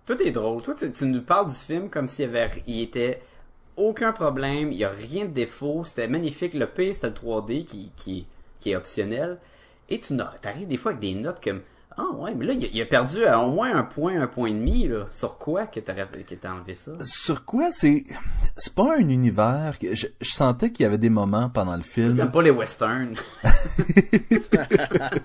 [0.05, 0.61] Toi, t'es drôle.
[0.61, 3.21] Toi, tu, tu nous parles du film comme s'il y avait, il était
[3.75, 6.53] aucun problème, il y a rien de défaut, c'était magnifique.
[6.53, 8.27] Le pire, c'était le 3D qui, qui,
[8.59, 9.39] qui est optionnel.
[9.89, 11.61] Et tu n'as- t'arrives des fois avec des notes comme,
[11.97, 14.53] Ah ouais, mais là, il a, perdu à au moins un point, un point et
[14.53, 15.05] demi, là.
[15.09, 16.91] Sur quoi que t'as que t'as enlevé ça?
[17.03, 18.03] Sur quoi c'est
[18.57, 21.83] c'est pas un univers que je, je sentais qu'il y avait des moments pendant le
[21.83, 22.15] film.
[22.15, 23.15] T'aimes pas les westerns.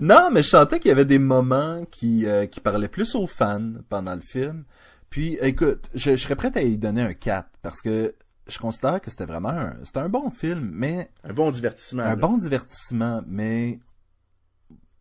[0.00, 3.26] Non, mais je sentais qu'il y avait des moments qui euh, qui parlaient plus aux
[3.26, 4.64] fans pendant le film.
[5.10, 8.14] Puis écoute, je, je serais prêt à y donner un 4 parce que
[8.46, 12.02] je considère que c'était vraiment un c'était un bon film, mais Un bon divertissement.
[12.02, 12.16] un là.
[12.16, 13.78] bon divertissement, mais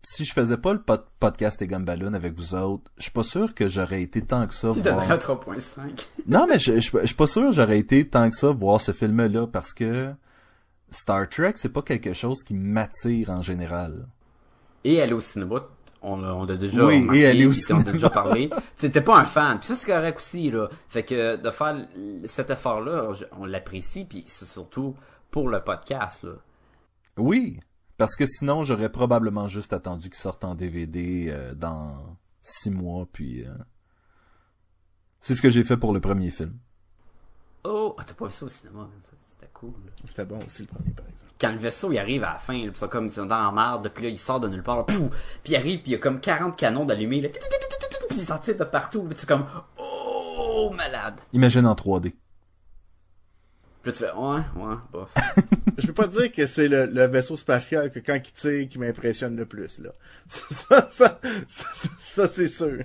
[0.06, 3.24] si je faisais pas le pod- podcast et Gumballoon avec vous autres, je suis pas
[3.24, 4.96] sûr que j'aurais été tant que ça Tu voir...
[4.96, 6.08] donnerais un 3.5.
[6.28, 8.80] Non, mais je, je, je suis pas sûr que j'aurais été tant que ça voir
[8.82, 10.14] ce film-là parce que
[10.92, 14.08] Star Trek, c'est pas quelque chose qui m'attire en général.
[14.84, 15.64] Et aller au cinéma,
[16.02, 18.10] on l'a, on l'a déjà Oui, remarqué, et aller au puis on a déjà cinéma.
[18.10, 18.50] parlé.
[18.78, 19.58] T'étais pas un fan.
[19.60, 20.70] Puis ça, c'est correct aussi, là.
[20.88, 21.76] Fait que de faire
[22.26, 24.96] cet effort-là, on l'apprécie, puis c'est surtout
[25.32, 26.34] pour le podcast, là.
[27.18, 27.60] Oui,
[27.98, 33.08] parce que sinon j'aurais probablement juste attendu qu'il sorte en DVD euh, dans six mois,
[33.12, 33.54] puis euh,
[35.22, 36.58] c'est ce que j'ai fait pour le premier film.
[37.64, 38.92] Oh, ah, t'as pas vu ça au cinéma, man.
[39.02, 39.72] Ça, C'était cool.
[39.86, 39.92] là.
[40.06, 41.34] C'était bon aussi le premier, par exemple.
[41.42, 43.44] Quand le vaisseau, il arrive à la fin, là, pis c'est comme, ils sont dans
[43.44, 45.10] la merde, puis là, il sort de nulle part, là, pouf!
[45.44, 47.30] puis il arrive, puis il y a comme 40 canons d'allumés, là,
[48.10, 49.46] puis ils tirent de partout, puis c'est comme,
[49.80, 51.20] oh, malade!
[51.34, 52.14] Imagine en 3D.
[53.86, 55.14] Puis là, tu fais, ouais, ouais, bof.
[55.78, 58.80] Je peux pas dire que c'est le, le vaisseau spatial que quand il tire qui
[58.80, 59.92] m'impressionne le plus, là.
[60.28, 62.80] Ça, ça, ça, ça, ça, c'est sûr.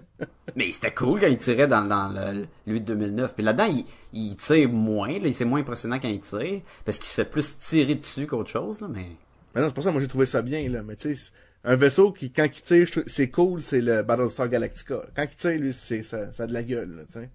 [0.56, 3.34] Mais c'était cool quand il tirait dans, dans le, lui de 2009.
[3.34, 3.84] Puis là-dedans, il,
[4.14, 7.58] il tire moins, là, c'est moins impressionnant quand il tire, parce qu'il se fait plus
[7.58, 9.08] tirer dessus qu'autre chose, là, mais...
[9.54, 10.82] Mais non, c'est pour ça, moi, j'ai trouvé ça bien, là.
[10.82, 11.32] Mais tu sais,
[11.64, 15.02] un vaisseau qui, quand il tire, c'est cool, c'est le Battlestar Galactica.
[15.14, 17.30] Quand il tire, lui, c'est, ça, ça a de la gueule, là, tu sais.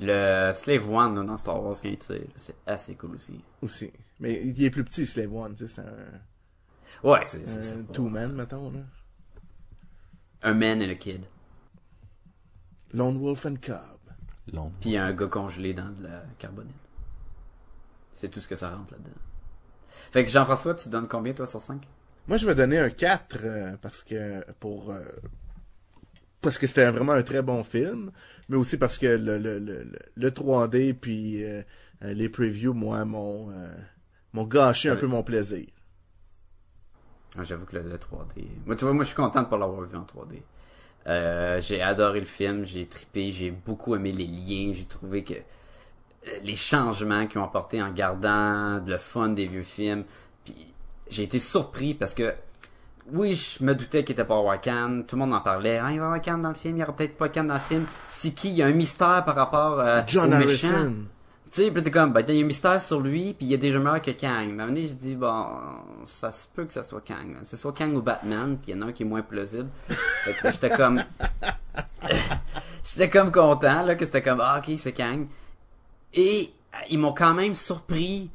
[0.00, 3.40] Le Slave One, là, dans Star Wars, quand il tire, c'est assez cool aussi.
[3.62, 3.92] Aussi.
[4.20, 6.20] Mais il est plus petit, Slave One, tu sais, c'est un,
[7.02, 8.80] Ouais, c'est, c'est, un two-man, mettons, là.
[10.42, 11.24] un man et a kid.
[12.92, 13.76] Lone Wolf and Cub.
[14.52, 14.72] Long.
[14.80, 16.74] Puis un gars congelé dans de la carbonite.
[18.10, 19.10] C'est tout ce que ça rentre là-dedans.
[20.10, 21.86] Fait que Jean-François, tu donnes combien toi sur 5?
[22.26, 25.02] Moi, je vais donner un 4 euh, parce que pour euh,
[26.40, 28.10] parce que c'était vraiment un très bon film,
[28.48, 31.62] mais aussi parce que le le le, le- le 3D puis euh,
[32.02, 33.74] euh, les previews, moi, m'ont euh,
[34.32, 35.00] m'ont gâché un Ouais.
[35.00, 35.66] peu mon plaisir.
[37.38, 38.44] Ah, J'avoue que le, le 3D.
[38.66, 40.42] Moi, tu vois, moi, je suis content de pas l'avoir vu en 3D.
[41.06, 45.34] Euh, j'ai adoré le film, j'ai trippé, j'ai beaucoup aimé les liens, j'ai trouvé que
[46.42, 50.04] les changements qu'ils ont apportés en gardant le fun des vieux films,
[50.44, 50.74] puis
[51.08, 52.34] j'ai été surpris parce que
[53.12, 55.98] oui, je me doutais qu'il était pas avoir tout le monde en parlait, ah, il
[55.98, 57.86] va avoir Khan dans le film, il y aura peut-être pas Khan dans le film.
[58.06, 58.50] C'est qui?
[58.50, 60.68] Il y a un mystère par rapport euh, John au méchant.
[60.68, 60.94] Harrison.
[61.50, 63.48] Tu sais, pis t'es comme, ben, il y a un mystère sur lui, puis il
[63.48, 64.30] y a des rumeurs que Kang.
[64.30, 65.46] Mais à un moment donné, j'ai dit, bon,
[66.04, 67.32] ça se peut que ça soit Kang.
[67.32, 67.40] là.
[67.44, 69.68] C'est soit Kang ou Batman, puis il y en a un qui est moins plausible.
[69.88, 71.00] Fait que j'étais comme...
[72.84, 75.26] j'étais comme content, là, que c'était comme, ah, ok, c'est Kang.
[76.12, 76.52] Et
[76.90, 78.30] ils m'ont quand même surpris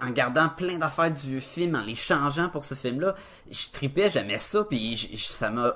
[0.00, 3.14] en gardant plein d'affaires du film, en les changeant pour ce film-là.
[3.50, 5.74] Je tripais, j'aimais ça, puis j- j- ça m'a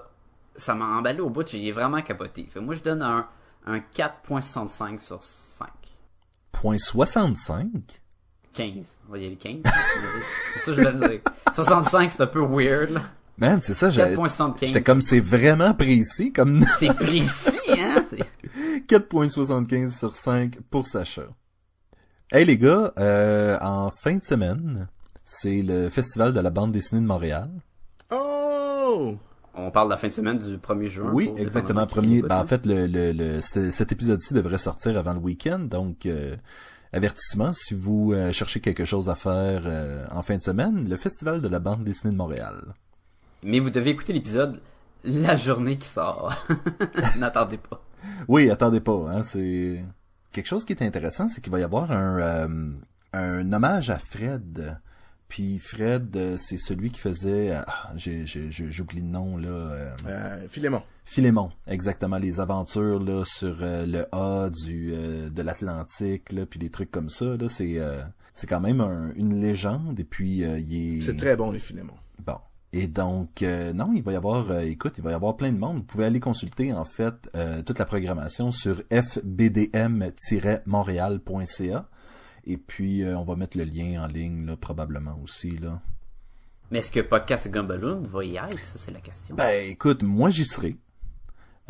[0.56, 2.46] ça m'a emballé au bout, j'ai vraiment capoté.
[2.50, 3.26] Fait moi, je donne un,
[3.66, 5.68] un 4.65 sur 5.
[6.52, 7.68] Point 65?
[8.52, 8.98] 15.
[9.08, 9.62] On va y aller 15.
[10.54, 11.20] c'est ça que je voulais dire.
[11.54, 13.02] 65, c'est un peu weird, là.
[13.38, 14.66] Man, c'est ça, j'ai- 4.75.
[14.66, 18.04] j'étais comme c'est vraiment précis, comme C'est précis, hein?
[18.10, 18.18] C'est-
[18.88, 21.22] 4.75 sur 5 pour Sacha.
[22.32, 24.86] Hey les gars, euh, en fin de semaine,
[25.24, 27.50] c'est le festival de la bande dessinée de Montréal.
[28.12, 29.16] Oh!
[29.54, 31.10] On parle de la fin de semaine du 1er juin.
[31.12, 31.86] Oui, exactement.
[31.86, 32.46] Premier, ben, en hein.
[32.46, 36.36] fait, le, le, le- cet cet épisode-ci devrait sortir avant le week-end, donc euh,
[36.92, 40.96] avertissement si vous euh, cherchez quelque chose à faire euh, en fin de semaine, le
[40.96, 42.74] festival de la bande dessinée de Montréal.
[43.42, 44.60] Mais vous devez écouter l'épisode
[45.02, 46.46] la journée qui sort.
[47.18, 47.82] N'attendez pas.
[48.28, 49.82] Oui, attendez pas, hein, c'est
[50.32, 52.72] quelque chose qui est intéressant, c'est qu'il va y avoir un euh,
[53.12, 54.78] un hommage à Fred.
[55.28, 59.48] Puis Fred, euh, c'est celui qui faisait, euh, ah, j'oublie le nom là.
[59.48, 60.82] euh, Euh, Philémon.
[61.04, 66.70] Philémon, exactement, les aventures là sur euh, le A du de l'Atlantique là, puis des
[66.70, 67.78] trucs comme ça là, c'est
[68.34, 71.94] c'est quand même un- une légende et puis il est C'est très bon, les Philémon.
[72.24, 72.38] bon.
[72.72, 75.50] Et donc euh, non, il va y avoir euh, écoute, il va y avoir plein
[75.50, 81.88] de monde, vous pouvez aller consulter en fait euh, toute la programmation sur fbdm-montréal.ca
[82.44, 85.80] et puis on va mettre le lien en ligne là probablement aussi là.
[86.70, 88.64] Mais est-ce que Podcast Gumballoon va y être?
[88.64, 89.34] Ça, c'est la question.
[89.34, 90.76] Ben écoute, moi j'y serai.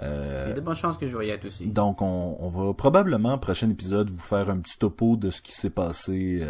[0.02, 1.66] Il y a de bonnes chances que je vais y être aussi.
[1.66, 5.52] Donc, on, on va probablement, prochain épisode, vous faire un petit topo de ce qui
[5.52, 6.42] s'est passé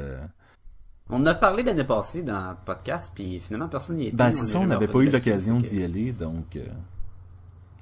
[1.12, 4.16] On a parlé l'année passée dans le podcast, puis finalement personne n'y était.
[4.16, 6.57] Ben, c'est ça, on n'avait pas eu l'occasion d'y aller, donc...
[6.57, 6.65] euh,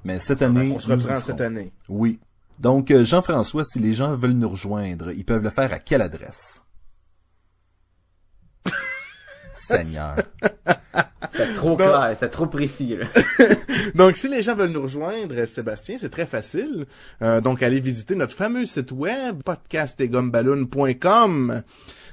[0.04, 0.72] Mais cette année...
[0.74, 1.70] On se reprend cette année.
[1.88, 2.18] Oui.
[2.58, 6.02] Donc, euh, Jean-François, si les gens veulent nous rejoindre, ils peuvent le faire à quelle
[6.02, 6.62] adresse?
[9.56, 10.16] Seigneur.
[11.32, 11.76] C'est trop Non.
[11.76, 13.06] clair, c'est trop précis, là.
[13.94, 16.86] Donc, si les gens veulent nous rejoindre, Sébastien, c'est très facile.
[17.22, 21.62] Euh, donc, allez visiter notre fameux site web, podcastetgumballoon.com.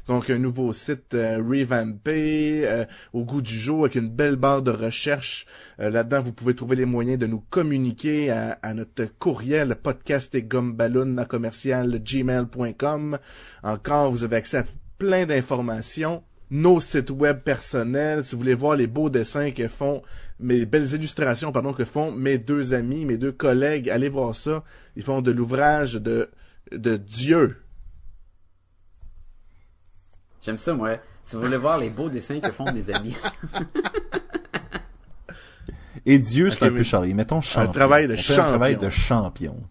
[0.08, 4.62] Donc, un nouveau site euh, revampé, euh, au goût du jour, avec une belle barre
[4.62, 5.48] de recherche.
[5.80, 11.18] Euh, Là-dedans, vous pouvez trouver les moyens de nous communiquer à, à notre courriel podcastetgumballoon
[11.18, 13.18] à commercial gmail.com.
[13.64, 14.66] Encore, vous avez accès à
[15.00, 20.02] plein d'informations nos sites web personnels, si vous voulez voir les beaux dessins que font,
[20.40, 24.64] mes belles illustrations, pardon, que font mes deux amis, mes deux collègues, allez voir ça.
[24.96, 26.30] Ils font de l'ouvrage de,
[26.72, 27.58] de Dieu.
[30.46, 30.98] J'aime ça, moi.
[31.24, 33.18] Si vous voulez voir les beaux dessins que font mes amis.
[36.06, 37.14] Et Dieu, c'est Ok, un peu mais- charrier.
[37.16, 37.72] Mettons champion.
[37.72, 38.86] travail de On fait Un travail champion.
[38.88, 39.64] de champion.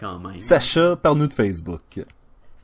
[0.00, 0.40] Quand même.
[0.40, 2.04] Sacha, parle-nous de Facebook.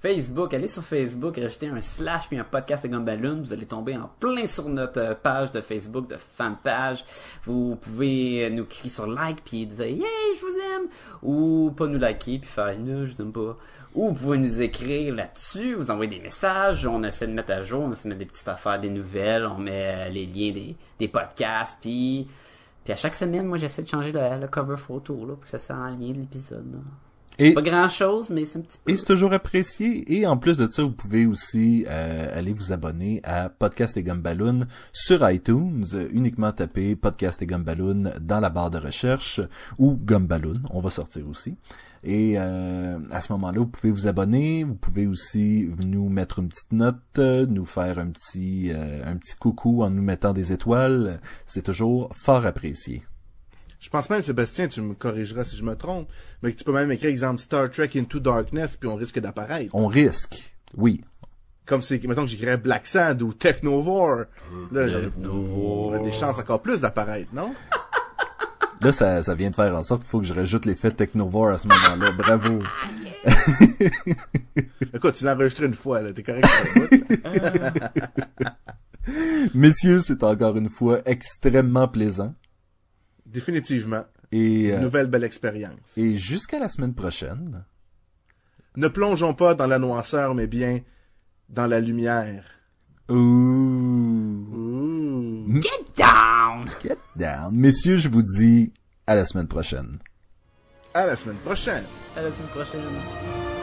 [0.02, 3.98] Facebook, allez sur Facebook, rajoutez un slash puis un podcast de Gumballoon, vous allez tomber
[3.98, 7.04] en plein sur notre page de Facebook, de fan page.
[7.44, 10.00] Vous pouvez nous cliquer sur like puis dire hey
[10.36, 10.88] je vous aime
[11.22, 13.58] ou pas nous liker puis faire non je vous aime pas.
[13.94, 17.62] Ou vous pouvez nous écrire là-dessus, vous envoyer des messages, on essaie de mettre à
[17.62, 20.52] jour, on essaie de mettre des petites affaires, des nouvelles, on met euh, les liens
[20.52, 22.28] des, des podcasts puis
[22.84, 25.48] puis à chaque semaine moi j'essaie de changer le, le cover photo là pour que
[25.48, 26.80] ça soit en lien de l'épisode.
[27.38, 28.92] Et, Pas grand chose mais c'est un petit peu.
[28.92, 30.12] et c'est toujours apprécié.
[30.14, 34.02] Et en plus de ça, vous pouvez aussi euh, aller vous abonner à Podcast et
[34.02, 35.86] Gumballoon sur iTunes.
[36.12, 39.40] Uniquement taper Podcast et Gumballoon dans la barre de recherche
[39.78, 40.60] ou Gumballoon.
[40.70, 41.56] On va sortir aussi.
[42.02, 44.64] Et euh, à ce moment-là, vous pouvez vous abonner.
[44.64, 49.16] Vous pouvez aussi nous mettre une petite note, euh, nous faire un petit euh, un
[49.16, 51.20] petit coucou en nous mettant des étoiles.
[51.46, 53.02] C'est toujours fort apprécié.
[53.80, 56.08] Je pense même, Sébastien, tu me corrigeras si je me trompe,
[56.42, 59.74] mais que tu peux même écrire exemple Star Trek Into Darkness, puis on risque d'apparaître.
[59.74, 61.02] On risque, oui.
[61.64, 64.24] Comme si, mettons que j'écrirais Black Sand ou Technovore.
[64.72, 67.54] Là, ai- on a des chances encore plus d'apparaître, non?
[68.80, 71.48] Là, ça, ça vient de faire en sorte qu'il faut que je rajoute l'effet Technovore
[71.50, 72.12] à ce moment-là.
[72.16, 72.62] Bravo.
[74.94, 78.50] Écoute, tu l'as enregistré une fois, là, t'es correct pour le bout.
[79.54, 82.34] Messieurs, c'est encore une fois extrêmement plaisant.
[83.26, 84.04] Définitivement.
[84.32, 85.96] Et, euh, Nouvelle belle expérience.
[85.98, 87.64] et jusqu'à la semaine prochaine.
[88.76, 90.80] Ne plongeons pas dans la noirceur, mais bien
[91.48, 92.44] dans la lumière.
[93.08, 93.14] Ouh.
[94.52, 95.60] Ouh.
[95.60, 95.89] Get down!
[96.82, 97.54] Get down.
[97.54, 98.72] Messieurs, je vous dis
[99.06, 99.98] à la semaine prochaine.
[100.94, 101.84] À la semaine prochaine.
[102.16, 103.59] À la semaine prochaine.